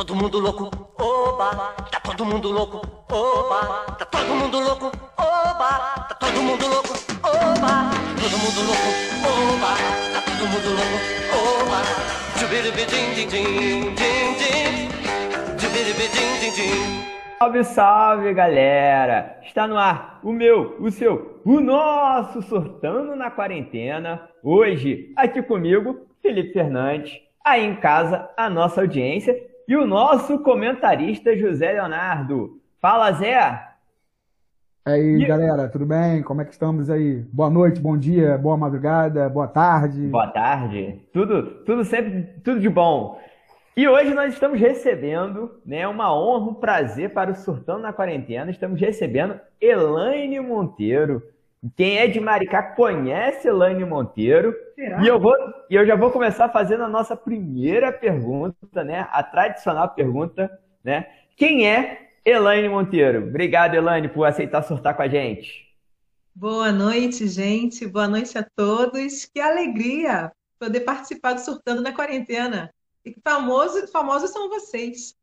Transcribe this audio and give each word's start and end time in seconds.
todo 0.00 0.16
mundo 0.16 0.38
louco, 0.40 0.70
oba, 0.98 1.74
tá 1.92 2.00
todo 2.00 2.24
mundo 2.24 2.50
louco, 2.50 2.80
oba, 3.12 3.84
tá 3.98 4.06
todo 4.06 4.34
mundo 4.34 4.58
louco, 4.58 4.86
oba, 5.18 6.06
tá 6.08 6.14
todo 6.18 6.40
mundo 6.40 6.66
louco, 6.68 6.88
oba, 7.22 7.90
todo 8.18 8.38
mundo 8.38 8.60
louco, 8.64 8.88
oba, 9.28 9.76
tá 10.14 10.20
todo 10.22 10.48
mundo 10.48 10.70
louco, 10.70 10.96
oba. 11.36 11.80
Salve, 17.38 17.64
salve, 17.64 18.32
galera! 18.32 19.38
Está 19.42 19.66
no 19.66 19.76
ar 19.76 20.18
o 20.22 20.32
meu, 20.32 20.76
o 20.80 20.90
seu, 20.90 21.42
o 21.44 21.60
nosso 21.60 22.40
Surtando 22.40 23.14
na 23.14 23.30
Quarentena. 23.30 24.30
Hoje, 24.42 25.12
aqui 25.14 25.42
comigo, 25.42 26.06
Felipe 26.22 26.54
Fernandes. 26.54 27.20
Aí 27.44 27.64
em 27.64 27.74
casa, 27.76 28.30
a 28.36 28.48
nossa 28.50 28.82
audiência 28.82 29.49
e 29.66 29.76
o 29.76 29.86
nosso 29.86 30.38
comentarista 30.40 31.36
José 31.36 31.72
Leonardo. 31.72 32.60
Fala, 32.80 33.12
Zé! 33.12 33.68
Aí, 34.84 35.22
e... 35.22 35.26
galera, 35.26 35.68
tudo 35.68 35.84
bem? 35.84 36.22
Como 36.22 36.40
é 36.40 36.44
que 36.44 36.52
estamos 36.52 36.88
aí? 36.88 37.22
Boa 37.32 37.50
noite, 37.50 37.80
bom 37.80 37.96
dia, 37.96 38.38
boa 38.38 38.56
madrugada, 38.56 39.28
boa 39.28 39.46
tarde. 39.46 40.08
Boa 40.08 40.28
tarde. 40.28 41.00
Tudo, 41.12 41.64
tudo 41.64 41.84
sempre, 41.84 42.40
tudo 42.42 42.60
de 42.60 42.68
bom. 42.68 43.20
E 43.76 43.86
hoje 43.86 44.12
nós 44.14 44.32
estamos 44.32 44.58
recebendo, 44.58 45.60
né, 45.64 45.86
uma 45.86 46.14
honra, 46.14 46.50
um 46.50 46.54
prazer 46.54 47.12
para 47.12 47.30
o 47.30 47.34
Surtando 47.34 47.82
na 47.82 47.92
Quarentena. 47.92 48.50
Estamos 48.50 48.80
recebendo 48.80 49.38
Elaine 49.60 50.40
Monteiro. 50.40 51.22
Quem 51.76 51.98
é 51.98 52.06
de 52.06 52.18
Maricá 52.18 52.62
conhece 52.62 53.48
Elaine 53.48 53.84
Monteiro. 53.84 54.54
Será? 54.74 55.02
E 55.02 55.06
eu, 55.06 55.20
vou, 55.20 55.34
e 55.68 55.74
eu 55.74 55.86
já 55.86 55.94
vou 55.94 56.10
começar 56.10 56.48
fazendo 56.48 56.84
a 56.84 56.88
nossa 56.88 57.14
primeira 57.14 57.92
pergunta, 57.92 58.82
né? 58.82 59.06
A 59.10 59.22
tradicional 59.22 59.90
pergunta, 59.90 60.50
né? 60.82 61.06
Quem 61.36 61.68
é 61.68 62.12
Elaine 62.24 62.68
Monteiro? 62.68 63.26
Obrigado, 63.28 63.74
Elaine, 63.74 64.08
por 64.08 64.24
aceitar 64.24 64.62
surtar 64.62 64.96
com 64.96 65.02
a 65.02 65.08
gente. 65.08 65.68
Boa 66.34 66.72
noite, 66.72 67.28
gente. 67.28 67.86
Boa 67.86 68.08
noite 68.08 68.38
a 68.38 68.46
todos. 68.56 69.26
Que 69.26 69.40
alegria 69.40 70.32
poder 70.58 70.80
participar 70.80 71.34
do 71.34 71.40
Surtando 71.40 71.82
na 71.82 71.92
Quarentena. 71.92 72.72
E 73.04 73.12
que 73.12 73.20
famoso, 73.20 73.86
famosos 73.88 74.30
são 74.30 74.48
vocês. 74.48 75.14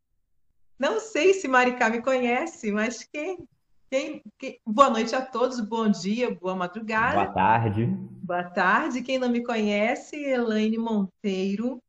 Não 0.78 1.00
sei 1.00 1.34
se 1.34 1.48
Maricá 1.48 1.90
me 1.90 2.02
conhece, 2.02 2.72
mas 2.72 3.04
quem, 3.12 3.48
quem, 3.90 4.24
quem, 4.38 4.60
Boa 4.66 4.90
noite 4.90 5.16
a 5.16 5.22
todos, 5.22 5.60
bom 5.60 5.90
dia, 5.90 6.34
boa 6.34 6.56
madrugada. 6.56 7.16
Boa 7.16 7.34
tarde. 7.34 7.86
Boa 7.86 8.44
tarde. 8.44 9.02
Quem 9.02 9.18
não 9.18 9.30
me 9.30 9.44
conhece, 9.44 10.16
Elaine 10.16 10.78
Monteiro. 10.78 11.82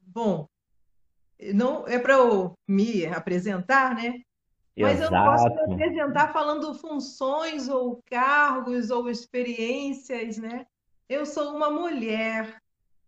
Bom, 0.00 0.48
não 1.54 1.86
é 1.86 1.98
para 1.98 2.14
eu 2.14 2.54
me 2.68 3.06
apresentar, 3.06 3.94
né? 3.94 4.20
Mas 4.76 5.00
Exato. 5.00 5.14
eu 5.14 5.18
não 5.18 5.24
posso 5.24 5.68
me 5.68 5.74
apresentar 5.74 6.32
falando 6.32 6.74
funções 6.74 7.68
ou 7.68 8.02
cargos 8.06 8.90
ou 8.90 9.08
experiências, 9.08 10.36
né? 10.36 10.66
Eu 11.08 11.24
sou 11.24 11.54
uma 11.54 11.70
mulher 11.70 12.60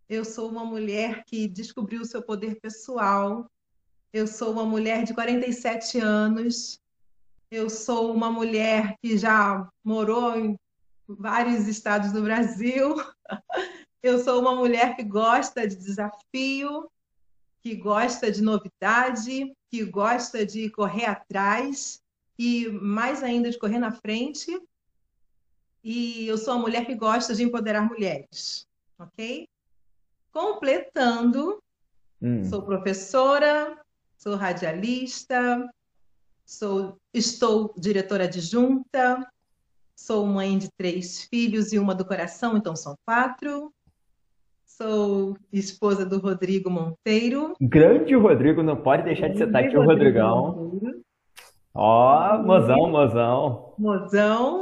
eu 0.09 0.23
sou 0.23 0.49
uma 0.49 0.63
mulher 0.63 1.25
que 1.25 1.49
descobriu 1.49 2.01
o 2.01 2.05
seu 2.05 2.21
poder 2.21 2.61
pessoal. 2.61 3.51
Eu 4.13 4.25
sou 4.25 4.53
uma 4.53 4.65
mulher 4.65 5.03
de 5.03 5.13
47 5.13 5.99
anos. 5.99 6.81
Eu 7.49 7.69
sou 7.69 8.13
uma 8.13 8.31
mulher 8.31 8.95
que 9.01 9.17
já 9.17 9.67
morou 9.83 10.37
em 10.37 10.59
vários 11.07 11.67
estados 11.67 12.11
do 12.11 12.21
Brasil. 12.21 12.95
Eu 14.03 14.23
sou 14.23 14.39
uma 14.39 14.55
mulher 14.55 14.95
que 14.95 15.03
gosta 15.03 15.67
de 15.67 15.75
desafio, 15.75 16.89
que 17.61 17.75
gosta 17.75 18.31
de 18.31 18.41
novidade, 18.41 19.53
que 19.69 19.83
gosta 19.83 20.45
de 20.45 20.69
correr 20.69 21.05
atrás 21.05 22.01
e 22.37 22.69
mais 22.69 23.23
ainda 23.23 23.49
de 23.49 23.57
correr 23.57 23.79
na 23.79 23.91
frente. 23.91 24.61
E 25.83 26.27
eu 26.27 26.37
sou 26.37 26.53
uma 26.53 26.61
mulher 26.61 26.85
que 26.85 26.95
gosta 26.95 27.33
de 27.33 27.43
empoderar 27.43 27.81
mulheres, 27.81 28.67
ok? 28.99 29.47
completando, 30.37 31.57
hum. 32.21 32.43
sou 32.45 32.61
professora, 32.61 33.75
sou 34.15 34.35
radialista, 34.35 35.67
sou, 36.47 36.97
estou 37.13 37.75
diretora 37.77 38.23
adjunta, 38.23 39.27
sou 39.93 40.25
mãe 40.25 40.57
de 40.57 40.69
três 40.71 41.25
filhos 41.25 41.73
e 41.73 41.77
uma 41.77 41.93
do 41.93 42.05
coração, 42.05 42.55
então 42.55 42.75
são 42.75 42.95
quatro. 43.05 43.71
Sou 44.65 45.35
esposa 45.51 46.05
do 46.05 46.19
Rodrigo 46.19 46.69
Monteiro. 46.69 47.55
Grande 47.59 48.15
Rodrigo, 48.15 48.61
não 48.61 48.77
pode 48.77 49.03
deixar 49.03 49.27
de 49.27 49.39
citar 49.39 49.63
aqui 49.63 49.75
o 49.75 49.83
Rodrigão. 49.83 50.71
Ó, 51.73 52.35
oh, 52.35 52.43
mozão, 52.43 52.89
mozão. 52.89 53.73
Mozão. 53.77 54.61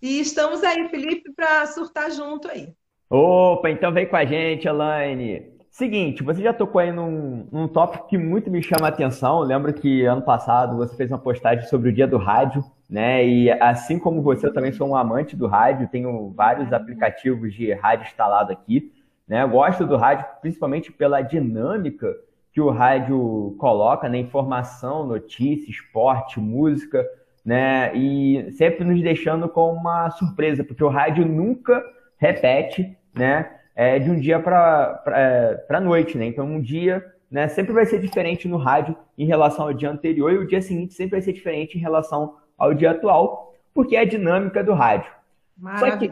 E 0.00 0.20
estamos 0.20 0.62
aí, 0.62 0.88
Felipe, 0.88 1.32
para 1.32 1.66
surtar 1.66 2.10
junto 2.10 2.48
aí. 2.48 2.72
Opa, 3.10 3.68
então 3.70 3.92
vem 3.92 4.08
com 4.08 4.16
a 4.16 4.24
gente, 4.24 4.66
Elaine. 4.66 5.51
Seguinte, 5.72 6.22
você 6.22 6.42
já 6.42 6.52
tocou 6.52 6.82
aí 6.82 6.92
num, 6.92 7.48
num 7.50 7.66
tópico 7.66 8.06
que 8.06 8.18
muito 8.18 8.50
me 8.50 8.62
chama 8.62 8.84
a 8.84 8.88
atenção. 8.90 9.40
Eu 9.40 9.46
lembro 9.46 9.72
que 9.72 10.04
ano 10.04 10.20
passado 10.20 10.76
você 10.76 10.94
fez 10.94 11.10
uma 11.10 11.18
postagem 11.18 11.66
sobre 11.66 11.88
o 11.88 11.92
dia 11.92 12.06
do 12.06 12.18
rádio, 12.18 12.62
né? 12.86 13.26
E 13.26 13.50
assim 13.52 13.98
como 13.98 14.20
você, 14.20 14.46
eu 14.46 14.52
também 14.52 14.70
sou 14.70 14.86
um 14.86 14.94
amante 14.94 15.34
do 15.34 15.46
rádio, 15.46 15.88
tenho 15.88 16.30
vários 16.36 16.70
aplicativos 16.74 17.54
de 17.54 17.72
rádio 17.72 18.04
instalado 18.04 18.52
aqui. 18.52 18.92
Né? 19.26 19.42
Eu 19.42 19.48
gosto 19.48 19.86
do 19.86 19.96
rádio 19.96 20.26
principalmente 20.42 20.92
pela 20.92 21.22
dinâmica 21.22 22.14
que 22.52 22.60
o 22.60 22.68
rádio 22.68 23.56
coloca, 23.58 24.10
né? 24.10 24.18
Informação, 24.18 25.06
notícia, 25.06 25.70
esporte, 25.70 26.38
música, 26.38 27.02
né? 27.42 27.96
E 27.96 28.52
sempre 28.58 28.84
nos 28.84 29.00
deixando 29.00 29.48
com 29.48 29.72
uma 29.72 30.10
surpresa, 30.10 30.62
porque 30.62 30.84
o 30.84 30.90
rádio 30.90 31.24
nunca 31.24 31.82
repete 32.18 32.94
né? 33.14 33.58
É, 33.74 33.98
de 33.98 34.10
um 34.10 34.20
dia 34.20 34.38
para 34.38 35.02
a 35.68 35.80
noite, 35.80 36.18
né? 36.18 36.26
Então, 36.26 36.46
um 36.46 36.60
dia 36.60 37.04
né, 37.30 37.48
sempre 37.48 37.72
vai 37.72 37.86
ser 37.86 37.98
diferente 37.98 38.46
no 38.46 38.58
rádio 38.58 38.94
em 39.16 39.24
relação 39.24 39.66
ao 39.66 39.72
dia 39.72 39.90
anterior 39.90 40.30
e 40.30 40.38
o 40.38 40.46
dia 40.46 40.60
seguinte 40.60 40.92
sempre 40.92 41.12
vai 41.12 41.22
ser 41.22 41.32
diferente 41.32 41.78
em 41.78 41.80
relação 41.80 42.36
ao 42.58 42.74
dia 42.74 42.90
atual, 42.90 43.54
porque 43.72 43.96
é 43.96 44.00
a 44.00 44.04
dinâmica 44.04 44.62
do 44.62 44.74
rádio. 44.74 45.10
Só 45.78 45.96
que, 45.96 46.10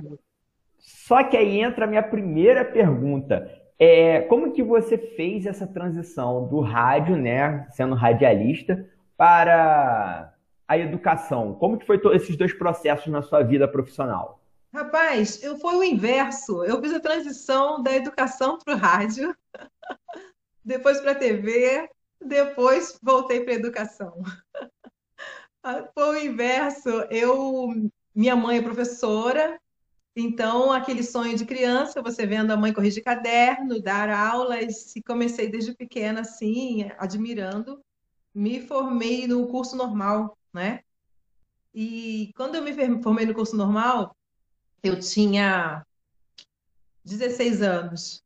só 0.78 1.24
que 1.24 1.36
aí 1.36 1.60
entra 1.60 1.84
a 1.84 1.88
minha 1.88 2.02
primeira 2.02 2.64
pergunta. 2.64 3.50
É, 3.78 4.22
como 4.22 4.52
que 4.52 4.62
você 4.62 4.96
fez 4.96 5.44
essa 5.44 5.66
transição 5.66 6.48
do 6.48 6.60
rádio, 6.60 7.16
né, 7.16 7.66
sendo 7.70 7.94
radialista, 7.94 8.86
para 9.14 10.32
a 10.66 10.78
educação? 10.78 11.54
Como 11.54 11.76
que 11.76 11.86
foi 11.86 12.00
esses 12.14 12.34
dois 12.36 12.54
processos 12.54 13.08
na 13.08 13.20
sua 13.20 13.42
vida 13.42 13.68
profissional? 13.68 14.39
Rapaz, 14.72 15.42
eu 15.42 15.58
foi 15.58 15.76
o 15.76 15.84
inverso. 15.84 16.64
Eu 16.64 16.80
fiz 16.80 16.92
a 16.92 17.00
transição 17.00 17.82
da 17.82 17.94
educação 17.94 18.58
para 18.58 18.74
o 18.74 18.78
rádio, 18.78 19.36
depois 20.64 21.00
para 21.00 21.12
a 21.12 21.16
TV, 21.16 21.88
depois 22.20 22.98
voltei 23.02 23.40
para 23.40 23.54
a 23.54 23.56
educação. 23.56 24.22
Foi 25.94 26.08
o 26.08 26.24
inverso. 26.24 26.88
Eu, 27.10 27.68
minha 28.14 28.34
mãe 28.34 28.58
é 28.58 28.62
professora, 28.62 29.60
então 30.14 30.72
aquele 30.72 31.02
sonho 31.02 31.36
de 31.36 31.44
criança, 31.44 32.02
você 32.02 32.26
vendo 32.26 32.50
a 32.50 32.56
mãe 32.56 32.72
corrigir 32.72 33.02
caderno, 33.02 33.80
dar 33.80 34.08
aulas, 34.08 34.94
e 34.96 35.02
comecei 35.02 35.50
desde 35.50 35.74
pequena 35.74 36.20
assim, 36.20 36.90
admirando. 36.98 37.82
Me 38.34 38.60
formei 38.66 39.26
no 39.26 39.46
curso 39.48 39.76
normal, 39.76 40.38
né? 40.52 40.80
E 41.74 42.32
quando 42.36 42.56
eu 42.56 42.62
me 42.62 43.02
formei 43.02 43.26
no 43.26 43.34
curso 43.34 43.56
normal, 43.56 44.16
eu 44.82 44.98
tinha 44.98 45.84
16 47.04 47.62
anos. 47.62 48.22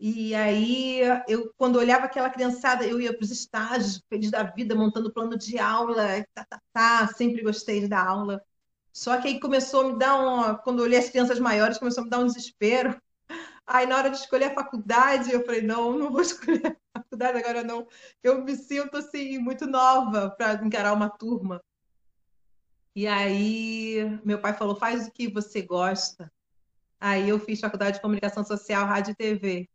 E 0.00 0.34
aí, 0.34 1.00
eu, 1.26 1.52
quando 1.56 1.76
olhava 1.76 2.04
aquela 2.04 2.30
criançada, 2.30 2.86
eu 2.86 3.00
ia 3.00 3.12
para 3.12 3.24
os 3.24 3.32
estágios, 3.32 4.00
feliz 4.08 4.30
da 4.30 4.44
vida, 4.44 4.74
montando 4.74 5.12
plano 5.12 5.36
de 5.36 5.58
aula, 5.58 6.24
tá, 6.32 6.44
tá, 6.44 6.60
tá, 6.72 7.08
sempre 7.08 7.42
gostei 7.42 7.88
dar 7.88 8.06
aula. 8.06 8.40
Só 8.92 9.20
que 9.20 9.28
aí 9.28 9.40
começou 9.40 9.82
a 9.82 9.92
me 9.92 9.98
dar 9.98 10.16
um. 10.18 10.56
Quando 10.58 10.80
eu 10.80 10.84
olhei 10.84 10.98
as 10.98 11.08
crianças 11.08 11.38
maiores, 11.40 11.78
começou 11.78 12.02
a 12.02 12.04
me 12.04 12.10
dar 12.10 12.20
um 12.20 12.26
desespero. 12.26 13.00
Aí, 13.66 13.86
na 13.86 13.96
hora 13.96 14.10
de 14.10 14.16
escolher 14.16 14.46
a 14.46 14.54
faculdade, 14.54 15.32
eu 15.32 15.44
falei: 15.44 15.62
não, 15.62 15.98
não 15.98 16.10
vou 16.12 16.22
escolher 16.22 16.78
a 16.94 17.00
faculdade 17.00 17.38
agora, 17.38 17.62
não. 17.64 17.86
Eu 18.22 18.44
me 18.44 18.56
sinto, 18.56 18.96
assim, 18.96 19.38
muito 19.38 19.66
nova 19.66 20.30
para 20.30 20.54
encarar 20.64 20.92
uma 20.94 21.10
turma. 21.10 21.62
E 22.98 23.06
aí 23.06 24.18
meu 24.24 24.40
pai 24.40 24.52
falou: 24.54 24.74
faz 24.74 25.06
o 25.06 25.12
que 25.12 25.32
você 25.32 25.62
gosta. 25.62 26.28
Aí 27.00 27.28
eu 27.28 27.38
fiz 27.38 27.60
faculdade 27.60 27.92
de 27.92 28.00
comunicação 28.02 28.42
social, 28.42 28.84
rádio 28.84 29.12
e 29.12 29.14
TV. 29.14 29.68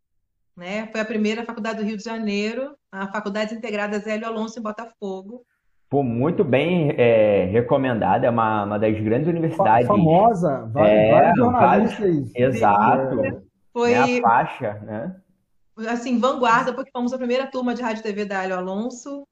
Né? 0.58 0.88
Foi 0.88 1.00
a 1.00 1.06
primeira 1.06 1.46
faculdade 1.46 1.78
do 1.78 1.86
Rio 1.86 1.96
de 1.96 2.04
Janeiro, 2.04 2.76
a 2.92 3.08
Faculdade 3.08 3.56
Integrada 3.56 3.98
Zélio 3.98 4.28
Alonso 4.28 4.60
em 4.60 4.62
Botafogo. 4.62 5.46
Pô, 5.90 6.04
muito 6.04 6.44
bem 6.44 6.94
é, 6.98 7.46
recomendada, 7.46 8.28
é 8.28 8.30
uma, 8.30 8.66
uma 8.66 8.78
das 8.78 9.00
grandes 9.00 9.30
universidades. 9.30 9.88
Famosa, 9.88 10.70
vários, 10.74 10.94
é, 10.94 11.12
vários 11.12 11.38
jornalistas. 11.38 12.32
Exato. 12.36 13.42
Foi 13.72 13.94
é 13.94 14.20
a 14.20 14.22
faixa, 14.22 14.74
né? 14.82 15.16
assim, 15.88 16.20
vanguarda, 16.20 16.74
porque 16.74 16.92
fomos 16.92 17.14
a 17.14 17.18
primeira 17.18 17.48
turma 17.48 17.74
de 17.74 17.82
Rádio 17.82 18.02
e 18.02 18.04
TV 18.04 18.26
da 18.26 18.44
Hélio 18.44 18.58
Alonso, 18.58 19.26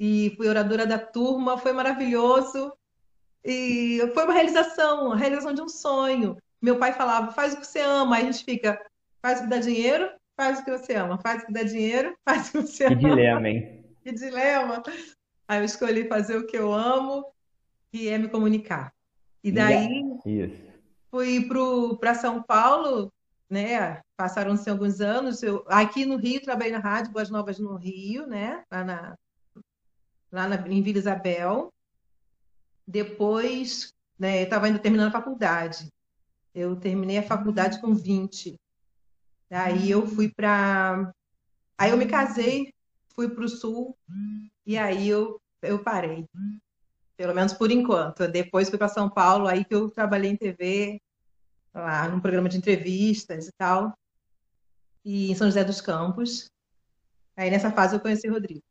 e 0.00 0.34
fui 0.36 0.48
oradora 0.48 0.84
da 0.84 0.98
turma, 0.98 1.56
foi 1.56 1.72
maravilhoso, 1.72 2.72
e 3.44 4.00
foi 4.14 4.24
uma 4.24 4.34
realização, 4.34 5.12
a 5.12 5.16
realização 5.16 5.52
de 5.54 5.62
um 5.62 5.68
sonho. 5.68 6.36
Meu 6.60 6.78
pai 6.78 6.92
falava, 6.92 7.32
faz 7.32 7.54
o 7.54 7.60
que 7.60 7.66
você 7.66 7.80
ama, 7.80 8.16
aí 8.16 8.22
a 8.22 8.32
gente 8.32 8.44
fica, 8.44 8.80
faz 9.22 9.40
o 9.40 9.44
que 9.44 9.48
dá 9.50 9.58
dinheiro, 9.58 10.10
faz 10.36 10.58
o 10.60 10.64
que 10.64 10.70
você 10.70 10.94
ama, 10.94 11.18
faz 11.18 11.42
o 11.42 11.46
que 11.46 11.52
dá 11.52 11.62
dinheiro, 11.62 12.14
faz 12.24 12.48
o 12.48 12.52
que 12.52 12.62
você 12.62 12.86
Que 12.86 12.92
ama. 12.94 13.00
dilema, 13.02 13.48
hein? 13.48 13.84
Que 14.02 14.12
dilema! 14.12 14.82
Aí 15.48 15.58
eu 15.60 15.64
escolhi 15.64 16.06
fazer 16.06 16.36
o 16.36 16.46
que 16.46 16.56
eu 16.56 16.72
amo, 16.72 17.26
que 17.90 18.08
é 18.08 18.16
me 18.18 18.28
comunicar. 18.28 18.92
E 19.42 19.50
daí 19.50 19.88
Isso. 20.24 20.62
fui 21.10 21.48
para 21.98 22.14
São 22.14 22.42
Paulo, 22.42 23.12
né? 23.48 24.00
Passaram-se 24.16 24.68
alguns 24.70 25.00
anos. 25.00 25.42
Eu, 25.42 25.64
aqui 25.66 26.04
no 26.04 26.16
Rio, 26.16 26.40
trabalhei 26.42 26.72
na 26.72 26.78
rádio 26.78 27.10
Boas 27.12 27.30
Novas 27.30 27.58
no 27.58 27.74
Rio, 27.76 28.26
né? 28.26 28.62
Lá, 28.70 28.84
na, 28.84 29.18
lá 30.30 30.48
na, 30.48 30.68
em 30.68 30.82
Vila 30.82 30.98
Isabel. 30.98 31.72
Depois, 32.86 33.94
né, 34.18 34.40
eu 34.40 34.44
estava 34.44 34.66
ainda 34.66 34.78
terminando 34.78 35.08
a 35.08 35.18
faculdade. 35.18 35.88
Eu 36.54 36.76
terminei 36.76 37.18
a 37.18 37.22
faculdade 37.22 37.80
com 37.80 37.94
20. 37.94 38.58
Aí 39.50 39.90
eu 39.90 40.06
fui 40.06 40.28
para. 40.32 41.12
Aí 41.76 41.90
eu 41.90 41.96
me 41.96 42.06
casei, 42.06 42.72
fui 43.14 43.28
para 43.28 43.44
o 43.44 43.48
Sul, 43.48 43.96
e 44.66 44.76
aí 44.76 45.08
eu, 45.08 45.40
eu 45.62 45.82
parei. 45.82 46.26
Pelo 47.16 47.34
menos 47.34 47.52
por 47.52 47.70
enquanto. 47.70 48.28
Depois 48.28 48.68
fui 48.68 48.78
para 48.78 48.88
São 48.88 49.08
Paulo, 49.08 49.46
aí 49.46 49.64
que 49.64 49.74
eu 49.74 49.90
trabalhei 49.90 50.30
em 50.30 50.36
TV, 50.36 51.00
lá 51.74 52.08
num 52.08 52.20
programa 52.20 52.48
de 52.48 52.58
entrevistas 52.58 53.48
e 53.48 53.52
tal, 53.58 53.92
e 55.04 55.30
em 55.30 55.34
São 55.34 55.46
José 55.46 55.64
dos 55.64 55.80
Campos. 55.80 56.50
Aí 57.36 57.50
nessa 57.50 57.70
fase 57.70 57.96
eu 57.96 58.00
conheci 58.00 58.28
o 58.28 58.32
Rodrigo. 58.32 58.62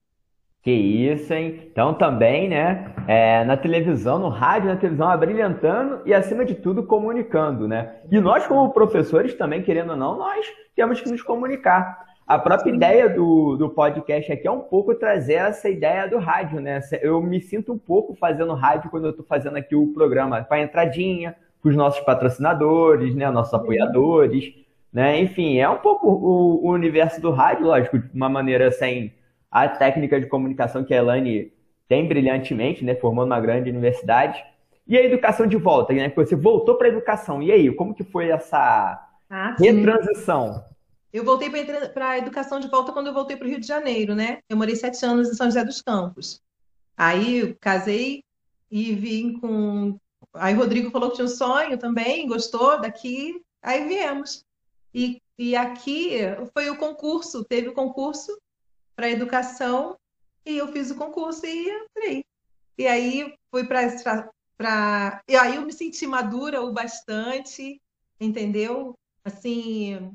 Que 0.62 0.72
isso, 0.72 1.34
hein? 1.34 1.70
Então 1.72 1.94
também, 1.94 2.50
né? 2.50 2.94
é, 3.10 3.44
na 3.44 3.58
televisão, 3.58 4.20
no 4.20 4.30
rádio, 4.30 4.70
na 4.70 4.76
televisão, 4.76 5.10
abrilhantando 5.10 6.02
e, 6.06 6.14
acima 6.14 6.46
de 6.46 6.54
tudo, 6.54 6.84
comunicando, 6.84 7.68
né? 7.68 7.96
E 8.12 8.20
nós, 8.20 8.46
como 8.46 8.72
professores, 8.72 9.34
também, 9.34 9.64
querendo 9.64 9.90
ou 9.90 9.98
não, 9.98 10.16
nós 10.16 10.46
temos 10.76 11.02
que 11.02 11.10
nos 11.10 11.24
comunicar. 11.24 12.06
A 12.28 12.38
própria 12.38 12.72
ideia 12.72 13.10
do, 13.10 13.58
do 13.58 13.68
podcast 13.68 14.32
aqui 14.32 14.48
é 14.48 14.52
um 14.52 14.60
pouco 14.60 14.94
trazer 14.94 15.34
essa 15.34 15.68
ideia 15.68 16.08
do 16.08 16.20
rádio, 16.20 16.62
né? 16.62 16.82
Eu 17.02 17.20
me 17.20 17.42
sinto 17.42 17.74
um 17.74 17.80
pouco 17.80 18.14
fazendo 18.14 18.54
rádio 18.54 18.92
quando 18.92 19.06
eu 19.06 19.10
estou 19.10 19.26
fazendo 19.26 19.58
aqui 19.58 19.76
o 19.76 19.92
programa 19.92 20.44
para 20.44 20.62
entradinha, 20.62 21.36
com 21.64 21.70
os 21.70 21.76
nossos 21.76 22.02
patrocinadores, 22.02 23.16
né? 23.16 23.28
Nossos 23.32 23.56
apoiadores, 23.56 24.54
né? 24.94 25.20
Enfim, 25.20 25.58
é 25.58 25.68
um 25.68 25.78
pouco 25.78 26.08
o, 26.08 26.68
o 26.68 26.72
universo 26.74 27.20
do 27.20 27.32
rádio, 27.32 27.66
lógico, 27.66 27.98
de 27.98 28.08
uma 28.14 28.30
maneira 28.30 28.70
sem 28.70 29.16
a 29.52 29.68
técnica 29.68 30.20
de 30.20 30.28
comunicação 30.28 30.84
que 30.84 30.94
a 30.94 30.98
Elane 30.98 31.52
tem 31.88 32.08
brilhantemente, 32.08 32.84
né? 32.84 32.96
Formou 32.96 33.26
numa 33.26 33.40
grande 33.40 33.70
universidade. 33.70 34.44
E 34.88 34.98
a 34.98 35.04
educação 35.04 35.48
de 35.48 35.58
volta, 35.58 35.94
né? 35.94 36.12
Você 36.16 36.36
voltou 36.36 36.76
para 36.76 36.88
a 36.88 36.92
educação. 36.92 37.42
E 37.42 37.52
aí, 37.52 37.74
como 37.74 37.94
que 37.94 38.04
foi 38.04 38.30
essa 38.30 39.08
Ah, 39.30 39.56
retransição? 39.60 40.64
Eu 41.12 41.24
voltei 41.24 41.50
para 41.94 42.10
a 42.10 42.18
educação 42.18 42.60
de 42.60 42.68
volta 42.68 42.92
quando 42.92 43.08
eu 43.08 43.14
voltei 43.14 43.36
para 43.36 43.46
o 43.46 43.50
Rio 43.50 43.60
de 43.60 43.68
Janeiro, 43.68 44.14
né? 44.14 44.40
Eu 44.48 44.56
morei 44.56 44.76
sete 44.76 45.04
anos 45.06 45.30
em 45.30 45.34
São 45.34 45.48
José 45.48 45.64
dos 45.64 45.82
Campos. 45.82 46.42
Aí 46.96 47.40
eu 47.40 47.56
casei 47.60 48.24
e 48.70 48.94
vim 48.94 49.40
com. 49.40 49.98
Aí 50.34 50.54
o 50.54 50.58
Rodrigo 50.58 50.92
falou 50.92 51.10
que 51.10 51.16
tinha 51.16 51.26
um 51.26 51.30
sonho 51.30 51.78
também, 51.78 52.28
gostou 52.28 52.80
daqui. 52.80 53.42
Aí 53.64 53.88
viemos. 53.88 54.46
E, 54.94 55.22
e 55.38 55.56
aqui 55.56 56.18
foi 56.54 56.70
o 56.70 56.78
concurso, 56.78 57.44
teve 57.44 57.70
o 57.70 57.74
concurso 57.74 58.38
para 59.00 59.10
educação 59.10 59.98
e 60.46 60.58
eu 60.58 60.68
fiz 60.74 60.92
o 60.92 60.96
concurso 60.96 61.46
e 61.46 61.70
entrei. 61.70 62.22
E 62.78 62.86
aí 62.86 63.34
fui 63.50 63.66
para 63.66 64.30
para 64.58 65.24
e 65.26 65.38
aí 65.38 65.56
eu 65.56 65.62
me 65.62 65.72
senti 65.72 66.06
madura 66.06 66.62
o 66.62 66.74
bastante, 66.74 67.82
entendeu? 68.20 68.94
Assim, 69.24 70.12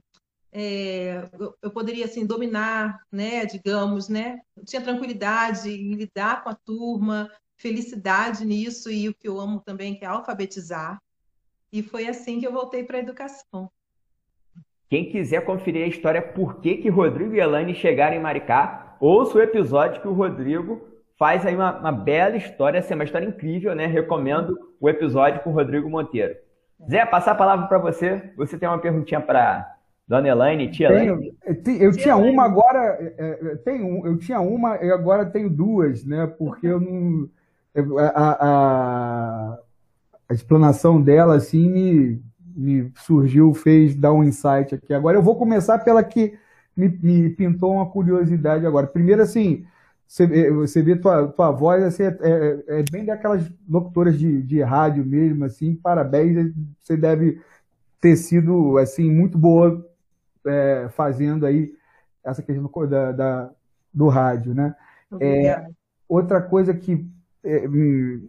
é, 0.52 1.30
eu, 1.38 1.56
eu 1.62 1.70
poderia 1.70 2.04
assim 2.04 2.26
dominar, 2.26 3.00
né, 3.10 3.46
digamos, 3.46 4.10
né? 4.10 4.42
Eu 4.54 4.66
tinha 4.66 4.82
tranquilidade 4.82 5.70
em 5.70 5.94
lidar 5.94 6.44
com 6.44 6.50
a 6.50 6.54
turma, 6.54 7.32
felicidade 7.56 8.44
nisso 8.44 8.90
e 8.90 9.08
o 9.08 9.14
que 9.14 9.26
eu 9.26 9.40
amo 9.40 9.62
também 9.64 9.98
que 9.98 10.04
é 10.04 10.08
alfabetizar. 10.08 11.00
E 11.72 11.82
foi 11.82 12.06
assim 12.06 12.38
que 12.38 12.46
eu 12.46 12.52
voltei 12.52 12.84
para 12.84 12.98
a 12.98 13.00
educação. 13.00 13.70
Quem 14.94 15.06
quiser 15.06 15.44
conferir 15.44 15.82
a 15.82 15.88
história 15.88 16.22
por 16.22 16.60
que, 16.60 16.76
que 16.76 16.88
Rodrigo 16.88 17.34
e 17.34 17.40
Elane 17.40 17.74
chegaram 17.74 18.14
em 18.14 18.20
Maricá, 18.20 18.94
ouça 19.00 19.36
o 19.36 19.42
episódio 19.42 20.00
que 20.00 20.06
o 20.06 20.12
Rodrigo 20.12 20.86
faz 21.18 21.44
aí 21.44 21.52
uma, 21.52 21.80
uma 21.80 21.90
bela 21.90 22.36
história, 22.36 22.78
assim, 22.78 22.94
uma 22.94 23.02
história 23.02 23.26
incrível, 23.26 23.74
né? 23.74 23.86
Recomendo 23.86 24.56
o 24.80 24.88
episódio 24.88 25.40
com 25.40 25.50
o 25.50 25.52
Rodrigo 25.52 25.90
Monteiro. 25.90 26.36
Zé, 26.88 27.04
passar 27.04 27.32
a 27.32 27.34
palavra 27.34 27.66
para 27.66 27.78
você. 27.78 28.22
Você 28.36 28.56
tem 28.56 28.68
uma 28.68 28.78
perguntinha 28.78 29.20
para 29.20 29.68
Dona 30.06 30.28
Elaine, 30.28 30.70
tia 30.70 30.86
Elaine? 30.86 31.34
Tenho, 31.64 31.82
eu 31.82 31.90
tinha 31.90 32.16
uma, 32.16 32.44
agora 32.44 33.14
é, 33.18 33.56
tenho, 33.64 34.06
eu 34.06 34.16
tinha 34.16 34.38
uma 34.38 34.76
e 34.76 34.92
agora 34.92 35.26
tenho 35.26 35.50
duas, 35.50 36.04
né? 36.04 36.24
Porque 36.38 36.68
eu 36.68 36.78
não 36.78 37.28
a, 37.98 38.30
a, 38.46 39.58
a 40.28 40.34
explanação 40.34 41.02
dela 41.02 41.34
assim 41.34 41.68
me, 41.68 42.22
me 42.54 42.92
surgiu, 42.96 43.52
fez 43.52 43.94
dar 43.94 44.12
um 44.12 44.24
insight 44.24 44.74
aqui. 44.74 44.94
Agora 44.94 45.16
eu 45.16 45.22
vou 45.22 45.36
começar 45.36 45.78
pela 45.80 46.02
que 46.02 46.38
me, 46.76 46.88
me 46.88 47.30
pintou 47.30 47.72
uma 47.72 47.90
curiosidade 47.90 48.66
agora. 48.66 48.86
Primeiro 48.86 49.22
assim, 49.22 49.66
você, 50.06 50.50
você 50.50 50.82
vê 50.82 50.96
tua, 50.96 51.28
tua 51.28 51.50
voz 51.50 51.82
assim, 51.82 52.04
é, 52.04 52.16
é, 52.20 52.64
é, 52.80 52.84
bem 52.90 53.04
daquelas 53.04 53.50
locutoras 53.68 54.18
de, 54.18 54.42
de 54.42 54.62
rádio 54.62 55.04
mesmo, 55.04 55.44
assim, 55.44 55.74
parabéns, 55.74 56.52
você 56.80 56.96
deve 56.96 57.40
ter 58.00 58.16
sido 58.16 58.78
assim 58.78 59.10
muito 59.10 59.38
boa 59.38 59.84
é, 60.46 60.88
fazendo 60.90 61.46
aí 61.46 61.72
essa 62.22 62.42
questão 62.42 62.70
da, 62.88 63.12
da 63.12 63.50
do 63.92 64.08
rádio, 64.08 64.54
né? 64.54 64.74
É, 65.20 65.66
outra 66.08 66.40
coisa 66.40 66.74
que 66.74 67.06
é, 67.42 67.68
me, 67.68 68.28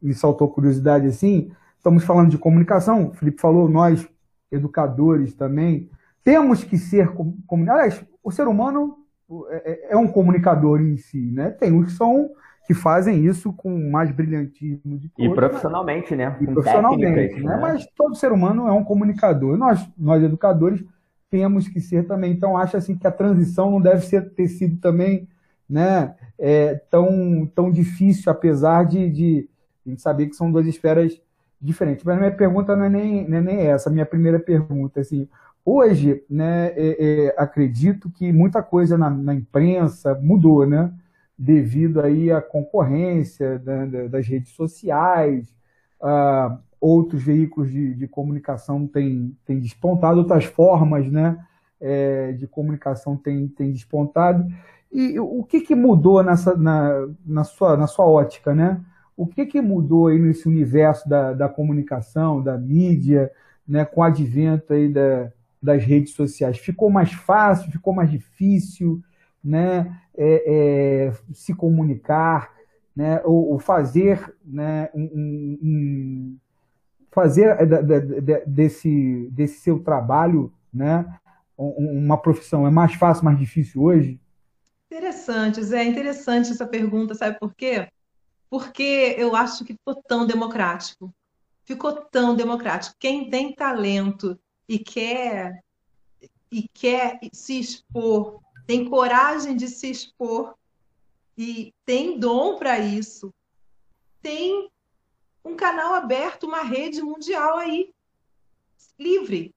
me 0.00 0.14
saltou 0.14 0.48
curiosidade 0.48 1.06
assim, 1.06 1.52
estamos 1.82 2.04
falando 2.04 2.30
de 2.30 2.38
comunicação, 2.38 3.08
o 3.08 3.14
Felipe 3.14 3.40
falou, 3.40 3.68
nós, 3.68 4.08
educadores 4.52 5.34
também, 5.34 5.90
temos 6.22 6.62
que 6.62 6.78
ser 6.78 7.08
comunicadores. 7.46 8.04
O 8.22 8.30
ser 8.30 8.46
humano 8.46 8.98
é, 9.50 9.92
é 9.92 9.96
um 9.96 10.06
comunicador 10.06 10.80
em 10.80 10.96
si, 10.96 11.32
né? 11.32 11.50
Tem 11.50 11.72
uns 11.72 11.86
que 11.86 11.92
são 11.92 12.30
que 12.64 12.72
fazem 12.72 13.26
isso 13.26 13.52
com 13.52 13.90
mais 13.90 14.12
brilhantismo 14.12 14.96
de 14.96 15.08
todos, 15.08 15.32
E 15.32 15.34
profissionalmente, 15.34 16.14
né? 16.14 16.36
E 16.40 16.46
profissionalmente, 16.46 17.40
né? 17.40 17.50
né? 17.50 17.58
Mas 17.60 17.84
todo 17.96 18.14
ser 18.14 18.30
humano 18.30 18.68
é 18.68 18.72
um 18.72 18.84
comunicador. 18.84 19.56
Nós, 19.56 19.84
nós 19.98 20.22
educadores, 20.22 20.84
temos 21.28 21.66
que 21.66 21.80
ser 21.80 22.06
também. 22.06 22.30
Então, 22.30 22.56
acho 22.56 22.76
assim 22.76 22.96
que 22.96 23.06
a 23.08 23.10
transição 23.10 23.68
não 23.68 23.80
deve 23.80 24.06
ser, 24.06 24.30
ter 24.30 24.46
sido 24.46 24.76
também 24.76 25.26
né, 25.68 26.14
é, 26.38 26.76
tão, 26.88 27.50
tão 27.52 27.68
difícil, 27.68 28.30
apesar 28.30 28.84
de, 28.84 29.10
de 29.10 29.48
a 29.84 29.90
gente 29.90 30.00
saber 30.00 30.28
que 30.28 30.36
são 30.36 30.52
duas 30.52 30.66
esferas 30.66 31.20
diferentes. 31.62 32.04
Mas 32.04 32.18
minha 32.18 32.32
pergunta 32.32 32.74
não 32.74 32.84
é 32.84 32.90
nem, 32.90 33.28
não 33.28 33.38
é 33.38 33.40
nem 33.40 33.58
essa. 33.66 33.88
Minha 33.88 34.04
primeira 34.04 34.40
pergunta, 34.40 35.00
assim, 35.00 35.28
hoje, 35.64 36.24
né, 36.28 36.72
é, 36.76 36.96
é, 37.28 37.34
acredito 37.38 38.10
que 38.10 38.32
muita 38.32 38.62
coisa 38.62 38.98
na, 38.98 39.08
na, 39.08 39.34
imprensa 39.34 40.18
mudou, 40.20 40.66
né? 40.66 40.92
Devido 41.38 42.00
aí 42.00 42.30
à 42.30 42.42
concorrência 42.42 43.58
da, 43.58 43.86
da, 43.86 44.08
das 44.08 44.26
redes 44.26 44.52
sociais, 44.52 45.46
uh, 46.00 46.58
outros 46.80 47.22
veículos 47.22 47.70
de, 47.70 47.94
de 47.94 48.08
comunicação 48.08 48.86
têm, 48.86 49.36
têm 49.44 49.58
despontado, 49.60 50.18
outras 50.18 50.44
formas, 50.44 51.10
né? 51.10 51.38
É, 51.80 52.32
de 52.32 52.46
comunicação 52.46 53.16
têm, 53.16 53.48
têm 53.48 53.72
despontado. 53.72 54.46
E 54.92 55.18
o 55.18 55.42
que, 55.42 55.62
que 55.62 55.74
mudou 55.74 56.22
nessa, 56.22 56.56
na, 56.56 57.08
na, 57.24 57.44
sua, 57.44 57.76
na 57.76 57.86
sua 57.86 58.06
ótica, 58.06 58.54
né? 58.54 58.80
O 59.22 59.26
que, 59.26 59.46
que 59.46 59.60
mudou 59.60 60.08
aí 60.08 60.18
nesse 60.18 60.48
universo 60.48 61.08
da, 61.08 61.32
da 61.32 61.48
comunicação, 61.48 62.42
da 62.42 62.58
mídia, 62.58 63.30
né, 63.66 63.84
com 63.84 64.00
o 64.00 64.04
advento 64.04 64.72
aí 64.72 64.88
da, 64.88 65.30
das 65.62 65.84
redes 65.84 66.12
sociais? 66.14 66.58
Ficou 66.58 66.90
mais 66.90 67.12
fácil, 67.12 67.70
ficou 67.70 67.94
mais 67.94 68.10
difícil 68.10 69.00
né, 69.42 69.96
é, 70.16 70.42
é, 71.06 71.12
se 71.32 71.54
comunicar, 71.54 72.52
né, 72.96 73.20
ou, 73.24 73.52
ou 73.52 73.58
fazer 73.60 74.34
né, 74.44 74.90
um, 74.92 75.58
um, 75.62 76.38
é, 77.16 78.44
desse, 78.44 79.28
desse 79.30 79.60
seu 79.60 79.78
trabalho 79.78 80.52
né, 80.74 81.06
uma 81.56 82.18
profissão? 82.18 82.66
É 82.66 82.70
mais 82.70 82.94
fácil, 82.94 83.24
mais 83.24 83.38
difícil 83.38 83.82
hoje? 83.82 84.20
Interessante, 84.90 85.62
Zé, 85.62 85.84
interessante 85.84 86.50
essa 86.50 86.66
pergunta, 86.66 87.14
sabe 87.14 87.38
por 87.38 87.54
quê? 87.54 87.88
Porque 88.52 89.16
eu 89.16 89.34
acho 89.34 89.64
que 89.64 89.72
ficou 89.72 89.94
tão 90.02 90.26
democrático. 90.26 91.10
Ficou 91.64 91.90
tão 92.02 92.36
democrático. 92.36 92.94
Quem 92.98 93.30
tem 93.30 93.54
talento 93.54 94.38
e 94.68 94.78
quer 94.78 95.64
e 96.50 96.68
quer 96.68 97.18
se 97.32 97.58
expor, 97.58 98.42
tem 98.66 98.90
coragem 98.90 99.56
de 99.56 99.68
se 99.68 99.90
expor 99.90 100.54
e 101.34 101.72
tem 101.86 102.18
dom 102.18 102.58
para 102.58 102.78
isso, 102.78 103.32
tem 104.20 104.70
um 105.42 105.56
canal 105.56 105.94
aberto, 105.94 106.46
uma 106.46 106.62
rede 106.62 107.00
mundial 107.00 107.56
aí, 107.56 107.90
livre. 108.98 109.54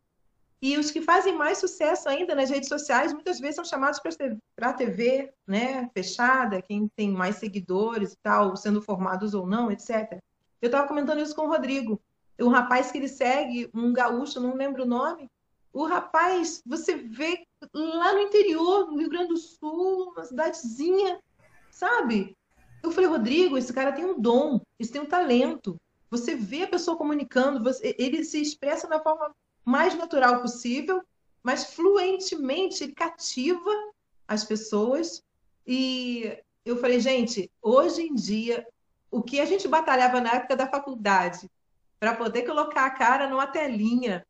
E 0.66 0.80
os 0.80 0.90
que 0.90 1.00
fazem 1.00 1.38
mais 1.38 1.60
sucesso 1.60 2.10
ainda 2.10 2.34
nas 2.34 2.50
redes 2.50 2.68
sociais, 2.68 3.14
muitas 3.14 3.40
vezes 3.40 3.58
são 3.58 3.64
chamados 3.64 4.02
para 4.56 4.70
a 4.70 4.74
TV, 4.74 5.32
né, 5.46 5.88
fechada, 5.94 6.60
quem 6.60 6.88
tem 6.96 7.12
mais 7.12 7.36
seguidores 7.36 8.14
e 8.14 8.18
tal, 8.18 8.58
sendo 8.58 8.82
formados 8.82 9.36
ou 9.36 9.46
não, 9.46 9.72
etc. 9.72 10.20
Eu 10.60 10.66
estava 10.66 10.88
comentando 10.88 11.22
isso 11.22 11.36
com 11.36 11.44
o 11.44 11.50
Rodrigo. 11.50 12.02
Um 12.40 12.48
rapaz 12.48 12.92
que 12.92 12.98
ele 12.98 13.08
segue, 13.08 13.70
um 13.76 13.94
gaúcho, 13.94 14.40
não 14.40 14.56
lembro 14.56 14.82
o 14.82 14.88
nome. 14.88 15.30
O 15.72 15.86
rapaz, 15.86 16.64
você 16.66 16.96
vê 16.96 17.46
lá 17.72 18.14
no 18.14 18.22
interior, 18.22 18.88
no 18.88 18.98
Rio 18.98 19.10
Grande 19.12 19.28
do 19.28 19.38
Sul, 19.38 20.14
uma 20.14 20.26
cidadezinha, 20.26 21.20
sabe? 21.70 22.36
Eu 22.82 22.90
falei, 22.90 23.08
Rodrigo, 23.08 23.56
esse 23.56 23.72
cara 23.72 23.92
tem 23.92 24.04
um 24.04 24.20
dom, 24.20 24.60
esse 24.80 24.92
tem 24.92 25.02
um 25.02 25.06
talento. 25.06 25.76
Você 26.10 26.34
vê 26.34 26.64
a 26.64 26.68
pessoa 26.68 26.98
comunicando, 26.98 27.64
você, 27.64 27.96
ele 28.00 28.24
se 28.24 28.42
expressa 28.42 28.88
da 28.88 29.00
forma 29.00 29.32
mais 29.66 29.96
natural 29.96 30.42
possível, 30.42 31.02
mas 31.44 31.66
fluentemente 31.74 32.92
cativa 32.94 33.72
as 34.28 34.44
pessoas. 34.44 35.24
E 35.66 36.38
eu 36.64 36.78
falei, 36.78 37.00
gente, 37.00 37.52
hoje 37.62 38.04
em 38.04 38.14
dia, 38.14 38.66
o 39.12 39.22
que 39.22 39.40
a 39.40 39.46
gente 39.46 39.68
batalhava 39.68 40.22
na 40.22 40.34
época 40.36 40.56
da 40.56 40.68
faculdade 40.68 41.50
para 42.00 42.16
poder 42.16 42.44
colocar 42.44 42.86
a 42.86 42.92
cara 42.92 43.30
numa 43.30 43.48
telinha 43.48 44.26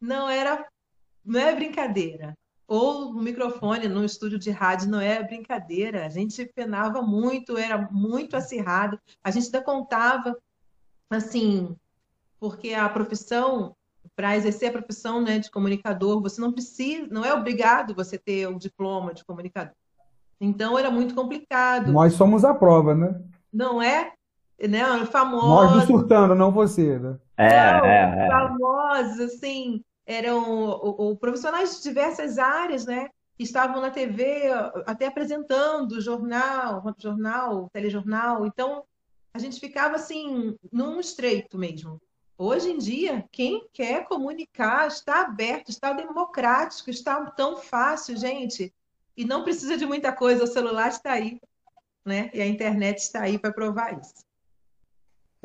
não 0.00 0.28
era 0.28 0.68
não 1.24 1.40
é 1.40 1.54
brincadeira 1.54 2.36
ou 2.66 3.12
no 3.12 3.22
microfone, 3.22 3.88
no 3.88 4.04
estúdio 4.04 4.38
de 4.38 4.50
rádio, 4.50 4.88
não 4.88 5.00
é 5.00 5.22
brincadeira. 5.22 6.06
A 6.06 6.08
gente 6.08 6.46
penava 6.46 7.02
muito, 7.02 7.58
era 7.58 7.78
muito 7.90 8.36
acirrado. 8.36 8.98
A 9.22 9.30
gente 9.30 9.46
ainda 9.46 9.62
contava, 9.62 10.36
assim, 11.10 11.76
porque 12.40 12.72
a 12.72 12.88
profissão, 12.88 13.76
para 14.14 14.36
exercer 14.36 14.68
a 14.68 14.72
profissão 14.72 15.20
né, 15.20 15.38
de 15.38 15.50
comunicador, 15.50 16.20
você 16.20 16.40
não 16.40 16.52
precisa, 16.52 17.06
não 17.10 17.24
é 17.24 17.32
obrigado 17.32 17.94
você 17.94 18.18
ter 18.18 18.46
o 18.46 18.58
diploma 18.58 19.14
de 19.14 19.24
comunicador. 19.24 19.74
Então 20.40 20.78
era 20.78 20.90
muito 20.90 21.14
complicado. 21.14 21.92
Nós 21.92 22.14
somos 22.14 22.44
a 22.44 22.54
prova, 22.54 22.94
né? 22.94 23.20
Não 23.52 23.80
é? 23.80 24.12
Né? 24.60 24.84
Famosos. 25.06 25.48
Nós 25.48 25.72
do 25.72 25.86
surtando, 25.86 26.34
não 26.34 26.50
você, 26.50 26.98
né? 26.98 27.16
É, 27.36 27.72
não, 27.72 27.84
é, 27.84 28.26
é. 28.26 28.28
Famosos, 28.28 29.20
assim, 29.20 29.82
eram 30.06 31.16
profissionais 31.20 31.76
de 31.76 31.82
diversas 31.82 32.38
áreas, 32.38 32.84
né? 32.86 33.08
Estavam 33.38 33.80
na 33.80 33.90
TV 33.90 34.44
até 34.86 35.06
apresentando 35.06 36.00
jornal, 36.00 36.82
jornal, 36.98 37.68
telejornal. 37.72 38.46
Então, 38.46 38.84
a 39.32 39.38
gente 39.38 39.58
ficava 39.58 39.96
assim, 39.96 40.56
num 40.72 41.00
estreito 41.00 41.58
mesmo. 41.58 42.00
Hoje 42.36 42.70
em 42.70 42.78
dia, 42.78 43.24
quem 43.30 43.68
quer 43.72 44.06
comunicar 44.06 44.88
está 44.88 45.22
aberto, 45.22 45.68
está 45.68 45.92
democrático, 45.92 46.90
está 46.90 47.24
tão 47.26 47.58
fácil, 47.58 48.16
gente. 48.16 48.74
E 49.16 49.24
não 49.24 49.44
precisa 49.44 49.76
de 49.76 49.86
muita 49.86 50.12
coisa, 50.12 50.42
o 50.42 50.48
celular 50.48 50.88
está 50.88 51.12
aí, 51.12 51.40
né? 52.04 52.30
E 52.34 52.42
a 52.42 52.46
internet 52.46 52.98
está 52.98 53.22
aí 53.22 53.38
para 53.38 53.52
provar 53.52 53.96
isso. 54.00 54.24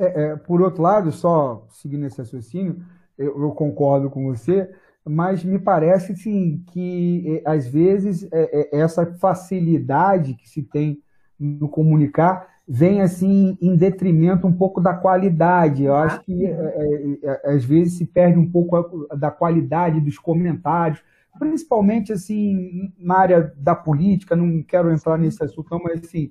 É, 0.00 0.04
é, 0.04 0.36
por 0.36 0.60
outro 0.60 0.82
lado, 0.82 1.12
só 1.12 1.64
seguindo 1.70 2.06
esse 2.06 2.18
raciocínio, 2.18 2.84
eu, 3.16 3.40
eu, 3.40 3.52
concordo 3.52 4.10
com 4.10 4.24
você, 4.24 4.74
mas 5.04 5.44
me 5.44 5.58
parece 5.58 6.16
sim 6.16 6.64
que 6.72 7.42
é, 7.44 7.50
às 7.50 7.68
vezes 7.68 8.24
é, 8.32 8.76
é, 8.76 8.80
essa 8.80 9.06
facilidade 9.14 10.34
que 10.34 10.48
se 10.48 10.62
tem 10.62 11.00
no 11.38 11.68
comunicar 11.68 12.49
vem 12.72 13.00
assim 13.00 13.58
em 13.60 13.74
detrimento 13.74 14.46
um 14.46 14.52
pouco 14.52 14.80
da 14.80 14.94
qualidade. 14.94 15.82
Eu 15.82 15.96
acho 15.96 16.20
que 16.20 16.46
é, 16.46 17.18
é, 17.20 17.52
às 17.52 17.64
vezes 17.64 17.98
se 17.98 18.06
perde 18.06 18.38
um 18.38 18.48
pouco 18.48 19.08
da 19.16 19.28
qualidade 19.28 20.00
dos 20.00 20.16
comentários, 20.16 21.02
principalmente 21.36 22.12
assim 22.12 22.92
na 22.96 23.18
área 23.18 23.52
da 23.56 23.74
política. 23.74 24.36
Não 24.36 24.62
quero 24.62 24.92
entrar 24.92 25.18
nesse 25.18 25.42
assunto, 25.42 25.66
não, 25.68 25.82
mas 25.82 25.98
assim, 25.98 26.30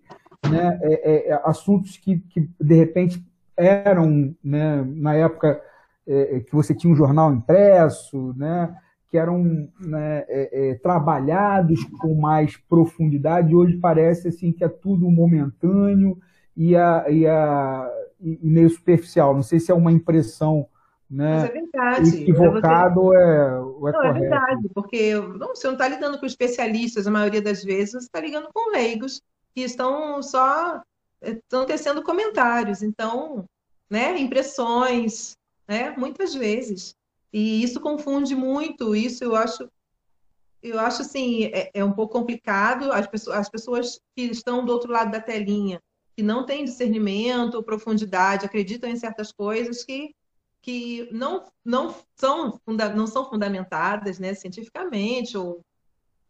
né, 0.49 0.79
assuntos 1.43 1.97
que, 1.97 2.19
que 2.19 2.49
de 2.57 2.73
repente 2.73 3.21
eram 3.57 4.33
né, 4.41 4.81
na 4.95 5.15
época 5.15 5.61
é, 6.07 6.37
é, 6.37 6.39
que 6.39 6.55
você 6.55 6.73
tinha 6.73 6.93
um 6.93 6.95
jornal 6.95 7.33
impresso, 7.33 8.33
né, 8.37 8.73
que 9.09 9.17
eram 9.17 9.43
né, 9.77 10.23
é, 10.29 10.69
é, 10.69 10.75
trabalhados 10.75 11.83
com 11.99 12.15
mais 12.15 12.55
profundidade. 12.55 13.53
Hoje 13.53 13.75
parece 13.75 14.29
assim 14.29 14.53
que 14.53 14.63
é 14.63 14.69
tudo 14.69 15.11
momentâneo 15.11 16.17
e, 16.59 16.75
a, 16.75 17.05
e, 17.09 17.25
a, 17.25 17.89
e 18.19 18.37
meio 18.43 18.69
superficial. 18.69 19.33
Não 19.33 19.41
sei 19.41 19.59
se 19.59 19.71
é 19.71 19.73
uma 19.73 19.91
impressão 19.91 20.67
né? 21.09 21.39
Mas 21.39 21.49
é 21.49 21.53
verdade. 21.53 22.21
Equivocado 22.21 23.01
você... 23.01 23.17
é, 23.17 23.21
é 23.21 23.57
não, 23.57 23.91
correto. 23.91 24.05
é 24.05 24.19
verdade, 24.19 24.69
porque 24.75 25.15
não, 25.15 25.47
você 25.55 25.65
não 25.65 25.73
está 25.73 25.87
lidando 25.87 26.19
com 26.19 26.25
especialistas, 26.25 27.07
a 27.07 27.11
maioria 27.11 27.41
das 27.41 27.63
vezes, 27.63 27.91
você 27.93 27.97
está 27.99 28.19
ligando 28.21 28.49
com 28.53 28.71
leigos 28.71 29.21
que 29.55 29.61
estão 29.61 30.21
só 30.21 30.83
estão 31.19 31.65
tecendo 31.65 32.03
comentários. 32.03 32.83
Então, 32.83 33.43
né, 33.89 34.17
impressões, 34.19 35.35
né? 35.67 35.95
Muitas 35.97 36.35
vezes. 36.35 36.93
E 37.33 37.63
isso 37.63 37.79
confunde 37.79 38.35
muito, 38.35 38.95
isso 38.95 39.23
eu 39.23 39.35
acho 39.35 39.67
eu 40.61 40.77
acho 40.77 41.03
assim, 41.03 41.45
é, 41.45 41.71
é, 41.73 41.85
um 41.85 41.93
pouco 41.93 42.11
complicado 42.19 42.91
as 42.91 43.07
pessoas, 43.07 43.37
as 43.37 43.49
pessoas 43.49 43.99
que 44.13 44.23
estão 44.23 44.65
do 44.65 44.73
outro 44.73 44.91
lado 44.91 45.09
da 45.09 45.21
telinha, 45.21 45.79
que 46.19 46.23
não 46.23 46.45
têm 46.45 46.65
discernimento 46.65 47.55
ou 47.55 47.63
profundidade, 47.63 48.45
acreditam 48.45 48.89
em 48.89 48.95
certas 48.97 49.31
coisas 49.31 49.85
que, 49.85 50.13
que 50.61 51.07
não, 51.13 51.45
não, 51.63 51.95
são, 52.17 52.59
não 52.67 53.07
são 53.07 53.29
fundamentadas 53.29 54.19
né, 54.19 54.33
cientificamente 54.33 55.37
ou 55.37 55.61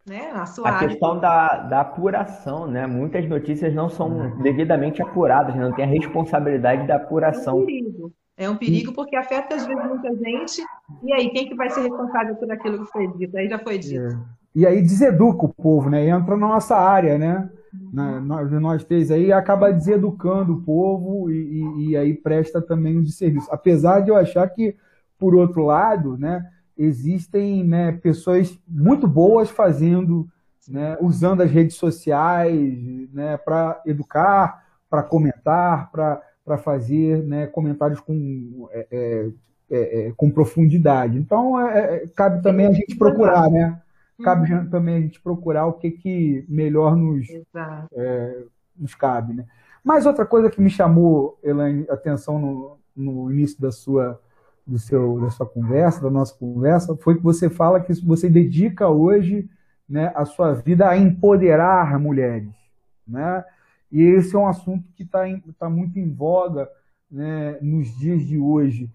né, 0.05 0.31
na 0.31 0.45
sua 0.45 0.69
A 0.69 0.73
área. 0.75 0.89
questão 0.89 1.19
da, 1.19 1.55
da 1.63 1.81
apuração, 1.81 2.67
né? 2.67 2.85
Muitas 2.85 3.27
notícias 3.27 3.73
não 3.73 3.89
são 3.89 4.39
devidamente 4.43 5.01
apuradas, 5.01 5.55
né? 5.55 5.63
não 5.63 5.75
tem 5.75 5.85
a 5.85 5.87
responsabilidade 5.87 6.85
da 6.85 6.97
apuração. 6.97 7.57
É 7.57 7.61
um 7.61 7.65
perigo. 7.65 8.13
É 8.37 8.49
um 8.49 8.55
perigo 8.55 8.93
porque 8.93 9.15
afeta 9.15 9.55
às 9.55 9.65
vezes 9.65 9.83
muita 9.87 10.15
gente. 10.15 10.63
E 11.01 11.11
aí, 11.13 11.31
quem 11.31 11.49
que 11.49 11.55
vai 11.55 11.71
ser 11.71 11.81
responsável 11.81 12.35
por 12.35 12.51
aquilo 12.51 12.85
que 12.85 12.91
foi 12.91 13.07
dito? 13.17 13.35
Aí 13.35 13.49
já 13.49 13.57
foi 13.57 13.79
dito. 13.79 14.05
É. 14.05 14.19
E 14.55 14.67
aí 14.67 14.81
deseduca 14.83 15.45
o 15.45 15.53
povo, 15.53 15.89
né? 15.89 16.07
Entra 16.07 16.37
na 16.37 16.47
nossa 16.47 16.77
área, 16.77 17.17
né? 17.17 17.49
Na, 17.93 18.19
nós, 18.19 18.51
nós 18.51 18.83
três 18.83 19.11
aí 19.11 19.31
acaba 19.31 19.71
deseducando 19.71 20.53
o 20.53 20.61
povo 20.61 21.29
e, 21.31 21.35
e, 21.35 21.89
e 21.89 21.97
aí 21.97 22.13
presta 22.13 22.61
também 22.61 22.97
um 22.97 23.03
desserviço. 23.03 23.47
Apesar 23.51 24.01
de 24.01 24.09
eu 24.09 24.15
achar 24.15 24.47
que, 24.49 24.75
por 25.17 25.35
outro 25.35 25.65
lado, 25.65 26.17
né, 26.17 26.45
existem 26.77 27.63
né, 27.63 27.91
pessoas 27.91 28.57
muito 28.67 29.07
boas 29.07 29.49
fazendo, 29.49 30.27
né, 30.67 30.97
usando 31.01 31.41
as 31.41 31.51
redes 31.51 31.75
sociais 31.75 33.11
né, 33.13 33.37
para 33.37 33.81
educar, 33.85 34.63
para 34.89 35.03
comentar, 35.03 35.91
para 35.91 36.21
para 36.49 36.57
fazer 36.57 37.23
né, 37.25 37.45
comentários 37.45 37.99
com, 37.99 38.67
é, 38.71 38.87
é, 38.89 39.29
é, 39.69 40.07
é 40.07 40.13
com 40.17 40.31
profundidade. 40.31 41.15
Então, 41.15 41.61
é, 41.61 41.95
é, 41.95 42.07
cabe 42.15 42.41
também 42.41 42.65
a 42.65 42.71
gente 42.71 42.95
procurar, 42.97 43.51
né? 43.51 43.79
Cabe 44.23 44.51
uhum. 44.53 44.67
também 44.69 44.95
a 44.95 45.01
gente 45.01 45.19
procurar 45.21 45.65
o 45.65 45.73
que, 45.73 45.91
que 45.91 46.45
melhor 46.47 46.95
nos, 46.95 47.27
nos 48.77 48.95
cabe, 48.95 49.33
né? 49.33 49.45
Mas 49.83 50.05
outra 50.05 50.25
coisa 50.25 50.49
que 50.49 50.61
me 50.61 50.69
chamou, 50.69 51.39
Elaine, 51.43 51.85
atenção 51.89 52.39
no, 52.39 52.77
no 52.95 53.31
início 53.31 53.59
da 53.61 53.71
sua, 53.71 54.21
do 54.67 54.77
seu, 54.77 55.21
da 55.21 55.29
sua 55.29 55.45
conversa, 55.45 56.01
da 56.01 56.09
nossa 56.09 56.35
conversa, 56.35 56.95
foi 56.97 57.15
que 57.15 57.23
você 57.23 57.49
fala 57.49 57.79
que 57.79 57.93
você 58.05 58.29
dedica 58.29 58.87
hoje 58.89 59.49
né, 59.87 60.11
a 60.15 60.25
sua 60.25 60.53
vida 60.53 60.87
a 60.87 60.97
empoderar 60.97 61.97
mulheres, 61.99 62.53
né? 63.07 63.43
E 63.91 64.03
esse 64.03 64.35
é 64.35 64.39
um 64.39 64.47
assunto 64.47 64.87
que 64.93 65.01
está 65.01 65.23
tá 65.57 65.67
muito 65.67 65.97
em 65.97 66.13
voga 66.13 66.69
né, 67.09 67.57
nos 67.59 67.87
dias 67.97 68.21
de 68.21 68.37
hoje. 68.37 68.91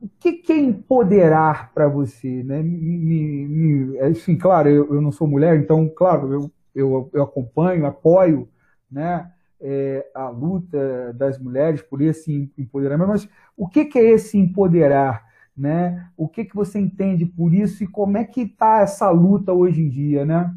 O 0.00 0.08
que, 0.20 0.32
que 0.34 0.52
é 0.52 0.58
empoderar 0.58 1.72
para 1.72 1.88
você? 1.88 2.42
Né? 2.42 2.62
Me, 2.62 3.46
me, 3.46 3.98
assim, 4.00 4.36
claro, 4.36 4.68
eu, 4.68 4.94
eu, 4.94 5.00
não 5.00 5.10
sou 5.10 5.26
mulher, 5.26 5.58
então, 5.58 5.88
claro, 5.88 6.32
eu, 6.32 6.50
eu, 6.74 7.10
eu 7.12 7.22
acompanho, 7.22 7.86
apoio 7.86 8.48
né, 8.90 9.30
é, 9.60 10.10
a 10.14 10.28
luta 10.28 11.12
das 11.14 11.38
mulheres 11.38 11.80
por 11.82 12.02
esse 12.02 12.52
empoderamento, 12.58 13.08
mas 13.08 13.28
o 13.56 13.68
que, 13.68 13.84
que 13.86 13.98
é 13.98 14.10
esse 14.10 14.36
empoderar? 14.36 15.24
Né? 15.56 16.10
O 16.16 16.28
que, 16.28 16.44
que 16.44 16.54
você 16.54 16.78
entende 16.78 17.24
por 17.24 17.54
isso 17.54 17.84
e 17.84 17.86
como 17.86 18.18
é 18.18 18.24
que 18.24 18.42
está 18.42 18.80
essa 18.80 19.08
luta 19.10 19.52
hoje 19.52 19.80
em 19.80 19.88
dia, 19.88 20.26
né? 20.26 20.52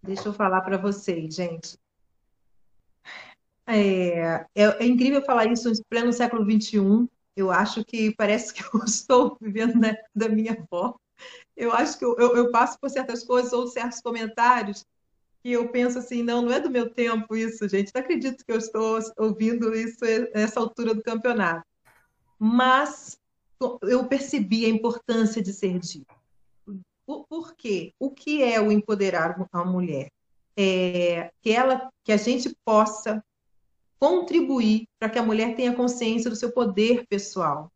Deixa 0.00 0.28
eu 0.28 0.32
falar 0.32 0.60
para 0.60 0.78
vocês, 0.78 1.34
gente. 1.34 1.76
É, 3.66 4.46
é, 4.54 4.62
é, 4.62 4.86
incrível 4.86 5.20
falar 5.22 5.46
isso 5.46 5.68
em 5.68 5.74
pleno 5.88 6.12
século 6.12 6.44
XXI. 6.44 7.08
Eu 7.36 7.50
acho 7.50 7.84
que 7.84 8.14
parece 8.16 8.52
que 8.52 8.62
eu 8.74 8.84
estou 8.84 9.36
vivendo 9.40 9.78
da, 9.78 9.94
da 10.14 10.28
minha 10.28 10.52
avó, 10.52 10.98
Eu 11.54 11.72
acho 11.72 11.98
que 11.98 12.04
eu, 12.04 12.16
eu, 12.18 12.36
eu 12.36 12.50
passo 12.50 12.78
por 12.80 12.90
certas 12.90 13.22
coisas 13.24 13.52
ou 13.52 13.68
certos 13.68 14.00
comentários 14.00 14.84
que 15.42 15.52
eu 15.52 15.68
penso 15.68 15.98
assim, 15.98 16.24
não, 16.24 16.42
não 16.42 16.52
é 16.52 16.58
do 16.58 16.68
meu 16.68 16.90
tempo 16.90 17.36
isso, 17.36 17.68
gente. 17.68 17.92
Não 17.94 18.02
acredito 18.02 18.44
que 18.44 18.50
eu 18.50 18.58
estou 18.58 18.98
ouvindo 19.16 19.72
isso 19.76 20.04
nessa 20.34 20.58
altura 20.58 20.92
do 20.92 21.02
campeonato. 21.02 21.64
Mas 22.36 23.16
eu 23.82 24.08
percebi 24.08 24.66
a 24.66 24.68
importância 24.68 25.40
de 25.40 25.52
ser 25.52 25.78
dito. 25.78 26.12
Por 27.06 27.54
quê? 27.54 27.92
O 27.98 28.10
que 28.10 28.42
é 28.42 28.60
o 28.60 28.72
empoderar 28.72 29.36
a 29.52 29.64
mulher? 29.64 30.10
É 30.56 31.30
que 31.40 31.52
ela, 31.52 31.90
que 32.02 32.10
a 32.10 32.16
gente 32.16 32.52
possa 32.64 33.22
contribuir 33.98 34.86
para 34.98 35.08
que 35.08 35.18
a 35.18 35.22
mulher 35.22 35.54
tenha 35.54 35.74
consciência 35.74 36.30
do 36.30 36.36
seu 36.36 36.52
poder 36.52 37.06
pessoal, 37.06 37.70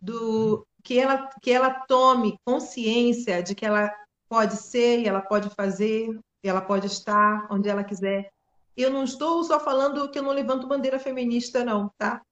do 0.00 0.66
que 0.82 0.98
ela 0.98 1.28
que 1.40 1.50
ela 1.50 1.70
tome 1.70 2.38
consciência 2.44 3.42
de 3.42 3.54
que 3.54 3.66
ela 3.66 3.92
pode 4.28 4.56
ser, 4.56 5.06
ela 5.06 5.20
pode 5.20 5.50
fazer, 5.50 6.18
ela 6.42 6.60
pode 6.60 6.86
estar 6.86 7.46
onde 7.50 7.68
ela 7.68 7.84
quiser. 7.84 8.30
Eu 8.76 8.90
não 8.90 9.04
estou 9.04 9.42
só 9.42 9.58
falando 9.58 10.10
que 10.10 10.18
eu 10.18 10.22
não 10.22 10.32
levanto 10.32 10.68
bandeira 10.68 10.98
feminista 10.98 11.64
não, 11.64 11.90
tá? 11.98 12.22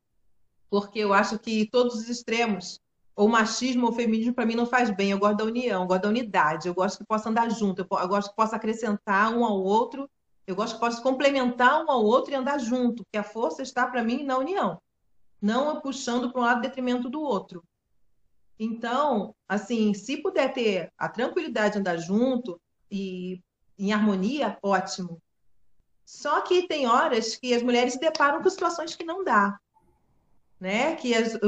Porque 0.71 0.99
eu 0.99 1.13
acho 1.13 1.39
que 1.39 1.69
todos 1.71 1.95
os 1.95 2.09
extremos 2.09 2.81
ou 3.17 3.29
machismo 3.29 3.87
ou 3.87 3.93
feminismo 3.93 4.35
para 4.35 4.45
mim 4.45 4.55
não 4.55 4.67
faz 4.67 4.91
bem. 4.91 5.11
Eu 5.11 5.19
gosto 5.19 5.39
da 5.39 5.45
união, 5.45 5.83
eu 5.83 5.89
gosto 5.89 6.03
da 6.03 6.09
unidade, 6.09 6.69
eu 6.69 6.75
gosto 6.75 6.99
que 6.99 7.07
possa 7.07 7.31
andar 7.31 7.51
junto, 7.51 7.81
eu, 7.81 8.09
gosto 8.09 8.29
que 8.29 8.37
possa 8.37 8.57
acrescentar 8.57 9.35
um 9.35 9.45
ao 9.45 9.59
outro, 9.59 10.09
eu 10.47 10.55
gosto 10.55 10.75
que 10.75 10.81
possa 10.81 11.03
complementar 11.03 11.85
um 11.85 11.91
ao 11.91 12.05
outro 12.05 12.33
e 12.33 12.35
andar 12.35 12.59
junto, 12.59 13.03
porque 13.05 13.19
a 13.19 13.25
força 13.25 13.63
está 13.63 13.87
para 13.87 14.03
mim 14.03 14.25
na 14.25 14.39
união, 14.39 14.81
não 15.41 15.81
puxando 15.81 16.31
para 16.31 16.41
um 16.41 16.45
lado 16.45 16.61
detrimento 16.61 17.11
do 17.11 17.21
outro. 17.21 17.63
Então, 18.59 19.35
assim, 19.49 19.93
se 19.93 20.17
puder 20.19 20.53
ter 20.53 20.93
a 20.97 21.09
tranquilidade 21.09 21.75
de 21.75 21.81
andar 21.81 21.97
junto 21.99 22.61
e 22.91 23.41
em 23.79 23.93
harmonia, 23.93 24.57
ótimo. 24.63 25.21
Só 26.05 26.41
que 26.41 26.67
tem 26.67 26.87
horas 26.87 27.37
que 27.37 27.53
as 27.53 27.63
mulheres 27.63 27.95
se 27.95 28.01
deparam 28.01 28.43
com 28.43 28.49
situações 28.49 28.95
que 28.95 29.05
não 29.05 29.25
dá 29.25 29.59
né? 30.61 30.97
Que, 30.97 31.15
as, 31.15 31.39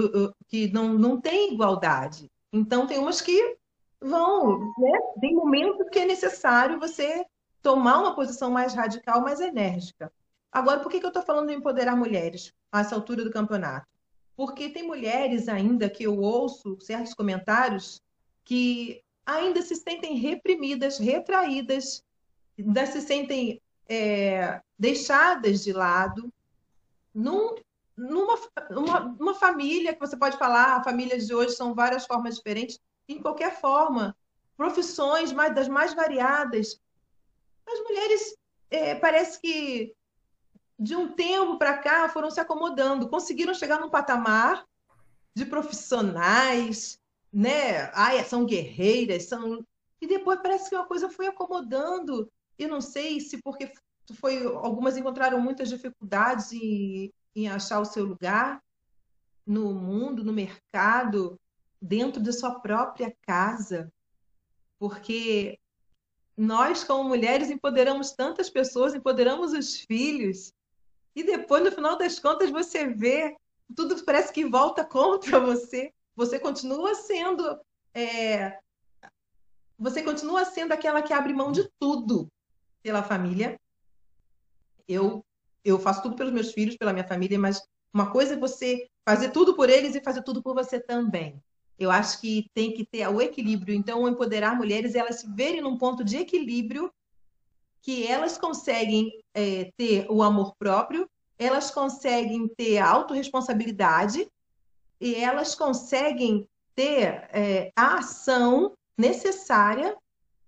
que 0.48 0.72
não, 0.72 0.92
não 0.94 1.20
tem 1.20 1.54
igualdade. 1.54 2.30
Então, 2.52 2.86
tem 2.86 2.98
umas 2.98 3.20
que 3.20 3.56
vão, 4.00 4.58
né? 4.78 4.98
Tem 5.20 5.34
momentos 5.34 5.88
que 5.90 5.98
é 5.98 6.04
necessário 6.04 6.78
você 6.78 7.24
tomar 7.62 7.98
uma 7.98 8.14
posição 8.14 8.50
mais 8.50 8.74
radical, 8.74 9.20
mais 9.20 9.40
enérgica. 9.40 10.12
Agora, 10.50 10.80
por 10.80 10.90
que, 10.90 11.00
que 11.00 11.06
eu 11.06 11.10
estou 11.10 11.22
falando 11.22 11.48
de 11.48 11.54
empoderar 11.54 11.96
mulheres 11.96 12.52
a 12.72 12.80
essa 12.80 12.94
altura 12.94 13.24
do 13.24 13.30
campeonato? 13.30 13.86
Porque 14.36 14.70
tem 14.70 14.86
mulheres 14.86 15.48
ainda 15.48 15.90
que 15.90 16.04
eu 16.04 16.18
ouço 16.18 16.78
certos 16.80 17.14
comentários 17.14 18.00
que 18.44 19.02
ainda 19.26 19.60
se 19.60 19.74
sentem 19.74 20.16
reprimidas, 20.16 20.98
retraídas, 20.98 22.02
ainda 22.58 22.86
se 22.86 23.00
sentem 23.02 23.60
é, 23.88 24.60
deixadas 24.78 25.62
de 25.62 25.72
lado, 25.72 26.32
num, 27.14 27.56
numa 27.96 28.38
uma, 28.70 29.00
uma 29.18 29.34
família 29.34 29.92
que 29.92 30.00
você 30.00 30.16
pode 30.16 30.38
falar, 30.38 30.84
famílias 30.84 31.26
de 31.26 31.34
hoje 31.34 31.54
são 31.54 31.74
várias 31.74 32.06
formas 32.06 32.36
diferentes, 32.36 32.80
em 33.08 33.20
qualquer 33.20 33.60
forma, 33.60 34.16
profissões 34.56 35.32
mais, 35.32 35.54
das 35.54 35.68
mais 35.68 35.94
variadas. 35.94 36.80
As 37.68 37.80
mulheres 37.80 38.36
é, 38.70 38.94
parece 38.94 39.40
que 39.40 39.94
de 40.78 40.94
um 40.94 41.12
tempo 41.12 41.58
para 41.58 41.78
cá 41.78 42.08
foram 42.08 42.30
se 42.30 42.40
acomodando, 42.40 43.08
conseguiram 43.08 43.52
chegar 43.52 43.80
num 43.80 43.90
patamar 43.90 44.64
de 45.34 45.44
profissionais, 45.44 46.98
né? 47.32 47.90
Ai, 47.92 48.24
são 48.24 48.46
guerreiras, 48.46 49.24
são 49.24 49.64
e 50.00 50.06
depois 50.06 50.40
parece 50.40 50.70
que 50.70 50.76
uma 50.76 50.86
coisa 50.86 51.10
foi 51.10 51.26
acomodando. 51.26 52.30
Eu 52.58 52.68
não 52.68 52.80
sei 52.80 53.20
se 53.20 53.42
porque 53.42 53.72
foi 54.14 54.44
algumas 54.44 54.96
encontraram 54.96 55.40
muitas 55.40 55.68
dificuldades 55.68 56.52
e 56.52 57.12
em 57.34 57.48
achar 57.48 57.80
o 57.80 57.84
seu 57.84 58.04
lugar 58.04 58.62
no 59.46 59.72
mundo, 59.72 60.24
no 60.24 60.32
mercado, 60.32 61.38
dentro 61.80 62.22
de 62.22 62.32
sua 62.32 62.60
própria 62.60 63.14
casa. 63.22 63.92
Porque 64.78 65.58
nós, 66.38 66.84
como 66.84 67.08
mulheres, 67.08 67.50
empoderamos 67.50 68.12
tantas 68.12 68.48
pessoas, 68.48 68.94
empoderamos 68.94 69.52
os 69.52 69.80
filhos, 69.80 70.52
e 71.18 71.24
depois, 71.24 71.64
no 71.64 71.72
final 71.72 71.98
das 71.98 72.20
contas, 72.20 72.48
você 72.48 72.86
vê, 72.86 73.36
tudo 73.74 74.00
parece 74.04 74.32
que 74.32 74.44
volta 74.44 74.84
contra 74.84 75.40
você. 75.44 75.92
Você 76.14 76.38
continua 76.38 76.94
sendo. 76.94 77.60
É... 77.92 78.56
Você 79.76 80.00
continua 80.02 80.44
sendo 80.44 80.70
aquela 80.70 81.02
que 81.02 81.12
abre 81.12 81.32
mão 81.32 81.50
de 81.50 81.68
tudo 81.78 82.28
pela 82.84 83.02
família. 83.02 83.58
Eu 84.86 85.24
eu 85.64 85.78
faço 85.78 86.02
tudo 86.02 86.14
pelos 86.14 86.32
meus 86.32 86.52
filhos, 86.52 86.76
pela 86.76 86.92
minha 86.92 87.06
família, 87.06 87.38
mas 87.38 87.60
uma 87.92 88.12
coisa 88.12 88.34
é 88.34 88.38
você 88.38 88.88
fazer 89.04 89.30
tudo 89.30 89.56
por 89.56 89.68
eles 89.68 89.96
e 89.96 90.00
fazer 90.00 90.22
tudo 90.22 90.40
por 90.40 90.54
você 90.54 90.80
também. 90.80 91.42
Eu 91.78 91.90
acho 91.90 92.20
que 92.20 92.50
tem 92.54 92.72
que 92.72 92.84
ter 92.84 93.06
o 93.08 93.20
equilíbrio. 93.20 93.74
Então, 93.74 94.08
empoderar 94.08 94.56
mulheres, 94.56 94.94
elas 94.94 95.20
se 95.20 95.28
verem 95.28 95.60
num 95.60 95.78
ponto 95.78 96.02
de 96.02 96.16
equilíbrio 96.16 96.92
que 97.80 98.06
elas 98.06 98.36
conseguem 98.36 99.12
é, 99.32 99.70
ter 99.76 100.06
o 100.10 100.22
amor 100.22 100.54
próprio, 100.58 101.08
elas 101.38 101.70
conseguem 101.70 102.48
ter 102.48 102.78
a 102.78 102.88
autorresponsabilidade 102.90 104.28
e 105.00 105.14
elas 105.14 105.54
conseguem 105.54 106.48
ter 106.74 107.28
é, 107.32 107.72
a 107.76 107.98
ação 107.98 108.72
necessária 108.96 109.96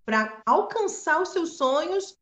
para 0.04 0.42
alcançar 0.44 1.22
os 1.22 1.28
seus 1.28 1.56
sonhos, 1.56 2.16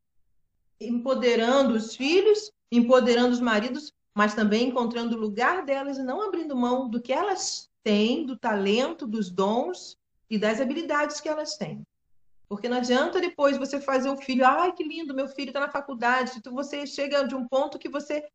empoderando 0.79 1.73
os 1.73 1.95
filhos 1.95 2.51
empoderando 2.71 3.33
os 3.33 3.39
maridos, 3.39 3.93
mas 4.13 4.33
também 4.33 4.67
encontrando 4.67 5.15
o 5.15 5.19
lugar 5.19 5.65
delas 5.65 5.97
e 5.97 6.03
não 6.03 6.21
abrindo 6.21 6.55
mão 6.55 6.89
do 6.89 7.01
que 7.01 7.13
elas 7.13 7.68
têm, 7.83 8.25
do 8.25 8.37
talento, 8.37 9.07
dos 9.07 9.29
dons 9.29 9.97
e 10.29 10.37
das 10.37 10.61
habilidades 10.61 11.19
que 11.19 11.29
elas 11.29 11.55
têm. 11.55 11.85
Porque 12.47 12.67
não 12.67 12.77
adianta 12.77 13.21
depois 13.21 13.57
você 13.57 13.79
fazer 13.79 14.09
o 14.09 14.17
filho, 14.17 14.45
ai 14.45 14.73
que 14.73 14.83
lindo, 14.83 15.13
meu 15.13 15.27
filho 15.27 15.49
está 15.49 15.59
na 15.59 15.71
faculdade. 15.71 16.33
Então 16.37 16.53
você 16.53 16.85
chega 16.87 17.23
de 17.23 17.35
um 17.35 17.47
ponto 17.47 17.77
que 17.77 17.87
você 17.87 18.27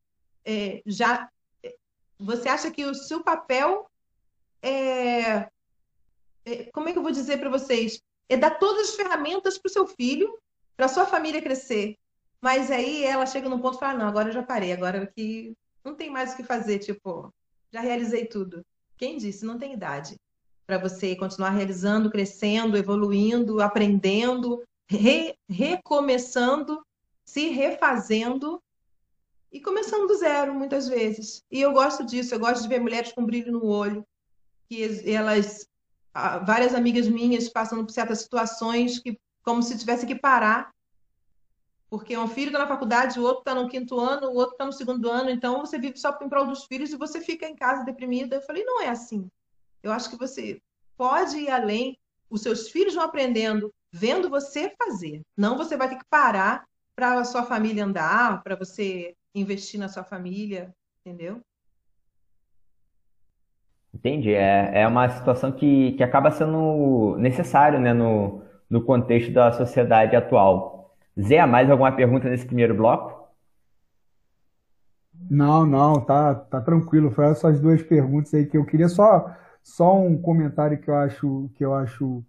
é, 0.45 0.83
já. 0.87 1.29
Você 2.19 2.49
acha 2.49 2.71
que 2.71 2.85
o 2.85 2.95
seu 2.95 3.25
papel 3.25 3.91
é, 4.63 5.49
é. 6.45 6.71
Como 6.73 6.89
é 6.89 6.93
que 6.93 6.99
eu 6.99 7.03
vou 7.03 7.11
dizer 7.11 7.39
para 7.39 7.51
vocês? 7.51 8.01
É 8.29 8.37
dar 8.37 8.59
todas 8.59 8.91
as 8.91 8.95
ferramentas 8.95 9.59
para 9.59 9.69
o 9.69 9.73
seu 9.73 9.87
filho, 9.87 10.39
para 10.77 10.89
sua 10.89 11.07
família 11.07 11.43
crescer. 11.43 11.97
Mas 12.41 12.71
aí 12.71 13.05
ela 13.05 13.27
chega 13.27 13.49
num 13.49 13.61
ponto 13.61 13.77
e 13.77 13.81
fala: 13.81 13.99
não, 13.99 14.07
agora 14.07 14.29
eu 14.29 14.33
já 14.33 14.43
parei, 14.43 14.73
agora 14.73 15.07
que 15.07 15.57
não 15.85 15.95
tem 15.95 16.09
mais 16.09 16.33
o 16.33 16.37
que 16.37 16.45
fazer, 16.45 16.79
tipo, 16.79 17.35
já 17.73 17.81
realizei 17.81 18.27
tudo. 18.27 18.65
Quem 18.97 19.17
disse? 19.17 19.45
Não 19.45 19.59
tem 19.59 19.73
idade 19.73 20.17
para 20.67 20.79
você 20.79 21.15
continuar 21.15 21.51
realizando, 21.51 22.11
crescendo, 22.11 22.77
evoluindo, 22.77 23.61
aprendendo, 23.61 24.63
re 24.89 25.35
recomeçando, 25.49 26.83
se 27.25 27.49
refazendo 27.49 28.63
e 29.53 29.61
começando 29.61 30.07
do 30.07 30.17
zero, 30.17 30.55
muitas 30.55 30.89
vezes. 30.89 31.43
E 31.51 31.61
eu 31.61 31.73
gosto 31.73 32.05
disso, 32.05 32.35
eu 32.35 32.39
gosto 32.39 32.63
de 32.63 32.69
ver 32.69 32.81
mulheres 32.81 33.13
com 33.13 33.25
brilho 33.25 33.53
no 33.53 33.67
olho, 33.67 34.05
que 34.69 34.83
elas, 35.09 35.69
várias 36.47 36.75
amigas 36.75 37.07
minhas 37.07 37.49
passando 37.49 37.85
por 37.85 37.93
certas 37.93 38.21
situações 38.21 38.99
que, 38.99 39.19
como 39.43 39.63
se 39.63 39.79
tivesse 39.79 40.07
que 40.07 40.15
parar 40.15 40.74
porque 41.95 42.19
um 42.19 42.27
filho 42.27 42.49
está 42.49 42.59
na 42.59 42.67
faculdade, 42.67 43.21
o 43.21 43.23
outro 43.23 43.39
está 43.39 43.55
no 43.55 43.69
quinto 43.69 44.01
ano, 44.01 44.27
o 44.27 44.35
outro 44.35 44.55
está 44.55 44.67
no 44.67 44.73
segundo 44.73 45.09
ano, 45.09 45.31
então 45.31 45.61
você 45.61 45.79
vive 45.79 45.97
só 45.97 46.19
em 46.21 46.29
prol 46.29 46.45
dos 46.45 46.65
filhos 46.65 46.93
e 46.93 46.97
você 46.97 47.21
fica 47.21 47.47
em 47.47 47.55
casa 47.55 47.85
deprimida. 47.85 48.35
Eu 48.35 48.43
falei, 48.43 48.65
não 48.65 48.83
é 48.83 48.89
assim. 48.89 49.29
Eu 49.81 49.93
acho 49.93 50.11
que 50.11 50.19
você 50.19 50.61
pode 50.97 51.37
ir 51.39 51.49
além, 51.49 51.97
os 52.29 52.43
seus 52.43 52.69
filhos 52.69 52.97
vão 52.97 53.05
aprendendo, 53.05 53.73
vendo 53.93 54.29
você 54.29 54.75
fazer. 54.77 55.23
Não 55.37 55.57
você 55.57 55.77
vai 55.77 55.89
ter 55.89 55.95
que 55.95 56.05
parar 56.11 56.65
para 56.97 57.21
a 57.21 57.25
sua 57.25 57.45
família 57.45 57.85
andar, 57.85 58.43
para 58.43 58.57
você 58.57 59.15
investir 59.33 59.79
na 59.79 59.89
sua 59.89 60.03
família, 60.03 60.75
entendeu? 61.07 61.41
Entendi. 63.95 64.35
É, 64.35 64.83
é 64.83 64.89
uma 64.89 65.09
situação 65.11 65.53
que, 65.53 65.93
que 65.93 66.03
acaba 66.03 66.33
sendo 66.33 67.17
necessário 67.19 67.79
né, 67.79 67.93
no, 67.93 68.43
no 68.69 68.85
contexto 68.85 69.33
da 69.33 69.53
sociedade 69.53 70.17
atual. 70.17 70.84
Zé, 71.21 71.45
mais 71.47 71.71
alguma 71.71 71.93
pergunta 71.93 72.29
nesse 72.29 72.45
primeiro 72.45 72.75
bloco? 72.75 73.25
Não, 75.31 75.65
não, 75.65 76.01
tá, 76.01 76.35
tá 76.35 76.61
tranquilo. 76.61 77.11
Foi 77.11 77.27
essas 77.27 77.61
duas 77.61 77.83
perguntas 77.83 78.35
aí 78.35 78.47
que 78.47 78.57
eu 78.57 78.65
queria 78.65 78.89
só, 78.89 79.35
só 79.63 79.99
um 79.99 80.21
comentário 80.21 80.79
que 80.79 80.91
eu 80.91 80.97
acho 80.97 81.51
que 81.55 81.65
eu 81.65 81.75
acho 81.75 82.23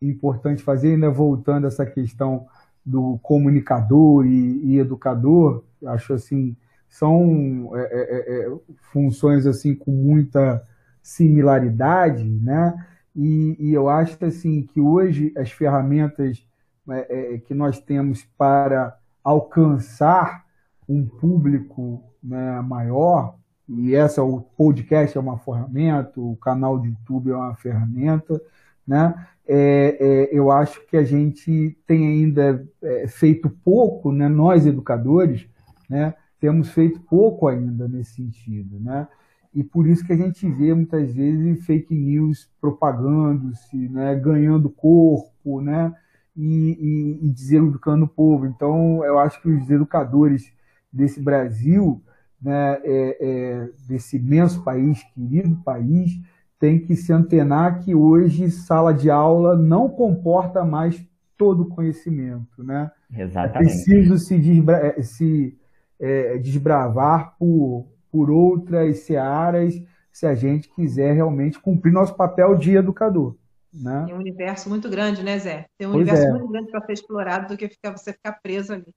importante 0.00 0.62
fazer, 0.62 0.94
ainda 0.94 1.10
voltando 1.10 1.64
a 1.64 1.68
essa 1.68 1.86
questão 1.86 2.46
do 2.84 3.18
comunicador 3.22 4.26
e, 4.26 4.60
e 4.64 4.78
educador, 4.78 5.64
acho 5.86 6.14
assim 6.14 6.56
são 6.88 7.70
é, 7.74 7.80
é, 7.80 8.42
é, 8.42 8.46
é 8.46 8.52
funções 8.92 9.46
assim 9.46 9.74
com 9.74 9.90
muita 9.92 10.62
similaridade, 11.02 12.24
né? 12.24 12.74
E, 13.16 13.56
e 13.58 13.72
eu 13.72 13.88
acho 13.88 14.22
assim 14.24 14.62
que 14.62 14.80
hoje 14.80 15.32
as 15.36 15.50
ferramentas 15.50 16.46
é, 16.88 17.34
é, 17.34 17.38
que 17.38 17.54
nós 17.54 17.78
temos 17.78 18.24
para 18.36 18.96
alcançar 19.22 20.44
um 20.88 21.06
público 21.06 22.02
né, 22.22 22.60
maior, 22.60 23.36
e 23.68 23.94
essa 23.94 24.22
o 24.22 24.40
podcast 24.40 25.16
é 25.16 25.20
uma 25.20 25.38
ferramenta, 25.38 26.20
o 26.20 26.36
canal 26.36 26.78
de 26.78 26.88
YouTube 26.88 27.30
é 27.30 27.36
uma 27.36 27.54
ferramenta, 27.54 28.40
né? 28.86 29.14
É, 29.46 29.96
é, 30.00 30.36
eu 30.36 30.50
acho 30.50 30.84
que 30.86 30.96
a 30.96 31.04
gente 31.04 31.76
tem 31.86 32.06
ainda 32.06 32.66
é, 32.82 33.06
feito 33.08 33.48
pouco, 33.48 34.12
né? 34.12 34.28
Nós 34.28 34.66
educadores, 34.66 35.46
né? 35.88 36.14
Temos 36.40 36.70
feito 36.70 37.00
pouco 37.00 37.48
ainda 37.48 37.88
nesse 37.88 38.16
sentido, 38.16 38.78
né? 38.80 39.06
E 39.54 39.62
por 39.62 39.86
isso 39.86 40.04
que 40.04 40.12
a 40.12 40.16
gente 40.16 40.48
vê 40.48 40.74
muitas 40.74 41.12
vezes 41.12 41.64
fake 41.64 41.94
news 41.94 42.50
propagando-se, 42.60 43.88
né? 43.88 44.14
Ganhando 44.16 44.70
corpo, 44.70 45.60
né? 45.60 45.94
E, 46.34 47.18
e, 47.22 47.28
e 47.28 47.30
deseducando 47.30 48.06
o 48.06 48.08
povo. 48.08 48.46
Então, 48.46 49.04
eu 49.04 49.18
acho 49.18 49.40
que 49.42 49.48
os 49.48 49.68
educadores 49.70 50.52
desse 50.92 51.20
Brasil 51.20 52.02
né, 52.40 52.80
é, 52.82 53.16
é, 53.20 53.70
desse 53.86 54.16
imenso 54.16 54.64
país, 54.64 55.02
querido 55.14 55.56
país, 55.62 56.20
tem 56.58 56.78
que 56.78 56.96
se 56.96 57.12
antenar 57.12 57.80
que 57.80 57.94
hoje 57.94 58.50
sala 58.50 58.92
de 58.92 59.10
aula 59.10 59.56
não 59.56 59.88
comporta 59.88 60.64
mais 60.64 61.04
todo 61.36 61.62
o 61.62 61.68
conhecimento. 61.68 62.62
Né? 62.62 62.90
Exatamente. 63.12 63.56
É 63.56 63.58
preciso 63.58 64.18
se, 64.18 64.38
desbra 64.38 64.94
é, 64.96 65.02
se 65.02 65.58
é, 66.00 66.38
desbravar 66.38 67.36
por, 67.38 67.88
por 68.10 68.30
outras 68.30 69.00
searas 69.00 69.80
se 70.12 70.26
a 70.26 70.34
gente 70.34 70.68
quiser 70.68 71.14
realmente 71.14 71.58
cumprir 71.58 71.92
nosso 71.92 72.14
papel 72.14 72.54
de 72.54 72.76
educador. 72.76 73.34
Né? 73.72 74.04
Tem 74.06 74.14
um 74.14 74.18
universo 74.18 74.68
muito 74.68 74.88
grande, 74.88 75.22
né, 75.22 75.38
Zé? 75.38 75.66
Tem 75.78 75.88
um 75.88 75.92
pois 75.92 76.02
universo 76.02 76.28
é. 76.28 76.30
muito 76.30 76.48
grande 76.48 76.70
para 76.70 76.80
ser 76.82 76.92
explorado 76.92 77.48
do 77.48 77.56
que 77.56 77.68
ficar, 77.68 77.90
você 77.92 78.12
ficar 78.12 78.38
preso 78.42 78.74
ali. 78.74 78.92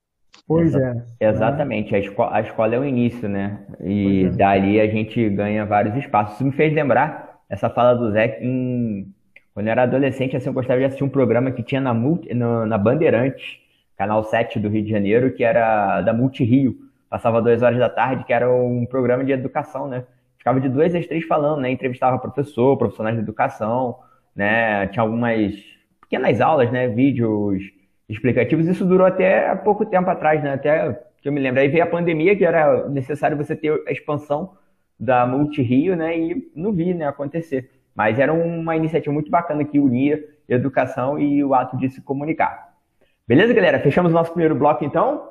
Pois 0.46 0.74
é. 0.74 0.94
Exatamente, 1.18 1.94
a, 1.94 1.98
esco 1.98 2.22
a 2.22 2.40
escola 2.40 2.74
é 2.74 2.78
o 2.78 2.84
início, 2.84 3.28
né? 3.28 3.66
E 3.80 4.26
é. 4.26 4.28
dali 4.30 4.80
a 4.80 4.86
gente 4.86 5.28
ganha 5.30 5.64
vários 5.64 5.96
espaços. 5.96 6.34
Isso 6.34 6.44
me 6.44 6.52
fez 6.52 6.72
lembrar 6.74 7.40
essa 7.48 7.70
fala 7.70 7.94
do 7.94 8.10
Zé 8.12 8.38
em... 8.42 9.12
quando 9.54 9.66
eu 9.66 9.72
era 9.72 9.84
adolescente, 9.84 10.36
assim, 10.36 10.48
eu 10.48 10.52
gostava 10.52 10.78
de 10.78 10.84
assistir 10.84 11.04
um 11.04 11.08
programa 11.08 11.50
que 11.50 11.62
tinha 11.62 11.80
na, 11.80 11.94
Multi... 11.94 12.32
na 12.34 12.76
Bandeirantes, 12.76 13.58
canal 13.96 14.22
7 14.24 14.60
do 14.60 14.68
Rio 14.68 14.84
de 14.84 14.90
Janeiro, 14.90 15.32
que 15.32 15.42
era 15.42 16.02
da 16.02 16.12
Multi 16.12 16.44
Rio. 16.44 16.76
Passava 17.08 17.40
duas 17.40 17.62
horas 17.62 17.78
da 17.78 17.88
tarde, 17.88 18.24
que 18.24 18.32
era 18.32 18.52
um 18.52 18.84
programa 18.84 19.24
de 19.24 19.32
educação, 19.32 19.88
né? 19.88 20.04
Ficava 20.36 20.60
de 20.60 20.68
duas 20.68 20.94
às 20.94 21.06
três 21.06 21.24
falando, 21.24 21.62
né? 21.62 21.70
Entrevistava 21.70 22.18
professor, 22.18 22.76
profissionais 22.76 23.16
de 23.16 23.22
educação, 23.22 23.96
né? 24.36 24.86
Tinha 24.88 25.02
algumas 25.02 25.52
pequenas 26.00 26.40
aulas, 26.40 26.70
né? 26.70 26.86
Vídeos 26.86 27.62
explicativos. 28.08 28.68
Isso 28.68 28.84
durou 28.84 29.06
até 29.06 29.54
pouco 29.56 29.86
tempo 29.86 30.08
atrás, 30.10 30.42
né? 30.42 30.52
Até 30.52 30.92
que 31.20 31.28
eu 31.28 31.32
me 31.32 31.40
lembro. 31.40 31.60
Aí 31.60 31.68
veio 31.68 31.82
a 31.82 31.88
pandemia, 31.88 32.36
que 32.36 32.44
era 32.44 32.88
necessário 32.88 33.36
você 33.36 33.56
ter 33.56 33.82
a 33.88 33.90
expansão 33.90 34.52
da 35.00 35.26
Multi-Rio, 35.26 35.96
né? 35.96 36.16
E 36.16 36.50
não 36.54 36.72
vi 36.72 36.94
né, 36.94 37.06
acontecer. 37.06 37.70
Mas 37.94 38.18
era 38.18 38.32
uma 38.32 38.76
iniciativa 38.76 39.12
muito 39.12 39.30
bacana 39.30 39.64
que 39.64 39.80
unia 39.80 40.22
educação 40.48 41.18
e 41.18 41.42
o 41.42 41.54
ato 41.54 41.76
de 41.76 41.88
se 41.88 42.00
comunicar. 42.00 42.74
Beleza, 43.26 43.52
galera? 43.52 43.80
Fechamos 43.80 44.12
nosso 44.12 44.30
primeiro 44.30 44.54
bloco, 44.54 44.84
então? 44.84 45.28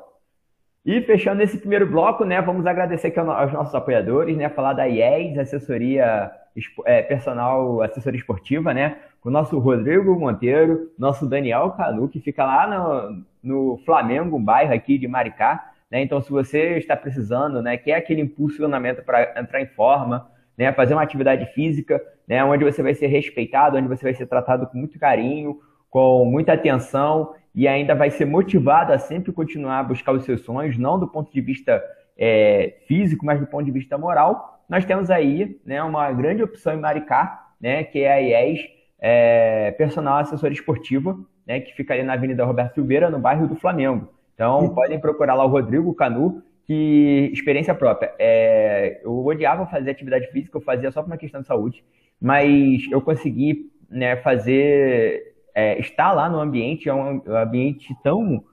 E 0.86 1.02
fechando 1.02 1.42
esse 1.42 1.58
primeiro 1.58 1.88
bloco, 1.88 2.26
né, 2.26 2.42
vamos 2.42 2.66
agradecer 2.66 3.08
aqui 3.08 3.20
aos 3.20 3.52
nossos 3.54 3.74
apoiadores, 3.74 4.38
né, 4.38 4.50
falar 4.50 4.74
da 4.74 4.86
IES, 4.86 5.38
assessoria 5.38 6.30
é, 6.86 7.02
personal, 7.02 7.82
assessoria 7.82 8.20
esportiva, 8.20 8.74
né, 8.74 8.98
com 9.22 9.30
o 9.30 9.32
nosso 9.32 9.58
Rodrigo 9.60 10.18
Monteiro, 10.20 10.92
nosso 10.98 11.28
Daniel 11.28 11.72
Canu, 11.72 12.08
que 12.08 12.20
fica 12.20 12.46
lá 12.46 12.68
no, 12.68 13.24
no 13.44 13.78
Flamengo, 13.86 14.38
um 14.38 14.44
bairro 14.44 14.74
aqui 14.74 14.98
de 14.98 15.08
Maricá. 15.08 15.72
Né? 15.92 16.02
Então, 16.02 16.22
se 16.22 16.32
você 16.32 16.78
está 16.78 16.96
precisando, 16.96 17.62
né, 17.62 17.78
quer 17.78 17.96
aquele 17.96 18.22
impulsionamento 18.22 19.04
para 19.04 19.40
entrar 19.40 19.62
em 19.62 19.68
forma, 19.68 20.30
né, 20.58 20.72
fazer 20.72 20.94
uma 20.94 21.04
atividade 21.04 21.46
física, 21.54 22.02
né, 22.28 22.44
onde 22.44 22.64
você 22.64 22.82
vai 22.82 22.94
ser 22.94 23.08
respeitado, 23.08 23.78
onde 23.78 23.88
você 23.88 24.04
vai 24.04 24.14
ser 24.14 24.26
tratado 24.26 24.68
com 24.68 24.78
muito 24.78 24.98
carinho, 24.98 25.60
com 25.90 26.26
muita 26.26 26.54
atenção 26.54 27.34
e 27.54 27.68
ainda 27.68 27.96
vai 27.96 28.10
ser 28.10 28.26
motivado 28.26 28.92
a 28.92 29.00
sempre 29.00 29.32
continuar 29.32 29.80
a 29.80 29.84
buscar 29.84 30.12
os 30.12 30.26
seus 30.26 30.42
sonhos, 30.42 30.78
não 30.78 31.00
do 31.00 31.08
ponto 31.08 31.32
de 31.32 31.40
vista 31.40 31.82
é, 32.18 32.78
físico, 32.88 33.26
mas 33.26 33.40
do 33.40 33.48
ponto 33.48 33.66
de 33.66 33.72
vista 33.72 33.98
moral, 33.98 34.64
nós 34.70 34.86
temos 34.86 35.10
aí 35.10 35.60
né, 35.66 35.82
uma 35.84 36.12
grande 36.12 36.44
opção 36.44 36.74
em 36.74 36.80
Maricá, 36.80 37.50
né, 37.60 37.84
que 37.84 38.00
é 38.00 38.14
a 38.14 38.18
IES, 38.20 38.62
é, 39.00 39.72
personal 39.72 40.18
assessora 40.20 40.54
esportiva, 40.54 41.18
né, 41.46 41.60
que 41.60 41.74
fica 41.74 41.94
ali 41.94 42.04
na 42.04 42.14
Avenida 42.14 42.44
Roberto 42.44 42.76
Silveira, 42.76 43.10
no 43.10 43.20
bairro 43.20 43.48
do 43.48 43.56
Flamengo. 43.56 44.10
Então, 44.34 44.70
podem 44.74 45.00
procurar 45.00 45.34
lá 45.34 45.46
o 45.46 45.50
Rodrigo 45.50 45.94
Canu, 45.94 46.42
que 46.66 47.30
experiência 47.32 47.74
própria. 47.76 48.14
É, 48.20 49.02
eu 49.04 49.26
odiava 49.26 49.66
fazer 49.68 49.92
atividade 49.92 50.28
física, 50.32 50.58
eu 50.58 50.62
fazia 50.62 50.92
só 50.92 51.02
por 51.02 51.08
uma 51.08 51.18
questão 51.18 51.42
de 51.42 51.48
saúde, 51.48 51.84
mas 52.20 52.84
eu 52.92 53.02
consegui 53.02 53.72
né, 53.90 54.16
fazer, 54.18 55.36
é, 55.54 55.80
estar 55.80 56.12
lá 56.12 56.28
no 56.28 56.40
ambiente, 56.40 56.90
é 56.90 56.94
um 56.94 57.22
ambiente 57.28 57.96
tão, 58.04 58.44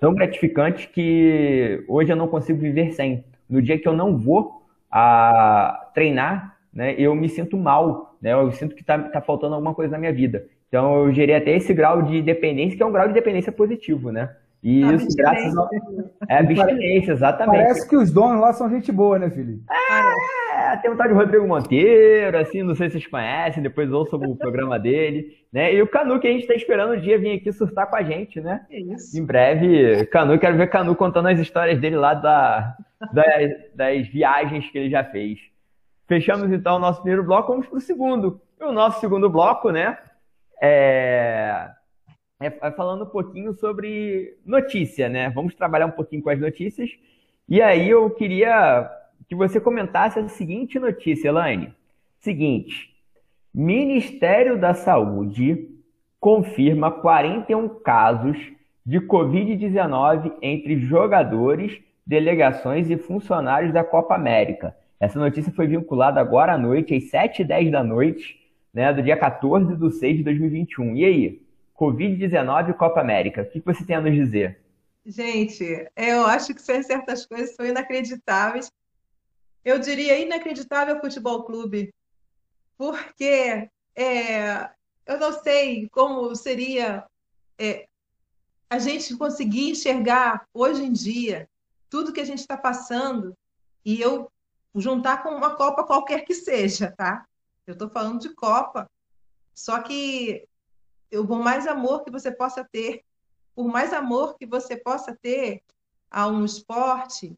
tão 0.00 0.14
gratificante 0.14 0.88
que 0.88 1.84
hoje 1.86 2.10
eu 2.10 2.16
não 2.16 2.26
consigo 2.26 2.58
viver 2.58 2.92
sem. 2.92 3.24
No 3.48 3.60
dia 3.60 3.78
que 3.78 3.86
eu 3.86 3.92
não 3.92 4.16
vou 4.16 4.62
a 4.90 5.90
treinar, 5.94 6.56
né, 6.72 6.94
eu 6.98 7.14
me 7.14 7.28
sinto 7.28 7.56
mal, 7.56 8.16
né, 8.20 8.32
eu 8.32 8.50
sinto 8.52 8.74
que 8.74 8.80
está 8.80 8.98
tá 8.98 9.20
faltando 9.20 9.54
alguma 9.54 9.74
coisa 9.74 9.92
na 9.92 9.98
minha 9.98 10.12
vida. 10.12 10.46
Então 10.68 11.06
eu 11.06 11.12
gerei 11.12 11.34
até 11.34 11.56
esse 11.56 11.74
grau 11.74 12.02
de 12.02 12.22
dependência, 12.22 12.76
que 12.76 12.82
é 12.82 12.86
um 12.86 12.92
grau 12.92 13.06
de 13.06 13.14
dependência 13.14 13.52
positivo, 13.52 14.10
né? 14.10 14.30
E 14.62 14.82
isso 14.82 15.06
graças 15.16 15.56
a... 15.56 15.68
É 16.28 16.38
abstinência, 16.38 17.12
exatamente. 17.12 17.62
Parece 17.62 17.88
que 17.88 17.96
os 17.96 18.12
donos 18.12 18.40
lá 18.40 18.52
são 18.52 18.68
gente 18.68 18.92
boa, 18.92 19.18
né, 19.18 19.30
Felipe? 19.30 19.62
É, 20.70 20.76
tem 20.76 20.90
o 20.90 20.96
tal 20.96 21.08
de 21.08 21.14
Rodrigo 21.14 21.46
Monteiro, 21.46 22.38
assim, 22.38 22.62
não 22.62 22.76
sei 22.76 22.88
se 22.88 22.92
vocês 22.92 23.06
conhecem, 23.06 23.62
depois 23.62 23.90
ouçam 23.90 24.20
o 24.20 24.36
programa 24.36 24.78
dele, 24.78 25.36
né? 25.52 25.74
E 25.74 25.82
o 25.82 25.88
Canu, 25.88 26.20
que 26.20 26.28
a 26.28 26.30
gente 26.30 26.42
está 26.42 26.54
esperando 26.54 26.92
o 26.92 27.00
dia 27.00 27.18
vir 27.18 27.38
aqui 27.38 27.52
surtar 27.52 27.88
com 27.90 27.96
a 27.96 28.02
gente, 28.02 28.40
né? 28.40 28.64
Isso. 28.70 29.18
Em 29.18 29.24
breve, 29.24 30.06
Canu, 30.06 30.38
quero 30.38 30.56
ver 30.56 30.68
Canu 30.68 30.94
contando 30.94 31.26
as 31.26 31.40
histórias 31.40 31.80
dele 31.80 31.96
lá 31.96 32.14
da, 32.14 32.76
das, 33.12 33.50
das 33.74 34.06
viagens 34.08 34.70
que 34.70 34.78
ele 34.78 34.90
já 34.90 35.02
fez. 35.02 35.40
Fechamos 36.06 36.52
então 36.52 36.76
o 36.76 36.80
nosso 36.80 37.00
primeiro 37.00 37.24
bloco, 37.24 37.50
vamos 37.50 37.66
para 37.66 37.78
o 37.78 37.80
segundo. 37.80 38.40
E 38.60 38.64
o 38.64 38.72
nosso 38.72 39.00
segundo 39.00 39.28
bloco, 39.28 39.70
né? 39.70 39.98
É... 40.62 41.68
é 42.40 42.70
falando 42.72 43.04
um 43.04 43.10
pouquinho 43.10 43.54
sobre 43.54 44.36
notícia, 44.46 45.08
né? 45.08 45.30
Vamos 45.30 45.54
trabalhar 45.54 45.86
um 45.86 45.92
pouquinho 45.92 46.22
com 46.22 46.30
as 46.30 46.38
notícias. 46.38 46.90
E 47.48 47.60
aí 47.60 47.90
eu 47.90 48.08
queria 48.10 48.88
que 49.30 49.36
você 49.36 49.60
comentasse 49.60 50.18
a 50.18 50.28
seguinte 50.28 50.76
notícia, 50.80 51.28
Elaine. 51.28 51.72
Seguinte: 52.18 52.92
Ministério 53.54 54.58
da 54.58 54.74
Saúde 54.74 55.68
confirma 56.18 56.90
41 56.90 57.68
casos 57.80 58.36
de 58.84 58.98
Covid-19 59.00 60.32
entre 60.42 60.80
jogadores, 60.80 61.80
delegações 62.04 62.90
e 62.90 62.96
funcionários 62.98 63.72
da 63.72 63.84
Copa 63.84 64.16
América. 64.16 64.76
Essa 64.98 65.20
notícia 65.20 65.52
foi 65.52 65.68
vinculada 65.68 66.20
agora 66.20 66.54
à 66.54 66.58
noite, 66.58 66.92
às 66.92 67.04
7h10 67.04 67.70
da 67.70 67.84
noite, 67.84 68.36
né, 68.74 68.92
do 68.92 69.00
dia 69.00 69.16
14 69.16 69.76
de 69.76 69.90
6 69.92 70.16
de 70.18 70.24
2021. 70.24 70.96
E 70.96 71.04
aí? 71.04 71.42
Covid-19 71.78 72.70
e 72.70 72.74
Copa 72.74 73.00
América. 73.00 73.42
O 73.42 73.46
que 73.46 73.60
você 73.60 73.84
tem 73.84 73.94
a 73.94 74.00
nos 74.00 74.12
dizer? 74.12 74.58
Gente, 75.06 75.88
eu 75.96 76.26
acho 76.26 76.52
que 76.52 76.60
certas 76.60 77.24
coisas 77.24 77.54
são 77.54 77.64
inacreditáveis. 77.64 78.70
Eu 79.64 79.78
diria 79.78 80.18
inacreditável 80.18 81.00
futebol 81.00 81.44
clube, 81.44 81.92
porque 82.76 83.68
é, 83.94 84.70
eu 85.06 85.18
não 85.18 85.32
sei 85.42 85.88
como 85.90 86.34
seria 86.34 87.06
é, 87.58 87.86
a 88.70 88.78
gente 88.78 89.16
conseguir 89.16 89.70
enxergar 89.70 90.46
hoje 90.54 90.82
em 90.82 90.92
dia 90.92 91.48
tudo 91.90 92.12
que 92.12 92.20
a 92.20 92.24
gente 92.24 92.38
está 92.38 92.56
passando. 92.56 93.36
E 93.84 94.00
eu 94.00 94.30
juntar 94.74 95.22
com 95.22 95.30
uma 95.30 95.56
Copa 95.56 95.84
qualquer 95.84 96.24
que 96.24 96.34
seja, 96.34 96.94
tá? 96.96 97.26
Eu 97.66 97.72
estou 97.72 97.90
falando 97.90 98.20
de 98.20 98.30
Copa. 98.30 98.88
Só 99.54 99.82
que 99.82 100.48
eu, 101.10 101.26
por 101.26 101.40
mais 101.40 101.66
amor 101.66 102.04
que 102.04 102.10
você 102.10 102.30
possa 102.30 102.64
ter, 102.64 103.04
por 103.54 103.66
mais 103.66 103.92
amor 103.92 104.38
que 104.38 104.46
você 104.46 104.76
possa 104.76 105.14
ter 105.20 105.62
a 106.10 106.28
um 106.28 106.44
esporte, 106.44 107.36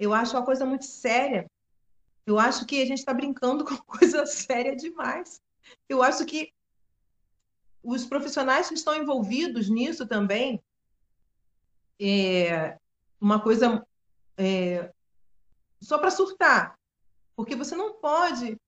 eu 0.00 0.12
acho 0.12 0.36
uma 0.36 0.44
coisa 0.44 0.66
muito 0.66 0.84
séria. 0.86 1.48
Eu 2.26 2.38
acho 2.38 2.66
que 2.66 2.82
a 2.82 2.86
gente 2.86 2.98
está 2.98 3.14
brincando 3.14 3.64
com 3.64 3.76
coisa 3.76 4.26
séria 4.26 4.74
demais. 4.74 5.40
Eu 5.88 6.02
acho 6.02 6.24
que 6.24 6.52
os 7.82 8.04
profissionais 8.04 8.68
que 8.68 8.74
estão 8.74 8.94
envolvidos 8.94 9.68
nisso 9.68 10.06
também, 10.06 10.60
é 12.00 12.76
uma 13.20 13.40
coisa 13.40 13.86
é, 14.36 14.90
só 15.80 15.98
para 15.98 16.10
surtar. 16.10 16.74
Porque 17.36 17.54
você 17.54 17.76
não 17.76 17.94
pode 17.94 18.58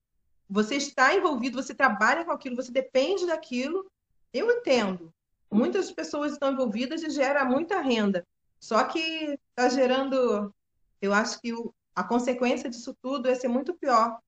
você 0.52 0.74
está 0.74 1.14
envolvido, 1.14 1.62
você 1.62 1.74
trabalha 1.74 2.26
com 2.26 2.30
aquilo, 2.30 2.56
você 2.56 2.70
depende 2.70 3.26
daquilo. 3.26 3.90
Eu 4.34 4.50
entendo. 4.50 5.10
Muitas 5.50 5.90
pessoas 5.90 6.32
estão 6.32 6.52
envolvidas 6.52 7.02
e 7.02 7.08
gera 7.08 7.42
muita 7.42 7.80
renda. 7.80 8.22
Só 8.60 8.84
que 8.84 9.00
está 9.48 9.70
gerando, 9.70 10.54
eu 11.02 11.12
acho 11.12 11.40
que 11.40 11.52
o, 11.52 11.74
a 11.94 12.04
consequência 12.04 12.70
disso 12.70 12.96
tudo 13.02 13.28
é 13.28 13.34
ser 13.34 13.48
muito 13.48 13.74
pior 13.74 14.18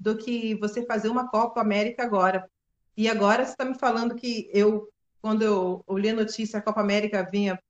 do 0.00 0.16
que 0.16 0.54
você 0.56 0.84
fazer 0.86 1.08
uma 1.08 1.28
Copa 1.28 1.60
América 1.60 2.02
agora. 2.02 2.50
E 2.96 3.08
agora 3.08 3.44
você 3.44 3.52
está 3.52 3.64
me 3.64 3.78
falando 3.78 4.14
que 4.14 4.50
eu, 4.52 4.90
quando 5.20 5.42
eu, 5.42 5.84
li 5.90 6.08
a 6.08 6.14
notícia, 6.14 6.58
a 6.58 6.62
Copa 6.62 6.80
América 6.80 7.28
vinha 7.30 7.60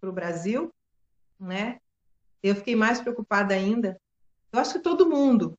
para 0.00 0.10
o 0.10 0.12
Brasil, 0.12 0.74
né? 1.38 1.78
Eu 2.42 2.56
fiquei 2.56 2.74
mais 2.74 3.00
preocupada 3.00 3.54
ainda. 3.54 3.98
Eu 4.52 4.58
acho 4.58 4.74
que 4.74 4.80
todo 4.80 5.08
mundo 5.08 5.56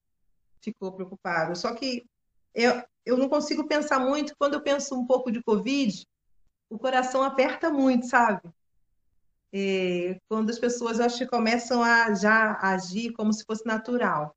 ficou 0.62 0.92
preocupado. 0.92 1.56
Só 1.56 1.74
que 1.74 2.06
eu, 2.54 2.84
eu 3.06 3.18
não 3.18 3.30
consigo 3.30 3.68
pensar 3.68 4.00
muito. 4.00 4.36
Quando 4.38 4.56
eu 4.56 4.62
penso 4.62 4.96
um 4.96 5.06
pouco 5.06 5.32
de 5.32 5.42
Covid, 5.42 6.06
o 6.70 6.78
coração 6.78 7.24
aperta 7.24 7.72
muito, 7.72 8.08
sabe? 8.08 8.42
E 9.58 10.20
quando 10.28 10.50
as 10.50 10.60
pessoas, 10.60 11.00
acho 11.00 11.20
que 11.20 11.28
começam 11.28 11.82
a 11.82 12.14
já 12.14 12.60
agir 12.62 13.14
como 13.14 13.32
se 13.32 13.46
fosse 13.46 13.66
natural. 13.66 14.36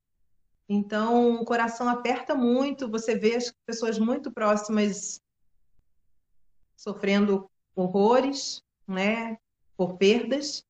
Então, 0.68 1.40
o 1.40 1.44
coração 1.44 1.88
aperta 1.88 2.37
muito, 2.37 2.88
você 2.88 3.16
vê 3.16 3.35
as 3.35 3.52
pessoas 3.66 3.98
muito 3.98 4.31
próximas 4.31 5.20
sofrendo 6.76 7.50
horrores, 7.74 8.62
né, 8.87 9.37
por 9.76 9.96
perdas. 9.96 10.64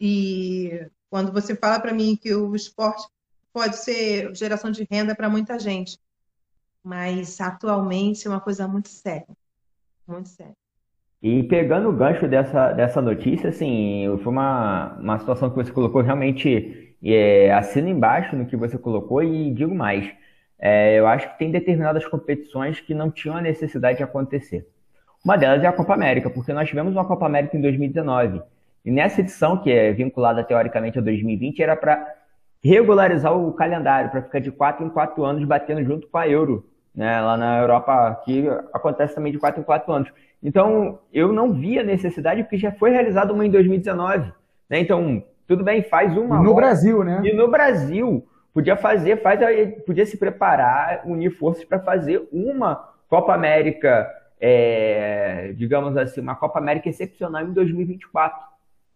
E 0.00 0.84
quando 1.08 1.32
você 1.32 1.54
fala 1.54 1.78
para 1.78 1.94
mim 1.94 2.16
que 2.16 2.34
o 2.34 2.56
esporte 2.56 3.06
pode 3.52 3.76
ser 3.76 4.34
geração 4.34 4.72
de 4.72 4.84
renda 4.90 5.14
para 5.14 5.30
muita 5.30 5.60
gente, 5.60 5.96
mas 6.82 7.40
atualmente 7.40 8.26
é 8.26 8.30
uma 8.30 8.40
coisa 8.40 8.66
muito 8.66 8.88
séria, 8.88 9.28
muito 10.08 10.28
séria. 10.28 10.56
E 11.22 11.44
pegando 11.44 11.88
o 11.88 11.92
gancho 11.92 12.26
dessa, 12.26 12.72
dessa 12.72 13.00
notícia, 13.00 13.50
assim, 13.50 14.18
foi 14.22 14.32
uma, 14.32 14.96
uma 14.98 15.18
situação 15.18 15.48
que 15.50 15.56
você 15.56 15.70
colocou 15.70 16.02
realmente 16.02 16.96
é, 17.04 17.52
assina 17.52 17.88
embaixo 17.88 18.34
no 18.36 18.46
que 18.46 18.56
você 18.56 18.76
colocou 18.76 19.22
e 19.22 19.52
digo 19.52 19.74
mais. 19.74 20.10
É, 20.58 20.98
eu 20.98 21.06
acho 21.06 21.30
que 21.30 21.38
tem 21.38 21.50
determinadas 21.50 22.06
competições 22.06 22.80
que 22.80 22.94
não 22.94 23.10
tinham 23.10 23.36
a 23.36 23.40
necessidade 23.40 23.98
de 23.98 24.04
acontecer. 24.04 24.66
Uma 25.24 25.36
delas 25.36 25.62
é 25.62 25.66
a 25.66 25.72
Copa 25.72 25.94
América, 25.94 26.28
porque 26.28 26.52
nós 26.52 26.68
tivemos 26.68 26.92
uma 26.92 27.04
Copa 27.04 27.26
América 27.26 27.56
em 27.56 27.60
2019. 27.60 28.42
E 28.84 28.90
nessa 28.90 29.20
edição, 29.20 29.56
que 29.58 29.70
é 29.70 29.92
vinculada 29.92 30.42
teoricamente 30.42 30.98
a 30.98 31.02
2020, 31.02 31.62
era 31.62 31.76
para 31.76 32.04
regularizar 32.62 33.36
o 33.36 33.52
calendário, 33.52 34.10
para 34.10 34.22
ficar 34.22 34.40
de 34.40 34.50
quatro 34.50 34.84
em 34.84 34.90
quatro 34.90 35.24
anos 35.24 35.44
batendo 35.44 35.84
junto 35.84 36.08
com 36.08 36.18
a 36.18 36.28
Euro, 36.28 36.66
né? 36.94 37.20
Lá 37.20 37.36
na 37.36 37.58
Europa, 37.60 38.20
que 38.24 38.48
acontece 38.72 39.14
também 39.14 39.32
de 39.32 39.38
quatro 39.38 39.60
em 39.60 39.64
quatro 39.64 39.92
anos. 39.92 40.12
Então, 40.42 40.98
eu 41.12 41.32
não 41.32 41.52
via 41.52 41.82
necessidade, 41.82 42.42
porque 42.42 42.56
já 42.58 42.72
foi 42.72 42.90
realizada 42.90 43.32
uma 43.32 43.46
em 43.46 43.50
2019. 43.50 44.32
Né? 44.68 44.80
Então, 44.80 45.22
tudo 45.46 45.62
bem, 45.62 45.82
faz 45.82 46.16
uma. 46.16 46.42
No 46.42 46.54
Brasil, 46.54 47.04
né? 47.04 47.20
E 47.24 47.32
no 47.32 47.48
Brasil. 47.48 48.26
Podia 48.52 48.76
fazer, 48.76 49.22
faz, 49.22 49.40
podia 49.86 50.04
se 50.04 50.18
preparar, 50.18 51.02
unir 51.06 51.30
forças 51.30 51.64
para 51.64 51.78
fazer 51.78 52.28
uma 52.30 52.76
Copa 53.08 53.32
América, 53.32 54.06
é, 54.38 55.54
digamos 55.56 55.96
assim, 55.96 56.20
uma 56.20 56.34
Copa 56.34 56.58
América 56.58 56.88
excepcional 56.88 57.42
em 57.42 57.52
2024. 57.52 58.38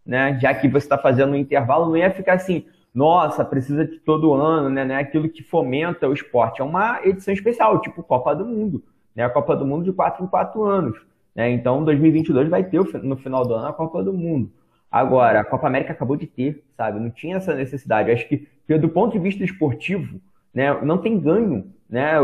Né? 0.04 0.38
Já 0.40 0.52
que 0.52 0.68
você 0.68 0.84
está 0.84 0.98
fazendo 0.98 1.32
um 1.32 1.36
intervalo, 1.36 1.86
não 1.86 1.96
ia 1.96 2.10
ficar 2.10 2.34
assim, 2.34 2.66
nossa, 2.94 3.44
precisa 3.44 3.86
de 3.86 3.98
todo 3.98 4.32
ano, 4.32 4.70
né? 4.70 4.84
Não 4.84 4.94
é 4.94 4.98
aquilo 4.98 5.28
que 5.28 5.42
fomenta 5.42 6.08
o 6.08 6.12
esporte. 6.12 6.60
É 6.60 6.64
uma 6.64 7.00
edição 7.04 7.32
especial, 7.32 7.80
tipo 7.80 8.02
Copa 8.02 8.34
do 8.34 8.44
Mundo. 8.44 8.82
Né? 9.14 9.24
A 9.24 9.28
Copa 9.30 9.56
do 9.56 9.66
Mundo 9.66 9.84
de 9.84 9.92
4 9.92 10.24
em 10.24 10.26
4 10.26 10.64
anos. 10.64 10.98
Né? 11.36 11.50
Então, 11.50 11.84
2022 11.84 12.48
vai 12.48 12.64
ter 12.64 12.80
no 13.02 13.16
final 13.16 13.46
do 13.46 13.54
ano 13.54 13.68
a 13.68 13.72
Copa 13.72 14.02
do 14.02 14.12
Mundo. 14.12 14.50
Agora, 14.90 15.40
a 15.40 15.44
Copa 15.44 15.66
América 15.66 15.92
acabou 15.92 16.16
de 16.16 16.26
ter, 16.26 16.64
sabe? 16.74 16.98
Não 16.98 17.10
tinha 17.10 17.36
essa 17.36 17.54
necessidade. 17.54 18.10
Acho 18.10 18.26
que, 18.26 18.48
do 18.78 18.88
ponto 18.88 19.12
de 19.12 19.18
vista 19.18 19.44
esportivo, 19.44 20.18
né, 20.54 20.72
não 20.82 20.96
tem 20.96 21.20
ganho. 21.20 21.70
Né? 21.88 22.14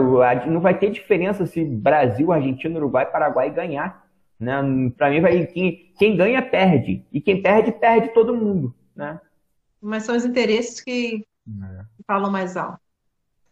Não 0.46 0.60
vai 0.60 0.78
ter 0.78 0.90
diferença 0.90 1.44
se 1.44 1.62
Brasil, 1.62 2.32
Argentina, 2.32 2.78
Uruguai, 2.78 3.04
Paraguai 3.04 3.50
ganhar. 3.50 4.06
Né? 4.40 4.54
Para 4.96 5.10
mim, 5.10 5.20
vai, 5.20 5.46
quem, 5.46 5.92
quem 5.98 6.16
ganha, 6.16 6.40
perde. 6.40 7.04
E 7.12 7.20
quem 7.20 7.42
perde, 7.42 7.72
perde 7.72 8.08
todo 8.14 8.34
mundo. 8.34 8.74
Né? 8.96 9.20
Mas 9.78 10.04
são 10.04 10.16
os 10.16 10.24
interesses 10.24 10.80
que, 10.80 11.26
é. 11.46 11.84
falam 12.06 12.30
mais 12.30 12.56
alto. 12.56 12.80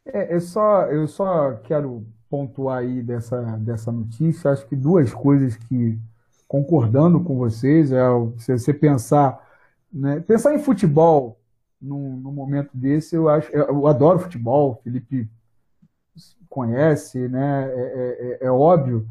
É, 0.07 0.35
eu, 0.35 0.41
só, 0.41 0.85
eu 0.87 1.07
só 1.07 1.53
quero 1.65 2.07
pontuar 2.31 2.79
aí 2.79 3.03
dessa, 3.03 3.43
dessa 3.59 3.91
notícia, 3.91 4.53
acho 4.53 4.65
que 4.67 4.77
duas 4.77 5.13
coisas 5.13 5.57
que, 5.57 5.99
concordando 6.47 7.21
com 7.21 7.37
vocês, 7.37 7.91
é 7.91 8.03
se 8.39 8.57
você 8.57 8.73
pensar, 8.73 9.45
né, 9.93 10.21
pensar 10.21 10.55
em 10.55 10.61
futebol 10.61 11.41
num, 11.83 12.17
num 12.17 12.33
momento 12.33 12.71
desse, 12.73 13.17
eu 13.17 13.29
acho, 13.29 13.51
eu, 13.51 13.87
adoro 13.89 14.21
futebol, 14.21 14.81
Felipe 14.85 15.29
conhece, 16.49 17.29
né, 17.29 17.69
é, 17.69 17.81
é, 17.81 18.39
é, 18.45 18.47
é 18.47 18.51
óbvio, 18.51 19.07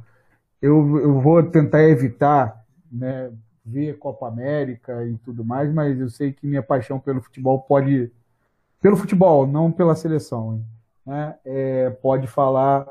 eu, 0.62 1.00
eu 1.00 1.20
vou 1.20 1.44
tentar 1.44 1.84
evitar, 1.84 2.66
né, 2.90 3.32
ver 3.66 3.98
Copa 3.98 4.28
América 4.28 5.06
e 5.06 5.18
tudo 5.18 5.44
mais, 5.44 5.72
mas 5.74 6.00
eu 6.00 6.10
sei 6.10 6.32
que 6.32 6.48
minha 6.48 6.64
paixão 6.64 7.00
pelo 7.00 7.22
futebol 7.22 7.60
pode, 7.60 8.12
pelo 8.82 8.96
futebol, 8.96 9.46
não 9.46 9.72
pela 9.72 9.96
seleção, 9.96 10.64
né, 11.06 11.36
é, 11.44 11.90
pode 11.90 12.26
falar 12.28 12.88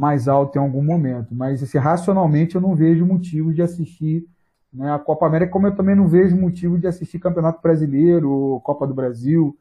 mais 0.00 0.28
alto 0.28 0.56
em 0.56 0.58
algum 0.58 0.82
momento. 0.82 1.34
Mas 1.34 1.62
assim, 1.62 1.76
racionalmente 1.76 2.54
eu 2.54 2.60
não 2.60 2.74
vejo 2.74 3.04
motivo 3.04 3.52
de 3.52 3.60
assistir 3.60 4.26
né, 4.72 4.90
a 4.90 4.98
Copa 4.98 5.26
América, 5.26 5.52
como 5.52 5.66
eu 5.66 5.76
também 5.76 5.94
não 5.94 6.08
vejo 6.08 6.34
motivo 6.34 6.78
de 6.78 6.86
assistir 6.86 7.18
Campeonato 7.18 7.60
Brasileiro, 7.60 8.62
Copa 8.64 8.86
do 8.86 8.94
Brasil. 8.94 9.54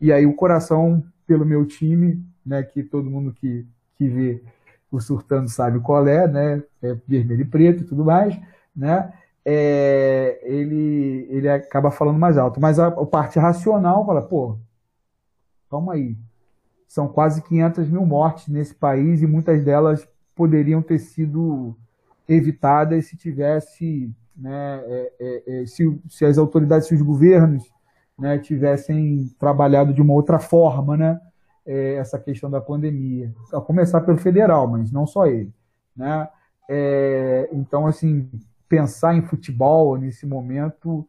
E 0.00 0.12
aí 0.12 0.26
o 0.26 0.34
coração 0.34 1.04
pelo 1.24 1.46
meu 1.46 1.64
time, 1.64 2.20
né, 2.44 2.64
que 2.64 2.82
todo 2.82 3.08
mundo 3.08 3.32
que, 3.32 3.64
que 3.96 4.08
vê 4.08 4.42
o 4.90 5.00
Surtando 5.00 5.48
sabe 5.48 5.78
qual 5.78 6.04
é, 6.08 6.26
né, 6.26 6.64
é 6.82 6.96
vermelho 7.06 7.42
e 7.42 7.44
preto 7.44 7.84
e 7.84 7.86
tudo 7.86 8.04
mais, 8.04 8.36
né, 8.74 9.12
é, 9.44 10.40
ele, 10.42 11.28
ele 11.30 11.48
acaba 11.48 11.92
falando 11.92 12.18
mais 12.18 12.36
alto. 12.36 12.60
Mas 12.60 12.80
a, 12.80 12.88
a 12.88 13.06
parte 13.06 13.38
racional 13.38 14.04
fala, 14.04 14.22
pô, 14.22 14.58
calma 15.70 15.92
aí, 15.94 16.16
são 16.86 17.08
quase 17.08 17.42
500 17.42 17.88
mil 17.88 18.06
mortes 18.06 18.48
nesse 18.48 18.74
país 18.74 19.22
e 19.22 19.26
muitas 19.26 19.64
delas 19.64 20.06
poderiam 20.34 20.82
ter 20.82 20.98
sido 20.98 21.76
evitadas 22.28 23.06
se 23.06 23.16
tivesse, 23.16 24.10
né, 24.36 24.82
é, 24.86 25.12
é, 25.18 25.62
é, 25.62 25.66
se, 25.66 26.00
se, 26.08 26.24
as 26.24 26.38
autoridades, 26.38 26.88
se 26.88 26.94
os 26.94 27.02
governos 27.02 27.64
né, 28.18 28.38
tivessem 28.38 29.30
trabalhado 29.38 29.94
de 29.94 30.02
uma 30.02 30.14
outra 30.14 30.38
forma, 30.38 30.96
né, 30.96 31.20
é, 31.64 31.94
essa 31.94 32.18
questão 32.18 32.50
da 32.50 32.60
pandemia, 32.60 33.32
a 33.52 33.60
começar 33.60 34.00
pelo 34.02 34.18
federal, 34.18 34.66
mas 34.66 34.92
não 34.92 35.06
só 35.06 35.26
ele, 35.26 35.52
né? 35.96 36.28
É, 36.68 37.48
então, 37.52 37.86
assim, 37.86 38.28
pensar 38.68 39.14
em 39.14 39.22
futebol 39.22 39.96
nesse 39.96 40.26
momento 40.26 41.06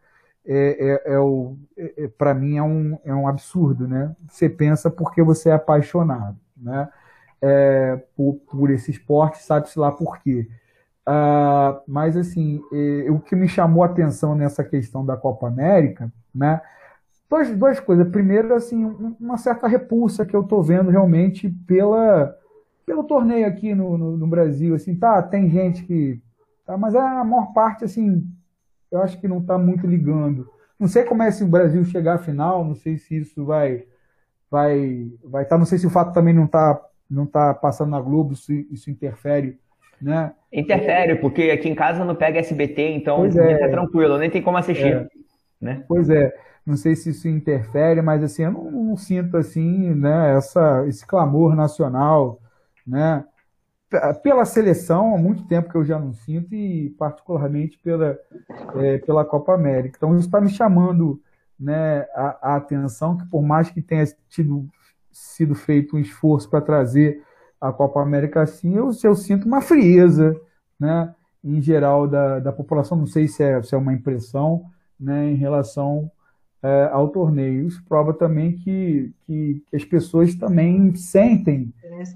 é, 0.47 1.01
é, 1.05 1.13
é 1.13 1.19
o, 1.19 1.57
é, 1.77 2.05
é 2.05 2.07
para 2.07 2.33
mim 2.33 2.57
é 2.57 2.63
um, 2.63 2.97
é 3.03 3.13
um 3.13 3.27
absurdo, 3.27 3.88
né? 3.88 4.15
Você 4.27 4.47
pensa 4.47 4.89
porque 4.89 5.21
você 5.21 5.49
é 5.49 5.53
apaixonado, 5.53 6.38
né? 6.55 6.88
É, 7.41 8.01
por, 8.15 8.36
por 8.49 8.71
esse 8.71 8.89
esporte, 8.89 9.43
sabe-se 9.43 9.77
lá 9.77 9.91
por 9.91 10.19
quê. 10.19 10.47
Uh, 11.07 11.79
mas 11.88 12.17
assim, 12.17 12.62
é, 12.73 13.12
o 13.12 13.19
que 13.19 13.36
me 13.36 13.47
chamou 13.47 13.83
a 13.83 13.86
atenção 13.86 14.36
nessa 14.36 14.63
questão 14.63 15.05
da 15.05 15.15
Copa 15.15 15.47
América, 15.47 16.12
né? 16.33 16.62
Duas, 17.29 17.49
duas 17.55 17.79
coisas. 17.79 18.07
Primeiro, 18.10 18.55
assim, 18.55 18.86
uma 19.19 19.38
certa 19.38 19.67
repulsa 19.67 20.25
que 20.25 20.36
eu 20.36 20.41
estou 20.41 20.63
vendo 20.63 20.89
realmente 20.89 21.49
pela, 21.67 22.36
pelo 22.86 23.03
torneio 23.03 23.45
aqui 23.45 23.75
no, 23.75 23.97
no, 23.97 24.17
no, 24.17 24.27
Brasil. 24.27 24.73
Assim, 24.75 24.95
tá, 24.95 25.21
tem 25.21 25.49
gente 25.49 25.83
que. 25.83 26.21
Tá, 26.65 26.77
mas 26.77 26.95
a 26.95 27.23
maior 27.23 27.53
parte, 27.53 27.83
assim, 27.83 28.25
eu 28.91 29.02
acho 29.02 29.19
que 29.19 29.28
não 29.28 29.39
está 29.39 29.58
muito 29.58 29.86
ligando. 29.86 30.50
Não 30.80 30.88
sei 30.88 31.04
como 31.04 31.23
é 31.23 31.32
se 31.32 31.43
o 31.43 31.47
Brasil 31.47 31.84
chegar 31.86 32.15
à 32.15 32.19
final, 32.19 32.63
não 32.63 32.76
sei 32.76 32.97
se 32.97 33.17
isso 33.17 33.45
vai 33.45 33.84
vai 34.50 35.12
vai 35.23 35.43
estar, 35.43 35.56
tá, 35.56 35.60
não 35.60 35.65
sei 35.65 35.78
se 35.78 35.88
o 35.88 35.89
fato 35.89 36.13
também 36.13 36.34
não 36.34 36.45
está 36.45 36.82
não 37.10 37.26
tá 37.26 37.54
passando 37.54 37.91
na 37.91 38.02
Globo, 38.02 38.36
se 38.36 38.67
isso 38.69 38.89
interfere, 38.89 39.58
né? 40.02 40.34
Interfere, 40.52 41.15
porque 41.15 41.43
aqui 41.43 41.69
em 41.69 41.76
casa 41.76 42.04
não 42.04 42.15
pega 42.15 42.39
SBT, 42.39 42.91
então 42.91 43.17
pois 43.17 43.36
é. 43.36 43.58
tá 43.58 43.69
tranquilo, 43.69 44.17
nem 44.17 44.30
tem 44.30 44.41
como 44.41 44.58
assistir, 44.58 44.93
é. 44.93 45.08
né? 45.60 45.84
Pois 45.88 46.10
é. 46.10 46.34
Não 46.65 46.76
sei 46.76 46.97
se 46.97 47.12
isso 47.12 47.30
interfere, 47.30 48.02
mas 48.02 48.21
assim, 48.21 48.43
eu 48.43 48.52
não, 48.52 48.69
não 48.69 48.97
sinto 48.97 49.38
assim, 49.38 49.95
né, 49.95 50.36
essa, 50.36 50.86
esse 50.86 51.08
clamor 51.08 51.56
nacional, 51.56 52.41
né? 52.86 53.23
Pela 54.21 54.45
seleção, 54.45 55.15
há 55.15 55.17
muito 55.17 55.45
tempo 55.45 55.69
que 55.69 55.76
eu 55.76 55.86
já 55.86 55.97
não 55.97 56.13
sinto, 56.13 56.54
e 56.54 56.89
particularmente 56.97 57.80
pela, 57.80 58.17
é, 58.76 58.97
pela 59.00 59.23
Copa 59.23 59.54
América. 59.54 59.95
Então, 59.97 60.15
isso 60.15 60.28
está 60.28 60.41
me 60.41 60.50
chamando 60.50 61.21
né, 61.60 62.02
a, 62.13 62.54
a, 62.54 62.56
atenção 62.58 63.17
que, 63.17 63.26
por 63.28 63.41
mais 63.41 63.69
que 63.69 63.82
tenha 63.82 64.06
tido, 64.28 64.67
sido 65.12 65.56
feito 65.56 65.95
um 65.95 66.00
esforço 66.00 66.50
para 66.50 66.62
trazer 66.62 67.23
a 67.60 67.71
Copa 67.71 68.02
América 68.02 68.41
assim, 68.41 68.76
eu, 68.76 68.91
eu 69.04 69.15
sinto 69.15 69.45
uma 69.45 69.62
frieza, 69.62 70.39
né? 70.80 71.13
Em 71.43 71.62
geral 71.62 72.08
da, 72.08 72.39
da 72.39 72.52
população, 72.52 72.97
não 72.97 73.08
sei 73.08 73.28
se 73.28 73.41
é, 73.41 73.62
se 73.63 73.73
é 73.73 73.78
uma 73.78 73.93
impressão, 73.93 74.65
né? 75.00 75.32
Em 75.32 75.36
relação 75.36 76.12
é, 76.62 76.89
ao 76.91 77.10
torneio. 77.10 77.67
Isso 77.67 77.84
prova 77.88 78.13
também 78.13 78.58
que, 78.58 79.12
que, 79.26 79.63
que 79.69 79.76
as 79.76 79.86
pessoas 79.86 80.36
também 80.36 80.93
sentem 80.95 81.73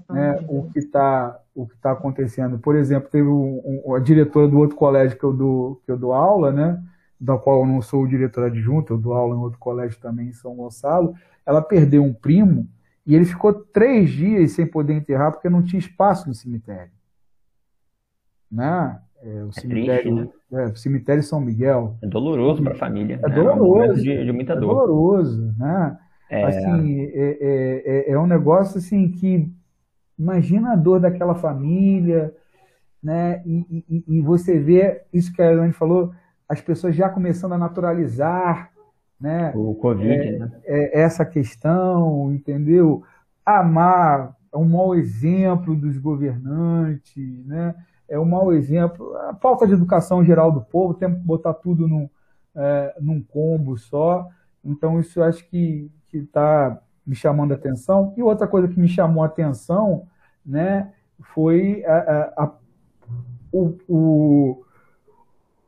né, 0.08 0.44
o 0.48 0.68
que 0.70 0.78
está 0.78 1.41
o 1.54 1.66
que 1.66 1.74
está 1.74 1.92
acontecendo. 1.92 2.58
Por 2.58 2.76
exemplo, 2.76 3.10
teve 3.10 3.28
um, 3.28 3.82
um, 3.86 3.94
a 3.94 3.98
diretora 3.98 4.48
do 4.48 4.58
outro 4.58 4.76
colégio 4.76 5.18
que 5.18 5.24
eu 5.24 5.32
dou, 5.32 5.82
que 5.84 5.92
eu 5.92 5.98
dou 5.98 6.12
aula, 6.12 6.50
né? 6.50 6.82
Da 7.20 7.36
qual 7.36 7.60
eu 7.60 7.66
não 7.66 7.80
sou 7.82 8.02
o 8.02 8.08
diretor 8.08 8.44
adjunto, 8.44 8.94
eu 8.94 8.98
dou 8.98 9.14
aula 9.14 9.36
em 9.36 9.38
outro 9.38 9.58
colégio 9.58 10.00
também 10.00 10.28
em 10.28 10.32
São 10.32 10.56
Gonçalo. 10.56 11.14
Ela 11.44 11.62
perdeu 11.62 12.02
um 12.02 12.12
primo 12.12 12.68
e 13.06 13.14
ele 13.14 13.24
ficou 13.24 13.52
três 13.52 14.10
dias 14.10 14.52
sem 14.52 14.66
poder 14.66 14.94
enterrar 14.94 15.32
porque 15.32 15.48
não 15.48 15.62
tinha 15.62 15.78
espaço 15.78 16.28
no 16.28 16.34
cemitério. 16.34 16.92
Né? 18.50 19.00
É, 19.22 19.44
o, 19.44 19.48
é 19.48 19.52
cemitério, 19.52 20.16
triste, 20.16 20.34
né? 20.50 20.64
é, 20.64 20.66
o 20.66 20.76
cemitério 20.76 21.22
São 21.22 21.40
Miguel. 21.40 21.96
É 22.02 22.06
doloroso 22.06 22.62
para 22.62 22.72
a 22.72 22.76
família. 22.76 23.20
É 23.22 23.28
né? 23.28 23.34
doloroso. 23.34 24.00
Um 24.00 24.02
de, 24.02 24.24
de, 24.24 24.32
muita 24.32 24.54
é 24.54 24.56
dor. 24.56 24.86
doloroso, 24.86 25.54
né? 25.58 25.98
É... 26.28 26.44
Assim, 26.44 27.00
é, 27.00 27.10
é, 27.14 27.82
é, 27.84 28.10
é, 28.12 28.18
um 28.18 28.26
negócio 28.26 28.78
assim 28.78 29.10
que 29.10 29.52
imagina 30.18 30.72
a 30.72 30.76
dor 30.76 31.00
daquela 31.00 31.34
família, 31.34 32.34
né? 33.02 33.42
E, 33.44 33.84
e, 33.88 34.04
e 34.16 34.20
você 34.20 34.58
vê 34.58 35.02
isso 35.12 35.32
que 35.32 35.42
a 35.42 35.50
Elaine 35.50 35.72
falou, 35.72 36.12
as 36.48 36.60
pessoas 36.60 36.94
já 36.94 37.08
começando 37.08 37.52
a 37.52 37.58
naturalizar 37.58 38.72
né? 39.22 39.52
O 39.54 39.74
Covid, 39.76 40.10
é, 40.10 40.38
né? 40.38 40.52
É 40.64 41.00
essa 41.00 41.24
questão, 41.24 42.32
entendeu? 42.34 43.04
Amar 43.46 44.36
é 44.52 44.56
um 44.56 44.68
mau 44.68 44.96
exemplo 44.96 45.76
dos 45.76 45.96
governantes, 45.96 47.46
né? 47.46 47.72
É 48.08 48.18
um 48.18 48.24
mau 48.24 48.52
exemplo. 48.52 49.16
A 49.28 49.34
falta 49.34 49.64
de 49.64 49.74
educação 49.74 50.24
geral 50.24 50.50
do 50.50 50.60
povo, 50.60 50.94
tem 50.94 51.08
que 51.08 51.20
botar 51.20 51.54
tudo 51.54 51.86
num, 51.86 52.10
é, 52.54 52.96
num 53.00 53.22
combo 53.22 53.78
só. 53.78 54.28
Então, 54.64 54.98
isso 54.98 55.20
eu 55.20 55.24
acho 55.24 55.48
que 55.48 55.88
está 56.12 56.82
me 57.06 57.14
chamando 57.14 57.52
a 57.52 57.54
atenção. 57.54 58.14
E 58.16 58.22
outra 58.22 58.46
coisa 58.46 58.68
que 58.68 58.78
me 58.78 58.88
chamou 58.88 59.22
a 59.22 59.26
atenção 59.26 60.06
né, 60.44 60.92
foi 61.34 61.84
a, 61.84 61.96
a, 61.96 62.44
a, 62.44 62.52
o, 63.52 63.78
o, 63.88 64.64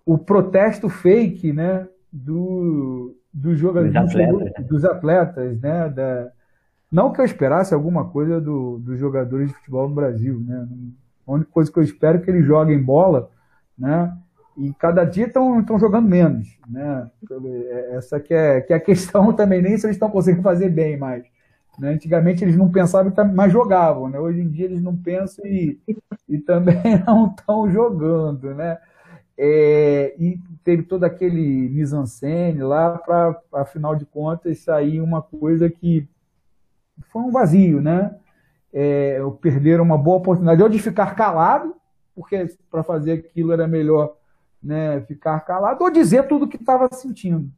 o 0.07 0.19
protesto 0.19 0.89
fake 0.89 1.53
né, 1.53 1.87
do, 2.13 3.17
dos 3.33 3.59
jogadores, 3.59 3.93
dos 3.93 4.15
atletas, 4.15 4.53
né? 4.53 4.67
dos 4.69 4.85
atletas, 4.85 5.61
né? 5.61 5.89
Da, 5.89 6.31
não 6.91 7.13
que 7.13 7.21
eu 7.21 7.25
esperasse 7.25 7.75
alguma 7.75 8.09
coisa 8.09 8.41
do, 8.41 8.79
dos 8.79 8.99
jogadores 9.01 9.49
de 9.49 9.55
futebol 9.55 9.89
no 9.89 9.95
Brasil, 9.95 10.41
né? 10.41 10.69
A 11.27 11.33
única 11.33 11.51
coisa 11.51 11.73
que 11.73 11.79
eu 11.79 11.83
espero 11.83 12.19
é 12.19 12.21
que 12.21 12.31
eles 12.31 12.47
joguem 12.47 12.81
bola, 12.81 13.31
né? 13.77 14.17
E 14.57 14.73
cada 14.75 15.05
dia 15.05 15.27
estão 15.27 15.79
jogando 15.79 16.09
menos, 16.09 16.57
né? 16.69 17.11
Essa 17.91 18.21
que 18.21 18.33
é, 18.33 18.61
que 18.61 18.73
é 18.73 18.77
a 18.77 18.81
questão 18.81 19.33
também, 19.35 19.61
nem 19.61 19.77
se 19.77 19.87
eles 19.87 19.97
estão 19.97 20.11
conseguindo 20.11 20.43
fazer 20.43 20.69
bem 20.69 20.97
mais. 20.97 21.25
Né? 21.79 21.91
Antigamente 21.91 22.45
eles 22.45 22.57
não 22.57 22.71
pensavam, 22.71 23.13
mas 23.35 23.53
jogavam, 23.53 24.09
né? 24.09 24.19
Hoje 24.19 24.41
em 24.41 24.49
dia 24.49 24.67
eles 24.67 24.81
não 24.81 24.97
pensam 24.97 25.45
e, 25.45 25.81
e 26.29 26.39
também 26.39 26.77
não 27.07 27.27
estão 27.27 27.69
jogando, 27.71 28.55
né? 28.55 28.79
É, 29.37 30.15
e 30.17 30.39
teve 30.63 30.85
todo 30.85 31.03
aquele 31.03 31.69
mise-en-scène 31.69 32.63
lá 32.63 32.97
para, 32.97 33.37
afinal 33.53 33.97
de 33.97 34.07
contas, 34.07 34.61
sair 34.61 35.01
uma 35.01 35.21
coisa 35.21 35.69
que 35.69 36.09
foi 37.11 37.23
um 37.23 37.33
vazio, 37.33 37.81
né? 37.81 38.15
É, 38.73 39.19
perderam 39.41 39.83
uma 39.83 39.99
boa 39.99 40.19
oportunidade 40.19 40.63
ou 40.63 40.69
de 40.69 40.79
ficar 40.79 41.15
calado, 41.17 41.75
porque 42.15 42.47
para 42.71 42.85
fazer 42.85 43.13
aquilo 43.13 43.53
era 43.53 43.67
melhor 43.67 44.17
né, 44.65 45.01
ficar 45.07 45.41
calado, 45.41 45.85
ou 45.85 45.91
dizer 45.91 46.27
tudo 46.27 46.47
o 46.47 46.49
que 46.49 46.57
estava 46.57 46.89
sentindo. 46.93 47.49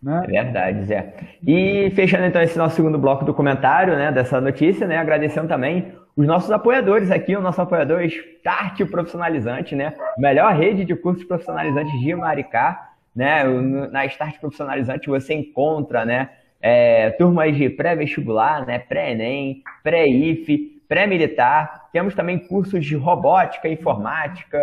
Né? 0.00 0.22
É 0.24 0.44
verdade, 0.44 0.84
Zé. 0.84 1.14
E 1.44 1.90
fechando 1.94 2.26
então 2.26 2.40
esse 2.40 2.56
nosso 2.56 2.76
segundo 2.76 2.98
bloco 2.98 3.24
do 3.24 3.34
comentário, 3.34 3.96
né, 3.96 4.12
dessa 4.12 4.40
notícia, 4.40 4.86
né, 4.86 4.98
agradecendo 4.98 5.48
também 5.48 5.92
os 6.16 6.26
nossos 6.26 6.50
apoiadores 6.50 7.10
aqui, 7.10 7.36
o 7.36 7.40
nosso 7.40 7.60
apoiador 7.60 8.02
Start 8.02 8.84
Profissionalizante, 8.90 9.74
né, 9.74 9.94
melhor 10.16 10.54
rede 10.54 10.84
de 10.84 10.94
cursos 10.94 11.24
profissionalizantes 11.24 11.98
de 12.00 12.14
Maricá, 12.14 12.90
né, 13.14 13.42
na 13.90 14.06
Start 14.06 14.38
Profissionalizante 14.38 15.08
você 15.08 15.34
encontra, 15.34 16.04
né, 16.04 16.30
é, 16.60 17.10
turmas 17.10 17.56
de 17.56 17.68
pré-vestibular, 17.70 18.66
né, 18.66 18.78
pré-ENEM, 18.78 19.62
pré-IF, 19.82 20.80
pré-militar, 20.88 21.88
temos 21.92 22.14
também 22.14 22.38
cursos 22.38 22.84
de 22.84 22.96
robótica, 22.96 23.68
informática, 23.68 24.60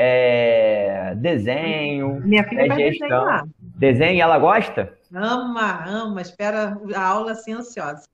é, 0.00 1.12
desenho, 1.16 2.20
Minha 2.24 2.44
filha 2.44 2.72
é, 2.72 2.76
gestão. 2.76 3.08
Desenhar. 3.08 3.44
Desenho, 3.60 4.22
ela 4.22 4.38
gosta? 4.38 4.92
Ama, 5.12 5.84
ama, 5.88 6.20
espera 6.22 6.78
a 6.94 7.02
aula 7.02 7.32
assim 7.32 7.52
ansiosa. 7.52 8.04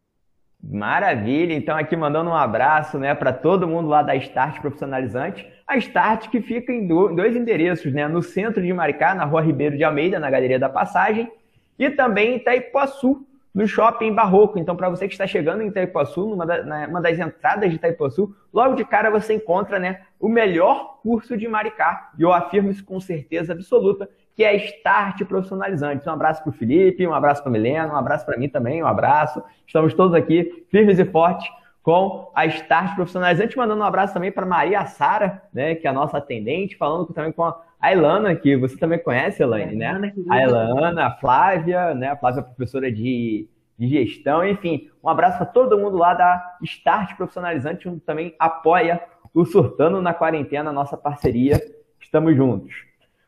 Maravilha, 0.62 1.52
então 1.52 1.76
aqui 1.76 1.94
mandando 1.94 2.30
um 2.30 2.34
abraço 2.34 2.98
né, 2.98 3.14
para 3.14 3.34
todo 3.34 3.68
mundo 3.68 3.86
lá 3.86 4.02
da 4.02 4.16
Start 4.16 4.62
Profissionalizante. 4.62 5.46
A 5.66 5.76
Start 5.76 6.30
que 6.30 6.40
fica 6.40 6.72
em 6.72 6.86
dois 6.86 7.36
endereços, 7.36 7.92
né, 7.92 8.08
no 8.08 8.22
centro 8.22 8.62
de 8.62 8.72
Maricá, 8.72 9.14
na 9.14 9.26
rua 9.26 9.42
Ribeiro 9.42 9.76
de 9.76 9.84
Almeida, 9.84 10.18
na 10.18 10.30
Galeria 10.30 10.58
da 10.58 10.70
Passagem, 10.70 11.30
e 11.78 11.90
também 11.90 12.32
em 12.32 12.36
Itaipuaçu, 12.36 13.26
no 13.54 13.66
Shopping 13.66 14.12
Barroco. 14.12 14.58
Então, 14.58 14.74
para 14.74 14.90
você 14.90 15.06
que 15.06 15.14
está 15.14 15.26
chegando 15.26 15.62
em 15.62 15.68
Itaipuaçu, 15.68 16.26
numa 16.26 16.44
da, 16.44 16.86
uma 16.88 17.00
das 17.00 17.18
entradas 17.18 17.70
de 17.70 17.76
Itaipuaçu, 17.76 18.34
logo 18.52 18.74
de 18.74 18.84
cara 18.84 19.10
você 19.10 19.34
encontra 19.34 19.78
né, 19.78 20.00
o 20.18 20.28
melhor 20.28 20.98
curso 21.02 21.36
de 21.36 21.46
Maricá. 21.46 22.10
E 22.18 22.22
eu 22.22 22.32
afirmo 22.32 22.70
isso 22.70 22.84
com 22.84 22.98
certeza 22.98 23.52
absoluta, 23.52 24.08
que 24.34 24.42
é 24.42 24.56
Start 24.56 25.22
Profissionalizante. 25.24 26.08
Um 26.08 26.12
abraço 26.12 26.42
para 26.42 26.50
o 26.50 26.52
Felipe, 26.52 27.06
um 27.06 27.14
abraço 27.14 27.42
para 27.42 27.50
a 27.50 27.52
Milena, 27.52 27.92
um 27.92 27.96
abraço 27.96 28.26
para 28.26 28.36
mim 28.36 28.48
também, 28.48 28.82
um 28.82 28.86
abraço. 28.86 29.42
Estamos 29.64 29.94
todos 29.94 30.14
aqui 30.14 30.66
firmes 30.68 30.98
e 30.98 31.04
fortes 31.04 31.48
com 31.84 32.30
a 32.34 32.46
Start 32.46 32.94
Profissionalizante, 32.94 33.58
mandando 33.58 33.82
um 33.82 33.84
abraço 33.84 34.14
também 34.14 34.32
para 34.32 34.46
Maria 34.46 34.86
Sara, 34.86 35.42
né, 35.52 35.74
que 35.74 35.86
é 35.86 35.90
a 35.90 35.92
nossa 35.92 36.16
atendente, 36.16 36.78
falando 36.78 37.12
também 37.12 37.30
com 37.30 37.44
a 37.44 37.92
Ilana, 37.92 38.34
que 38.34 38.56
você 38.56 38.74
também 38.78 38.98
conhece, 38.98 39.42
Elaine, 39.42 39.76
né? 39.76 40.14
A 40.30 40.42
Ilana, 40.42 41.06
a 41.06 41.10
Flávia, 41.18 41.92
né? 41.92 42.08
A 42.08 42.16
Flávia 42.16 42.40
é 42.40 42.42
professora 42.42 42.90
de, 42.90 43.46
de 43.78 43.88
gestão, 43.88 44.48
enfim. 44.48 44.88
Um 45.02 45.10
abraço 45.10 45.36
para 45.36 45.46
todo 45.46 45.78
mundo 45.78 45.98
lá 45.98 46.14
da 46.14 46.56
Start 46.62 47.14
Profissionalizante, 47.16 47.86
que 47.86 48.00
também 48.00 48.34
apoia 48.38 49.02
o 49.34 49.44
Surtando 49.44 50.00
na 50.00 50.14
Quarentena, 50.14 50.72
nossa 50.72 50.96
parceria. 50.96 51.60
Estamos 52.00 52.34
juntos. 52.34 52.72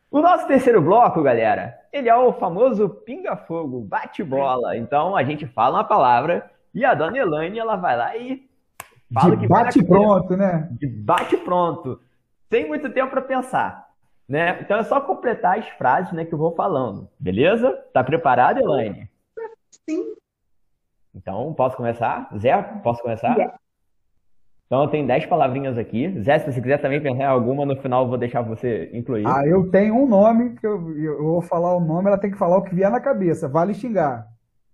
O 0.09 0.19
nosso 0.19 0.47
terceiro 0.47 0.81
bloco, 0.81 1.21
galera, 1.21 1.77
ele 1.93 2.09
é 2.09 2.15
o 2.15 2.33
famoso 2.33 2.89
pinga-fogo, 2.89 3.81
bate-bola. 3.81 4.75
Então 4.75 5.15
a 5.15 5.23
gente 5.23 5.45
fala 5.45 5.77
uma 5.77 5.83
palavra 5.83 6.49
e 6.73 6.85
a 6.85 6.93
dona 6.93 7.17
Elaine, 7.17 7.59
ela 7.59 7.75
vai 7.75 7.97
lá 7.97 8.15
e 8.15 8.46
fala 9.13 9.35
de 9.35 9.41
que 9.41 9.47
bate 9.47 9.83
pronto, 9.83 10.37
né? 10.37 10.67
De 10.71 10.87
bate 10.87 11.37
pronto. 11.37 11.99
Sem 12.49 12.67
muito 12.67 12.89
tempo 12.89 13.11
para 13.11 13.21
pensar. 13.21 13.87
Né? 14.27 14.59
Então 14.61 14.77
é 14.77 14.83
só 14.83 14.99
completar 14.99 15.57
as 15.57 15.67
frases 15.69 16.11
né, 16.11 16.25
que 16.25 16.33
eu 16.33 16.37
vou 16.37 16.53
falando. 16.53 17.07
Beleza? 17.19 17.71
Tá 17.93 18.03
preparado, 18.03 18.59
Elaine? 18.59 19.09
Sim. 19.89 20.13
Então, 21.15 21.53
posso 21.53 21.75
começar? 21.77 22.29
Zé, 22.37 22.61
posso 22.83 23.01
começar? 23.01 23.33
Yeah. 23.35 23.57
Então, 24.67 24.83
eu 24.83 24.89
tenho 24.89 25.07
10 25.07 25.25
palavrinhas 25.27 25.77
aqui. 25.77 26.13
Zé, 26.21 26.39
se 26.39 26.51
você 26.51 26.61
quiser 26.61 26.77
também 26.79 27.01
pensar 27.01 27.23
em 27.23 27.27
alguma, 27.27 27.65
no 27.65 27.77
final 27.77 28.03
eu 28.03 28.09
vou 28.09 28.17
deixar 28.17 28.41
você 28.41 28.91
incluir. 28.93 29.25
Ah, 29.25 29.47
eu 29.47 29.71
tenho 29.71 29.95
um 29.95 30.05
nome, 30.05 30.55
que 30.55 30.67
eu, 30.67 30.97
eu 30.97 31.23
vou 31.23 31.41
falar 31.41 31.75
o 31.75 31.79
nome, 31.79 32.07
ela 32.07 32.17
tem 32.17 32.29
que 32.29 32.37
falar 32.37 32.57
o 32.57 32.61
que 32.61 32.75
vier 32.75 32.91
na 32.91 32.99
cabeça. 32.99 33.47
Vale 33.47 33.73
xingar. 33.73 34.27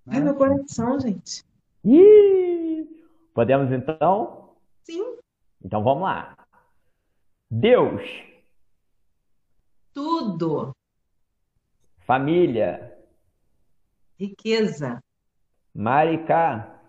Ai, 0.07 0.19
meu 0.19 0.33
coração, 0.33 0.99
gente. 0.99 1.43
Ih! 1.85 2.52
Podemos 3.33 3.71
então? 3.71 4.55
Sim. 4.83 5.17
Então 5.63 5.83
vamos 5.83 6.03
lá. 6.03 6.37
Deus. 7.49 8.01
Tudo. 9.93 10.75
Família. 12.05 12.97
Riqueza. 14.19 15.03
Maricá. 15.73 16.79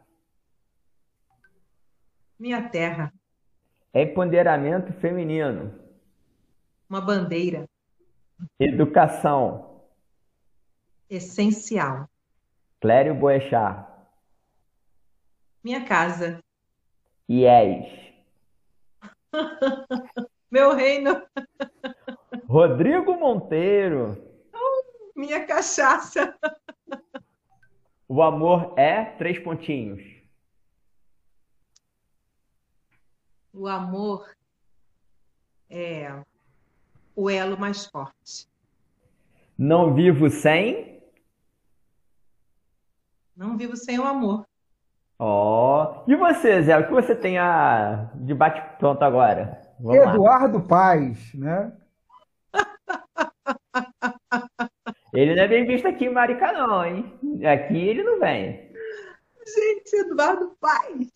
Minha 2.38 2.68
terra. 2.68 3.12
Empoderamento 3.95 4.92
feminino. 4.95 5.72
Uma 6.90 7.01
bandeira. 7.01 7.68
Educação. 8.59 9.80
Essencial. 11.09 12.09
Clério 12.80 13.14
Boechat. 13.14 13.93
Minha 15.65 15.85
casa. 15.85 16.39
IES. 17.29 17.89
Meu 20.51 20.75
reino. 20.75 21.27
Rodrigo 22.47 23.17
Monteiro. 23.17 24.23
minha 25.17 25.47
cachaça. 25.47 26.37
O 28.07 28.23
amor 28.23 28.79
é 28.79 29.05
três 29.17 29.39
pontinhos. 29.39 30.15
o 33.55 33.69
amor 33.69 34.37
é 35.71 36.25
o 37.15 37.31
elo 37.31 37.57
mais 37.57 37.87
forte. 37.87 38.49
Não 39.57 39.95
vivo 39.95 40.29
sem? 40.29 41.01
Não 43.37 43.57
vivo 43.57 43.77
sem 43.77 43.99
o 43.99 44.05
amor. 44.05 44.45
Ó. 45.19 46.05
Oh. 46.07 46.11
E 46.11 46.17
você, 46.17 46.62
Zé? 46.62 46.79
O 46.79 46.87
que 46.87 46.93
você 46.93 47.15
tem 47.15 47.39
a 47.39 48.11
de 48.15 48.35
bate-pronto 48.35 49.05
agora? 49.05 49.61
Vamos 49.79 49.97
Eduardo 49.97 50.59
lá. 50.59 50.65
Paz, 50.65 51.35
né? 51.35 51.73
Ele 55.15 55.37
não 55.37 55.45
é 55.45 55.49
bem 55.49 55.65
visto 55.65 55.87
aqui 55.87 56.07
em 56.07 56.12
Maricá, 56.12 56.53
não, 56.53 56.85
hein? 56.85 57.15
Aqui 57.47 57.77
ele 57.77 58.03
não 58.03 58.19
vem. 58.19 58.69
Gente, 59.47 59.95
Eduardo 59.95 60.57
Paz. 60.61 61.14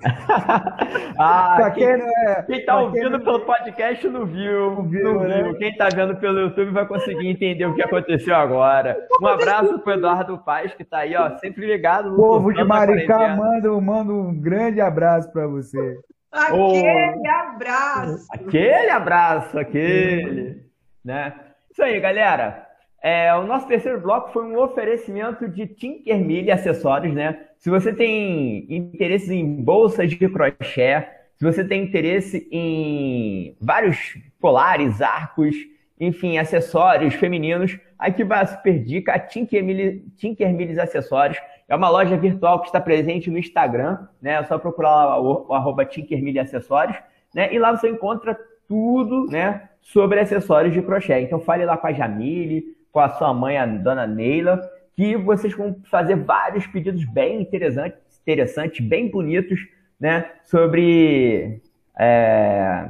ah, 1.18 1.70
quem, 1.74 1.84
é, 1.84 2.42
quem 2.46 2.64
tá 2.64 2.80
ouvindo 2.80 3.16
quem... 3.16 3.24
pelo 3.24 3.40
podcast 3.40 4.08
não 4.08 4.24
viu. 4.26 4.76
Não 4.76 4.82
viu, 4.84 5.14
não 5.14 5.20
né? 5.24 5.42
viu. 5.42 5.58
Quem 5.58 5.76
tá 5.76 5.88
vendo 5.94 6.16
pelo 6.16 6.40
YouTube 6.40 6.70
vai 6.70 6.86
conseguir 6.86 7.28
entender 7.28 7.66
o 7.66 7.74
que 7.74 7.82
aconteceu 7.82 8.34
agora. 8.34 8.96
Um 9.20 9.26
abraço 9.26 9.78
pro 9.80 9.92
Eduardo 9.92 10.38
Paz, 10.38 10.72
que 10.74 10.84
tá 10.84 10.98
aí, 10.98 11.14
ó, 11.14 11.36
sempre 11.38 11.66
ligado 11.66 12.16
povo 12.16 12.52
de 12.52 12.64
Maricá. 12.64 13.36
Manda, 13.36 13.80
manda 13.80 14.12
um 14.12 14.34
grande 14.34 14.80
abraço 14.80 15.30
para 15.32 15.46
você. 15.46 15.98
Aquele 16.32 17.28
oh, 17.28 17.30
abraço. 17.30 18.26
Aquele 18.32 18.90
abraço, 18.90 19.58
aquele. 19.58 20.62
Né? 21.04 21.34
Isso 21.70 21.82
aí, 21.82 21.98
galera. 22.00 22.69
É, 23.02 23.34
o 23.34 23.44
nosso 23.44 23.66
terceiro 23.66 23.98
bloco 24.00 24.30
foi 24.30 24.44
um 24.44 24.58
oferecimento 24.58 25.48
de 25.48 25.66
Tinkermill 25.66 26.52
acessórios, 26.52 27.14
né? 27.14 27.46
Se 27.56 27.70
você 27.70 27.92
tem 27.94 28.66
interesse 28.68 29.34
em 29.34 29.62
bolsas 29.62 30.10
de 30.10 30.28
crochê, 30.28 31.06
se 31.36 31.44
você 31.44 31.64
tem 31.64 31.82
interesse 31.82 32.46
em 32.52 33.56
vários 33.58 34.18
colares, 34.38 35.00
arcos, 35.00 35.56
enfim, 35.98 36.36
acessórios 36.36 37.14
femininos, 37.14 37.78
aqui 37.98 38.22
vai 38.22 38.42
a 38.42 38.46
super 38.46 38.78
dica, 38.78 39.12
a 39.12 39.18
Tinkermill, 39.18 40.02
Tinkermills 40.16 40.78
Acessórios. 40.78 41.38
É 41.66 41.74
uma 41.74 41.88
loja 41.88 42.16
virtual 42.16 42.60
que 42.60 42.66
está 42.66 42.80
presente 42.80 43.30
no 43.30 43.38
Instagram, 43.38 44.06
né? 44.20 44.34
É 44.34 44.44
só 44.44 44.58
procurar 44.58 44.90
lá 44.90 45.20
o, 45.20 45.46
o 45.48 45.54
arroba 45.54 45.86
Tinkermill 45.86 46.40
Acessórios, 46.40 46.98
né? 47.34 47.52
E 47.52 47.58
lá 47.58 47.74
você 47.74 47.88
encontra 47.88 48.38
tudo, 48.68 49.26
né? 49.30 49.70
Sobre 49.80 50.20
acessórios 50.20 50.74
de 50.74 50.82
crochê. 50.82 51.20
Então 51.20 51.40
fale 51.40 51.64
lá 51.64 51.78
com 51.78 51.86
a 51.86 51.92
Jamile, 51.92 52.76
com 52.92 53.00
a 53.00 53.08
sua 53.10 53.32
mãe, 53.32 53.56
a 53.56 53.66
dona 53.66 54.06
Neila, 54.06 54.60
que 54.94 55.16
vocês 55.16 55.54
vão 55.54 55.76
fazer 55.90 56.16
vários 56.16 56.66
pedidos 56.66 57.04
bem 57.04 57.40
interessantes, 57.40 57.98
interessantes 58.22 58.86
bem 58.86 59.10
bonitos, 59.10 59.60
né? 59.98 60.30
Sobre. 60.44 61.62
É, 61.98 62.88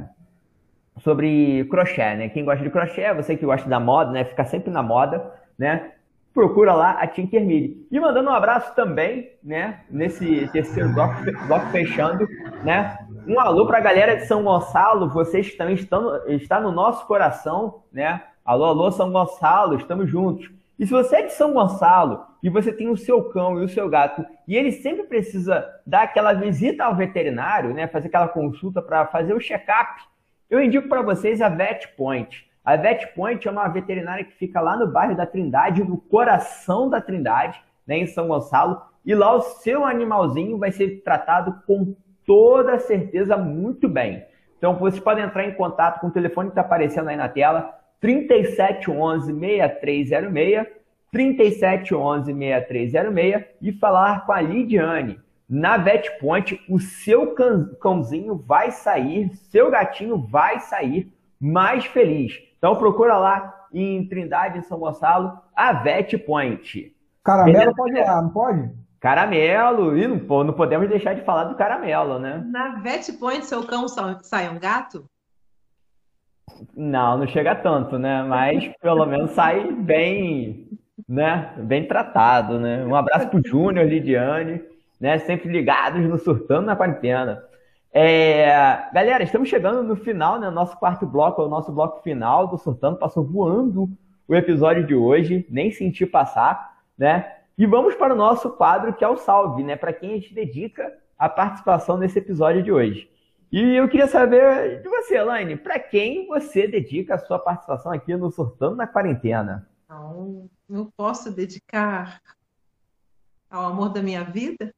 sobre 0.99 1.65
crochê, 1.65 2.15
né? 2.15 2.29
Quem 2.29 2.45
gosta 2.45 2.63
de 2.63 2.69
crochê, 2.69 3.13
você 3.13 3.35
que 3.35 3.45
gosta 3.45 3.67
da 3.69 3.79
moda, 3.79 4.11
né? 4.11 4.23
Fica 4.23 4.45
sempre 4.45 4.71
na 4.71 4.83
moda, 4.83 5.33
né? 5.57 5.91
Procura 6.33 6.73
lá 6.73 6.91
a 6.91 7.07
Tinkermill. 7.07 7.87
E 7.91 7.99
mandando 7.99 8.29
um 8.29 8.33
abraço 8.33 8.73
também, 8.75 9.31
né? 9.43 9.81
Nesse 9.89 10.47
terceiro 10.51 10.93
bloco, 10.93 11.15
bloco 11.47 11.65
fechando, 11.67 12.27
né? 12.63 12.97
Um 13.27 13.39
alô 13.39 13.67
para 13.67 13.79
a 13.79 13.81
galera 13.81 14.15
de 14.15 14.25
São 14.25 14.43
Gonçalo, 14.43 15.09
vocês 15.09 15.55
também 15.55 15.75
estão 15.75 16.25
está 16.27 16.59
no 16.59 16.71
nosso 16.71 17.05
coração, 17.05 17.83
né? 17.91 18.21
Alô, 18.43 18.65
alô, 18.65 18.91
São 18.91 19.11
Gonçalo, 19.11 19.75
estamos 19.75 20.09
juntos. 20.09 20.49
E 20.79 20.85
se 20.87 20.91
você 20.91 21.17
é 21.17 21.21
de 21.21 21.33
São 21.33 21.53
Gonçalo 21.53 22.25
e 22.41 22.49
você 22.49 22.73
tem 22.73 22.89
o 22.89 22.97
seu 22.97 23.23
cão 23.25 23.59
e 23.59 23.63
o 23.63 23.69
seu 23.69 23.87
gato 23.87 24.25
e 24.47 24.57
ele 24.57 24.71
sempre 24.71 25.03
precisa 25.03 25.63
dar 25.85 26.03
aquela 26.03 26.33
visita 26.33 26.83
ao 26.83 26.95
veterinário, 26.95 27.71
né, 27.71 27.87
fazer 27.87 28.07
aquela 28.07 28.27
consulta 28.27 28.81
para 28.81 29.05
fazer 29.05 29.35
o 29.35 29.39
check-up, 29.39 30.01
eu 30.49 30.59
indico 30.59 30.89
para 30.89 31.03
vocês 31.03 31.39
a 31.39 31.49
Vet 31.49 31.89
Point. 31.95 32.49
A 32.65 32.75
Vet 32.75 33.13
Point 33.13 33.47
é 33.47 33.51
uma 33.51 33.67
veterinária 33.67 34.25
que 34.25 34.33
fica 34.33 34.59
lá 34.59 34.75
no 34.75 34.87
bairro 34.87 35.15
da 35.15 35.27
Trindade, 35.27 35.83
no 35.83 35.97
coração 35.97 36.89
da 36.89 36.99
Trindade, 36.99 37.61
né, 37.85 37.99
em 37.99 38.07
São 38.07 38.27
Gonçalo, 38.27 38.81
e 39.05 39.13
lá 39.13 39.35
o 39.35 39.41
seu 39.41 39.85
animalzinho 39.85 40.57
vai 40.57 40.71
ser 40.71 41.03
tratado 41.03 41.61
com 41.67 41.95
toda 42.25 42.79
certeza 42.79 43.37
muito 43.37 43.87
bem. 43.87 44.25
Então 44.57 44.75
vocês 44.75 45.01
podem 45.01 45.23
entrar 45.23 45.45
em 45.45 45.53
contato 45.53 45.99
com 45.99 46.07
o 46.07 46.11
telefone 46.11 46.49
que 46.49 46.53
está 46.53 46.61
aparecendo 46.61 47.09
aí 47.09 47.15
na 47.15 47.29
tela, 47.29 47.80
3711 48.01 49.31
6306, 49.31 50.67
3711 51.11 52.33
6306 52.33 53.45
e 53.61 53.71
falar 53.71 54.25
com 54.25 54.31
a 54.31 54.41
Lidiane. 54.41 55.19
Na 55.47 55.77
VetPoint, 55.77 56.59
o 56.67 56.79
seu 56.79 57.35
cãozinho 57.79 58.35
vai 58.35 58.71
sair, 58.71 59.29
seu 59.35 59.69
gatinho 59.69 60.17
vai 60.17 60.59
sair 60.59 61.13
mais 61.39 61.85
feliz. 61.85 62.39
Então 62.57 62.75
procura 62.75 63.17
lá 63.17 63.67
em 63.73 64.07
Trindade, 64.07 64.59
em 64.59 64.63
São 64.63 64.79
Gonçalo, 64.79 65.37
a 65.55 65.73
VetPoint. 65.73 66.95
Caramelo 67.23 67.57
Beleza? 67.57 67.75
pode 67.75 67.97
ir 67.97 68.05
lá, 68.05 68.21
não 68.21 68.29
pode? 68.29 68.71
Caramelo, 68.99 69.97
e 69.97 70.07
não, 70.07 70.43
não 70.43 70.53
podemos 70.53 70.87
deixar 70.87 71.15
de 71.15 71.25
falar 71.25 71.45
do 71.45 71.55
caramelo, 71.55 72.19
né? 72.19 72.43
Na 72.49 72.75
VetPoint, 72.75 73.45
seu 73.45 73.65
cão 73.65 73.87
sai 73.87 74.49
um 74.49 74.59
gato? 74.59 75.05
Não, 76.75 77.17
não 77.17 77.27
chega 77.27 77.55
tanto, 77.55 77.97
né? 77.97 78.23
Mas 78.23 78.67
pelo 78.81 79.05
menos 79.05 79.31
sai 79.31 79.71
bem, 79.71 80.67
né? 81.07 81.53
Bem 81.57 81.87
tratado, 81.87 82.59
né? 82.59 82.85
Um 82.85 82.95
abraço 82.95 83.27
pro 83.27 83.45
Júnior, 83.45 83.85
Lidiane, 83.85 84.61
né? 84.99 85.17
Sempre 85.19 85.49
ligados 85.49 86.01
no 86.01 86.17
Surtando 86.17 86.65
na 86.65 86.75
Quarentena. 86.75 87.43
É... 87.93 88.45
Galera, 88.93 89.23
estamos 89.23 89.49
chegando 89.49 89.83
no 89.83 89.95
final, 89.95 90.39
né? 90.39 90.49
Nosso 90.49 90.77
quarto 90.77 91.05
bloco, 91.05 91.41
é 91.41 91.45
o 91.45 91.49
nosso 91.49 91.71
bloco 91.71 92.01
final 92.01 92.47
do 92.47 92.57
Surtando. 92.57 92.97
Passou 92.97 93.23
voando 93.23 93.89
o 94.27 94.35
episódio 94.35 94.85
de 94.85 94.95
hoje, 94.95 95.45
nem 95.49 95.71
senti 95.71 96.05
passar, 96.05 96.77
né? 96.97 97.33
E 97.57 97.65
vamos 97.65 97.95
para 97.95 98.13
o 98.13 98.17
nosso 98.17 98.49
quadro 98.51 98.93
que 98.93 99.03
é 99.03 99.07
o 99.07 99.17
Salve, 99.17 99.63
né? 99.63 99.75
Para 99.75 99.91
quem 99.91 100.11
a 100.11 100.13
gente 100.15 100.33
dedica 100.33 100.91
a 101.19 101.27
participação 101.27 101.97
nesse 101.97 102.17
episódio 102.17 102.63
de 102.63 102.71
hoje. 102.71 103.10
E 103.51 103.75
eu 103.75 103.89
queria 103.89 104.07
saber 104.07 104.81
de 104.81 104.87
você, 104.87 105.17
Elaine, 105.17 105.57
para 105.57 105.77
quem 105.77 106.25
você 106.25 106.69
dedica 106.69 107.15
a 107.15 107.19
sua 107.19 107.37
participação 107.37 107.91
aqui 107.91 108.15
no 108.15 108.31
Surtando 108.31 108.77
na 108.77 108.87
Quarentena? 108.87 109.69
Não, 109.89 110.49
eu 110.69 110.89
posso 110.95 111.29
dedicar 111.29 112.21
ao 113.49 113.65
amor 113.65 113.89
da 113.89 114.01
minha 114.01 114.23
vida? 114.23 114.73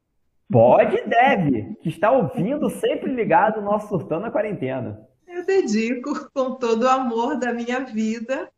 Pode 0.51 0.95
e 0.95 1.07
deve, 1.07 1.75
que 1.83 1.89
está 1.89 2.09
ouvindo, 2.09 2.67
sempre 2.71 3.13
ligado 3.13 3.61
no 3.61 3.69
nosso 3.69 3.89
Surtando 3.89 4.23
na 4.23 4.31
Quarentena. 4.31 5.07
Eu 5.27 5.45
dedico 5.45 6.31
com 6.33 6.55
todo 6.55 6.81
o 6.83 6.89
amor 6.89 7.37
da 7.37 7.53
minha 7.53 7.81
vida 7.81 8.51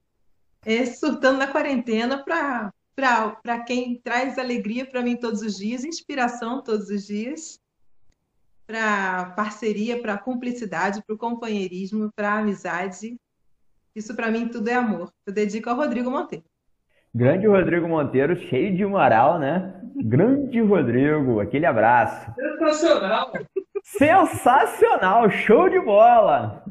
esse 0.65 0.97
Surtando 0.97 1.39
na 1.39 1.47
Quarentena 1.47 2.23
para 2.23 3.59
quem 3.67 3.99
traz 4.01 4.39
alegria 4.39 4.85
para 4.85 5.01
mim 5.01 5.17
todos 5.17 5.41
os 5.41 5.57
dias, 5.57 5.83
inspiração 5.83 6.63
todos 6.63 6.89
os 6.89 7.05
dias 7.05 7.59
para 8.65 9.33
parceria, 9.35 10.01
para 10.01 10.17
cumplicidade, 10.17 11.03
para 11.05 11.15
o 11.15 11.19
companheirismo, 11.19 12.11
para 12.15 12.33
a 12.33 12.39
amizade. 12.39 13.15
Isso 13.95 14.15
para 14.15 14.31
mim 14.31 14.47
tudo 14.47 14.69
é 14.69 14.73
amor. 14.73 15.11
Eu 15.25 15.33
dedico 15.33 15.69
ao 15.69 15.75
Rodrigo 15.75 16.09
Monteiro. 16.11 16.45
Grande 17.13 17.47
Rodrigo 17.47 17.87
Monteiro, 17.87 18.35
cheio 18.35 18.75
de 18.75 18.85
moral, 18.85 19.39
né? 19.39 19.81
Grande 19.95 20.59
Rodrigo, 20.59 21.39
aquele 21.39 21.65
abraço. 21.65 22.29
Sensacional! 22.35 23.31
Sensacional, 23.83 25.29
show 25.29 25.69
de 25.69 25.79
bola! 25.79 26.61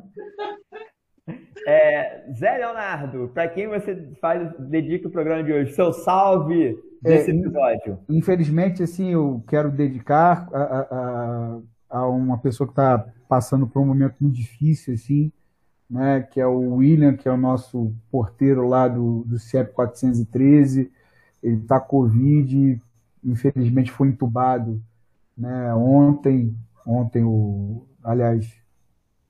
É, 1.66 2.26
Zé 2.34 2.58
Leonardo, 2.58 3.30
para 3.32 3.48
quem 3.48 3.68
você 3.68 4.12
faz, 4.20 4.52
dedica 4.58 5.08
o 5.08 5.10
programa 5.10 5.42
de 5.42 5.50
hoje? 5.50 5.72
Seu 5.72 5.94
salve 5.94 6.76
desse 7.00 7.30
é, 7.30 7.34
episódio. 7.34 7.98
Infelizmente, 8.10 8.82
assim, 8.82 9.12
eu 9.12 9.42
quero 9.48 9.70
dedicar 9.70 10.46
a, 10.52 10.62
a, 10.62 10.80
a 10.80 11.60
a 11.94 12.08
uma 12.08 12.38
pessoa 12.38 12.66
que 12.66 12.72
está 12.72 13.06
passando 13.28 13.68
por 13.68 13.80
um 13.80 13.86
momento 13.86 14.16
muito 14.20 14.34
difícil, 14.34 14.94
assim, 14.94 15.30
né, 15.88 16.22
que 16.22 16.40
é 16.40 16.46
o 16.46 16.74
William, 16.74 17.16
que 17.16 17.28
é 17.28 17.30
o 17.30 17.36
nosso 17.36 17.94
porteiro 18.10 18.66
lá 18.66 18.88
do, 18.88 19.22
do 19.24 19.38
CIEP 19.38 19.72
413. 19.72 20.90
Ele 21.40 21.56
está 21.56 21.78
com 21.78 21.98
Covid, 21.98 22.82
infelizmente 23.22 23.92
foi 23.92 24.08
entubado 24.08 24.82
né, 25.38 25.72
ontem, 25.74 26.56
ontem, 26.84 27.22
o, 27.22 27.86
aliás, 28.02 28.52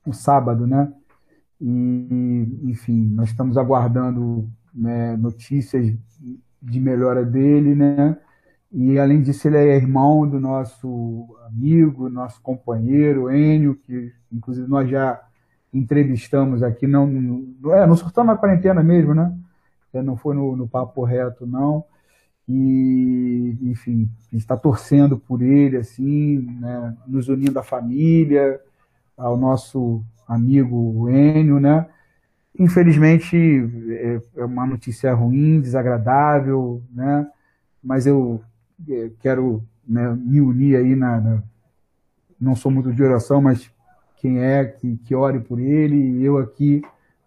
o 0.05 0.11
sábado, 0.11 0.65
né? 0.65 0.91
E, 1.61 2.59
enfim, 2.63 3.09
nós 3.13 3.29
estamos 3.29 3.57
aguardando 3.57 4.49
né, 4.73 5.15
notícias 5.17 5.95
de 6.61 6.79
melhora 6.79 7.23
dele, 7.23 7.75
né? 7.75 8.17
E, 8.77 8.99
além 8.99 9.21
disso, 9.21 9.47
ele 9.47 9.55
é 9.55 9.77
irmão 9.77 10.27
do 10.27 10.37
nosso 10.37 11.33
amigo, 11.47 12.09
nosso 12.09 12.41
companheiro, 12.41 13.31
Enio, 13.33 13.75
que, 13.75 14.11
inclusive, 14.29 14.67
nós 14.67 14.89
já 14.89 15.21
entrevistamos 15.73 16.61
aqui, 16.61 16.85
não, 16.85 17.07
no, 17.07 17.71
é, 17.71 17.85
no 17.87 17.95
Surtando 17.95 18.27
na 18.27 18.35
Quarentena 18.35 18.83
mesmo, 18.83 19.13
né? 19.13 19.33
É, 19.93 20.01
não 20.01 20.17
foi 20.17 20.35
no, 20.35 20.57
no 20.57 20.67
Papo 20.67 21.05
Reto, 21.05 21.47
não. 21.47 21.85
e, 22.49 23.57
enfim, 23.61 24.09
está 24.33 24.57
torcendo 24.57 25.17
por 25.17 25.41
ele, 25.41 25.77
assim, 25.77 26.41
né, 26.59 26.97
nos 27.07 27.29
unindo 27.29 27.57
à 27.57 27.63
família, 27.63 28.59
ao 29.17 29.37
nosso 29.37 30.03
amigo 30.27 31.09
Enio, 31.09 31.61
né? 31.61 31.87
Infelizmente 32.59 33.37
é, 33.89 34.21
é 34.37 34.45
uma 34.45 34.65
notícia 34.65 35.13
ruim, 35.13 35.61
desagradável, 35.61 36.83
né? 36.93 37.25
Mas 37.83 38.05
eu 38.05 38.43
quero 39.19 39.63
né, 39.87 40.13
me 40.13 40.41
unir 40.41 40.77
aí 40.77 40.95
na, 40.95 41.19
na, 41.19 41.43
não 42.39 42.55
sou 42.55 42.71
muito 42.71 42.93
de 42.93 43.03
oração, 43.03 43.41
mas 43.41 43.71
quem 44.17 44.39
é 44.39 44.65
que, 44.65 44.97
que 44.97 45.15
ore 45.15 45.39
por 45.39 45.59
ele 45.59 45.95
e 45.95 46.23
eu 46.23 46.37
aqui, 46.37 46.81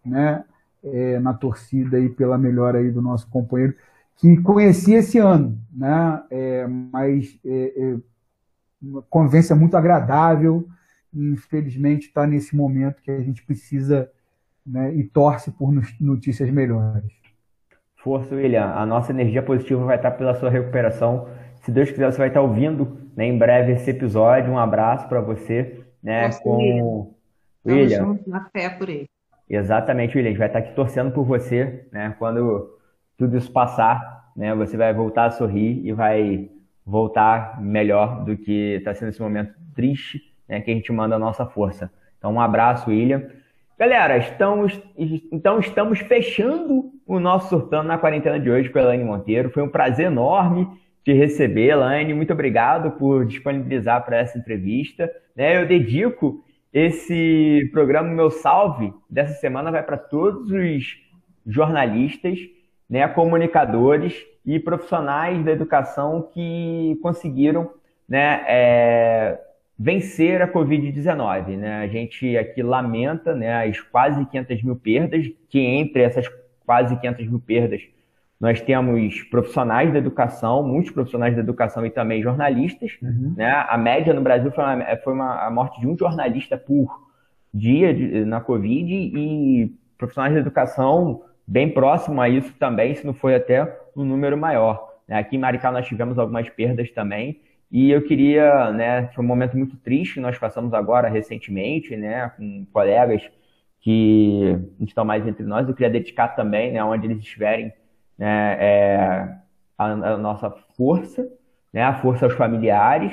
né? 0.04 0.44
É, 0.82 1.18
na 1.18 1.34
torcida 1.34 1.96
aí 1.96 2.08
pela 2.08 2.38
melhora 2.38 2.78
aí 2.78 2.90
do 2.90 3.02
nosso 3.02 3.28
companheiro 3.28 3.74
que 4.18 4.36
conheci 4.42 4.94
esse 4.94 5.18
ano, 5.18 5.58
né? 5.72 6.22
É, 6.30 6.66
mas 6.66 7.38
é, 7.44 7.72
é, 7.76 7.96
uma 8.82 9.02
convivência 9.02 9.54
muito 9.54 9.76
agradável. 9.76 10.68
Infelizmente 11.14 12.08
está 12.08 12.26
nesse 12.26 12.54
momento 12.54 13.00
que 13.00 13.10
a 13.10 13.20
gente 13.20 13.44
precisa 13.44 14.10
né, 14.66 14.94
e 14.94 15.04
torce 15.04 15.50
por 15.52 15.72
notícias 16.00 16.50
melhores. 16.50 17.12
Força, 17.96 18.34
William. 18.34 18.72
A 18.72 18.84
nossa 18.84 19.12
energia 19.12 19.42
positiva 19.42 19.84
vai 19.84 19.96
estar 19.96 20.10
pela 20.12 20.34
sua 20.34 20.50
recuperação. 20.50 21.28
Se 21.68 21.72
Deus 21.72 21.90
quiser, 21.90 22.10
você 22.10 22.16
vai 22.16 22.28
estar 22.28 22.40
ouvindo 22.40 22.96
né, 23.14 23.26
em 23.26 23.36
breve 23.36 23.72
esse 23.72 23.90
episódio. 23.90 24.50
Um 24.50 24.58
abraço 24.58 25.06
para 25.06 25.20
você, 25.20 25.84
né? 26.02 26.22
Força, 26.22 26.42
com 26.42 26.56
William. 26.56 27.06
William. 27.66 28.04
Junto 28.06 28.30
na 28.30 28.48
fé 28.48 28.70
por 28.70 28.88
ele. 28.88 29.06
Exatamente, 29.46 30.16
William. 30.16 30.28
A 30.28 30.32
gente 30.32 30.38
vai 30.38 30.46
estar 30.46 30.60
aqui 30.60 30.72
torcendo 30.72 31.12
por 31.12 31.24
você, 31.24 31.86
né? 31.92 32.16
Quando 32.18 32.74
tudo 33.18 33.36
isso 33.36 33.52
passar, 33.52 34.30
né, 34.34 34.54
você 34.54 34.78
vai 34.78 34.94
voltar 34.94 35.26
a 35.26 35.30
sorrir 35.30 35.86
e 35.86 35.92
vai 35.92 36.48
voltar 36.86 37.60
melhor 37.60 38.24
do 38.24 38.34
que 38.34 38.76
está 38.76 38.94
sendo 38.94 39.10
esse 39.10 39.20
momento 39.20 39.52
triste, 39.74 40.22
né, 40.48 40.62
que 40.62 40.70
a 40.70 40.74
gente 40.74 40.90
manda 40.90 41.16
a 41.16 41.18
nossa 41.18 41.44
força. 41.44 41.92
Então, 42.16 42.32
um 42.32 42.40
abraço, 42.40 42.88
William. 42.88 43.28
Galera, 43.78 44.16
estamos, 44.16 44.80
então 44.96 45.58
estamos 45.58 45.98
fechando 45.98 46.90
o 47.06 47.20
nosso 47.20 47.50
Surtando 47.50 47.88
na 47.88 47.98
Quarentena 47.98 48.40
de 48.40 48.50
hoje 48.50 48.70
com 48.70 48.78
a 48.78 48.82
Elaine 48.82 49.04
Monteiro. 49.04 49.50
Foi 49.50 49.62
um 49.62 49.68
prazer 49.68 50.06
enorme 50.06 50.66
te 51.04 51.12
receber, 51.12 51.70
Elaine. 51.70 52.14
Muito 52.14 52.32
obrigado 52.32 52.92
por 52.92 53.24
disponibilizar 53.24 54.04
para 54.04 54.18
essa 54.18 54.38
entrevista. 54.38 55.10
Né, 55.34 55.62
eu 55.62 55.66
dedico 55.66 56.44
esse 56.72 57.68
programa, 57.72 58.08
meu 58.10 58.30
salve 58.30 58.92
dessa 59.08 59.34
semana 59.34 59.70
vai 59.70 59.82
para 59.82 59.96
todos 59.96 60.50
os 60.50 60.96
jornalistas 61.46 62.38
né, 62.88 63.06
comunicadores 63.08 64.24
e 64.44 64.58
profissionais 64.58 65.44
da 65.44 65.52
educação 65.52 66.28
que 66.32 66.98
conseguiram 67.02 67.70
né, 68.08 68.44
é, 68.46 69.38
vencer 69.78 70.40
a 70.40 70.48
Covid-19. 70.48 71.56
Né? 71.56 71.80
A 71.80 71.86
gente 71.86 72.36
aqui 72.36 72.62
lamenta 72.62 73.34
né, 73.34 73.66
as 73.66 73.80
quase 73.80 74.24
500 74.26 74.62
mil 74.62 74.76
perdas, 74.76 75.26
que 75.48 75.60
entre 75.60 76.02
essas 76.02 76.26
quase 76.64 76.98
500 76.98 77.26
mil 77.28 77.40
perdas 77.40 77.82
nós 78.40 78.60
temos 78.60 79.22
profissionais 79.24 79.92
da 79.92 79.98
educação, 79.98 80.62
muitos 80.62 80.92
profissionais 80.92 81.34
da 81.34 81.40
educação 81.40 81.84
e 81.84 81.90
também 81.90 82.22
jornalistas. 82.22 82.96
Uhum. 83.02 83.34
Né? 83.36 83.50
A 83.68 83.76
média 83.76 84.14
no 84.14 84.20
Brasil 84.20 84.50
foi, 84.52 84.64
uma, 84.64 84.96
foi 85.02 85.12
uma, 85.12 85.46
a 85.46 85.50
morte 85.50 85.80
de 85.80 85.88
um 85.88 85.96
jornalista 85.98 86.56
por 86.56 87.08
dia 87.52 87.92
de, 87.92 88.24
na 88.24 88.40
Covid 88.40 88.92
e 88.92 89.74
profissionais 89.96 90.34
da 90.34 90.40
educação 90.40 91.22
bem 91.46 91.70
próximo 91.70 92.20
a 92.20 92.28
isso 92.28 92.54
também, 92.58 92.94
se 92.94 93.04
não 93.06 93.14
foi 93.14 93.34
até 93.34 93.76
um 93.96 94.04
número 94.04 94.36
maior. 94.36 94.86
Né? 95.08 95.18
Aqui 95.18 95.36
em 95.36 95.38
Maricá 95.38 95.72
nós 95.72 95.86
tivemos 95.86 96.18
algumas 96.18 96.48
perdas 96.50 96.90
também, 96.90 97.40
e 97.70 97.90
eu 97.90 98.02
queria, 98.02 98.72
né, 98.72 99.08
foi 99.14 99.22
um 99.22 99.28
momento 99.28 99.56
muito 99.56 99.76
triste 99.76 100.14
que 100.14 100.20
nós 100.20 100.38
passamos 100.38 100.72
agora 100.72 101.08
recentemente, 101.08 101.94
né, 101.96 102.30
com 102.36 102.66
colegas 102.72 103.22
que 103.80 104.58
estão 104.80 105.04
mais 105.04 105.26
entre 105.26 105.44
nós. 105.44 105.68
Eu 105.68 105.74
queria 105.74 105.90
dedicar 105.90 106.28
também, 106.28 106.72
né, 106.72 106.82
onde 106.82 107.06
eles 107.06 107.18
estiverem, 107.18 107.72
né, 108.18 108.56
é, 108.58 109.38
a, 109.78 109.84
a, 109.84 110.16
nossa 110.18 110.50
força, 110.76 111.26
né, 111.72 111.82
a 111.82 112.00
força 112.00 112.26
aos 112.26 112.34
familiares 112.34 113.12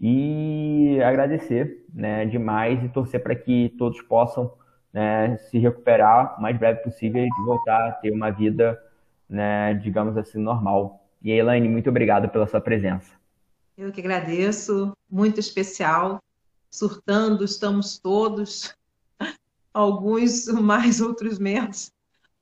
e 0.00 1.00
agradecer, 1.02 1.86
né, 1.94 2.26
demais 2.26 2.82
e 2.84 2.88
torcer 2.88 3.22
para 3.22 3.36
que 3.36 3.72
todos 3.78 4.02
possam 4.02 4.52
né, 4.92 5.36
se 5.50 5.58
recuperar 5.58 6.38
o 6.38 6.42
mais 6.42 6.58
breve 6.58 6.82
possível 6.82 7.24
e 7.24 7.44
voltar 7.44 7.88
a 7.88 7.92
ter 7.92 8.10
uma 8.10 8.30
vida, 8.30 8.78
né, 9.28 9.74
digamos 9.74 10.16
assim, 10.16 10.38
normal. 10.38 11.06
E 11.22 11.30
Elaine, 11.30 11.68
muito 11.68 11.88
obrigado 11.88 12.28
pela 12.28 12.48
sua 12.48 12.60
presença. 12.60 13.12
Eu 13.78 13.92
que 13.92 14.00
agradeço, 14.00 14.92
muito 15.10 15.38
especial. 15.38 16.20
Surtando, 16.70 17.44
estamos 17.44 17.98
todos, 17.98 18.74
alguns 19.72 20.46
mais, 20.48 21.00
outros 21.00 21.38
menos, 21.38 21.92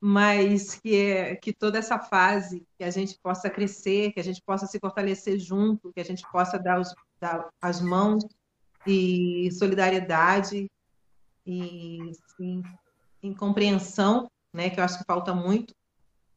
mas 0.01 0.77
que, 0.77 0.97
é, 0.97 1.37
que 1.37 1.53
toda 1.53 1.79
essa 1.79 1.99
fase, 1.99 2.67
que 2.79 2.85
a 2.85 2.91
gente 2.91 3.19
possa 3.23 3.51
crescer, 3.51 4.13
que 4.13 4.21
a 4.21 4.25
gente 4.25 4.41
possa 4.41 4.67
se 4.67 4.79
fortalecer 4.79 5.39
junto, 5.39 5.93
que 5.93 6.01
a 6.01 6.05
gente 6.05 6.23
possa 6.33 6.59
dar, 6.59 6.81
os, 6.81 6.95
dar 7.21 7.49
as 7.61 7.83
mãos 7.83 8.25
e 8.87 9.51
solidariedade 9.53 10.71
e 11.47 11.99
sim, 12.37 12.63
em 13.23 13.35
compreensão, 13.35 14.31
né, 14.55 14.71
que 14.71 14.81
eu 14.81 14.85
acho 14.85 14.99
que 14.99 15.05
falta 15.05 15.35
muito, 15.35 15.75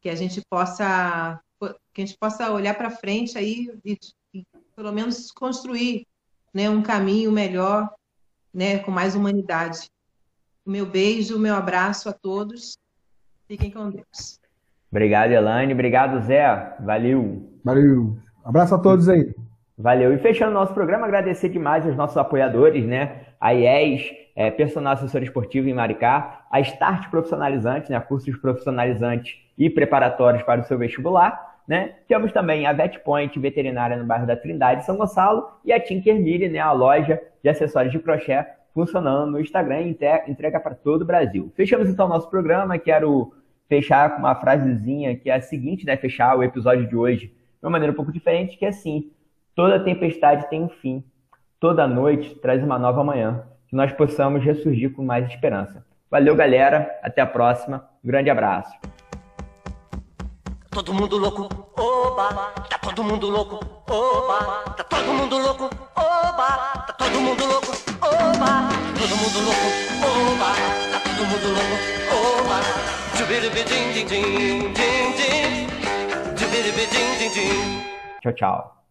que 0.02 0.10
a 0.10 0.16
gente 0.16 0.42
possa 0.50 1.40
que 1.94 2.02
a 2.02 2.06
gente 2.06 2.18
possa 2.18 2.52
olhar 2.52 2.76
para 2.76 2.90
frente 2.90 3.38
aí 3.38 3.72
e, 3.86 3.98
e, 4.34 4.46
pelo 4.76 4.92
menos 4.92 5.32
construir, 5.32 6.06
né, 6.54 6.70
um 6.70 6.84
caminho 6.84 7.32
melhor, 7.32 7.90
né, 8.54 8.80
com 8.80 8.92
mais 8.92 9.16
humanidade. 9.16 9.90
O 10.66 10.72
meu 10.72 10.86
beijo, 10.86 11.38
o 11.38 11.40
meu 11.40 11.56
abraço 11.56 12.10
a 12.10 12.14
todos. 12.14 12.78
Fiquem 13.54 13.70
com 13.70 13.92
Deus. 13.92 14.40
Obrigado, 14.92 15.32
Elaine. 15.32 15.74
Obrigado, 15.74 16.20
Zé. 16.22 16.76
Valeu. 16.80 17.52
Valeu. 17.64 18.18
Abraço 18.44 18.74
a 18.74 18.80
todos 18.80 19.08
aí. 19.08 19.32
Valeu. 19.78 20.12
E 20.12 20.18
fechando 20.18 20.50
o 20.50 20.54
nosso 20.56 20.74
programa, 20.74 21.06
agradecer 21.06 21.50
demais 21.50 21.86
aos 21.86 21.96
nossos 21.96 22.18
apoiadores, 22.18 22.84
né? 22.84 23.26
A 23.40 23.54
IES, 23.54 24.10
é, 24.36 24.50
personal 24.50 24.94
assessor 24.94 25.22
esportivo 25.22 25.70
em 25.70 25.74
Maricá, 25.74 26.48
a 26.50 26.60
Start 26.62 27.12
Profissionalizante, 27.12 27.92
né? 27.92 28.00
Cursos 28.00 28.36
profissionalizantes 28.38 29.36
e 29.56 29.70
preparatórios 29.70 30.42
para 30.42 30.62
o 30.62 30.64
seu 30.64 30.80
vestibular, 30.80 31.60
né? 31.68 31.94
Temos 32.08 32.32
também 32.32 32.66
a 32.66 32.74
VetPoint 32.74 33.40
Veterinária 33.40 33.98
no 33.98 34.06
bairro 34.06 34.26
da 34.26 34.36
Trindade, 34.36 34.84
São 34.84 34.98
Gonçalo, 34.98 35.48
e 35.64 35.72
a 35.72 35.80
Tinker 35.80 36.20
Mille, 36.20 36.50
né? 36.50 36.58
A 36.58 36.72
loja 36.72 37.22
de 37.44 37.50
acessórios 37.50 37.92
de 37.92 38.00
crochê 38.00 38.44
funcionando 38.74 39.32
no 39.32 39.40
Instagram 39.40 39.82
e 39.82 39.98
entrega 40.28 40.60
para 40.60 40.74
todo 40.74 41.04
o 41.04 41.06
Brasil. 41.06 41.52
Fechamos 41.56 41.88
então 41.88 42.08
o 42.08 42.10
nosso 42.10 42.28
programa. 42.32 42.80
Quero 42.80 43.32
fechar 43.74 44.12
com 44.12 44.20
uma 44.20 44.36
frasezinha 44.36 45.16
que 45.16 45.32
é 45.32 45.36
a 45.36 45.42
seguinte, 45.42 45.84
né? 45.84 45.98
Fechar 45.98 46.38
o 46.38 46.44
episódio 46.44 46.88
de 46.88 46.96
hoje 46.96 47.28
de 47.28 47.66
uma 47.66 47.72
maneira 47.72 47.92
um 47.92 47.96
pouco 47.96 48.12
diferente, 48.12 48.56
que 48.56 48.66
é 48.66 48.70
assim: 48.70 49.10
Toda 49.56 49.80
tempestade 49.80 50.48
tem 50.50 50.62
um 50.62 50.70
fim. 50.70 51.04
Toda 51.60 51.88
noite 51.88 52.36
traz 52.36 52.64
uma 52.64 52.78
nova 52.78 53.04
manhã. 53.04 53.46
Que 53.68 53.76
nós 53.76 53.92
possamos 53.92 54.44
ressurgir 54.44 54.94
com 54.94 55.04
mais 55.04 55.28
esperança. 55.28 55.84
Valeu, 56.10 56.36
galera. 56.36 57.00
Até 57.02 57.22
a 57.22 57.26
próxima. 57.26 57.90
Um 58.04 58.08
grande 58.08 58.30
abraço. 58.30 58.72
Todo 60.70 60.94
mundo 60.94 61.18
louco, 61.18 61.48
oba, 61.78 62.30
tá 62.68 62.80
todo 62.80 63.04
mundo 63.04 63.30
louco, 63.30 63.60
oba, 63.88 64.74
tá 64.76 64.84
todo 64.84 65.14
mundo 65.14 65.38
louco, 65.38 65.70
oba, 65.96 66.48
tá 66.88 66.94
todo 66.98 67.22
mundo 67.22 67.46
louco, 67.46 67.72
oba, 68.02 68.70
todo 68.98 69.16
mundo 69.16 69.40
louco, 69.46 69.68
oba, 70.02 70.50
tá 70.92 71.00
todo 71.00 71.26
mundo 71.28 71.48
louco, 71.54 72.42
oba. 72.42 73.03
Tchau, 78.22 78.32
tchau. 78.34 78.83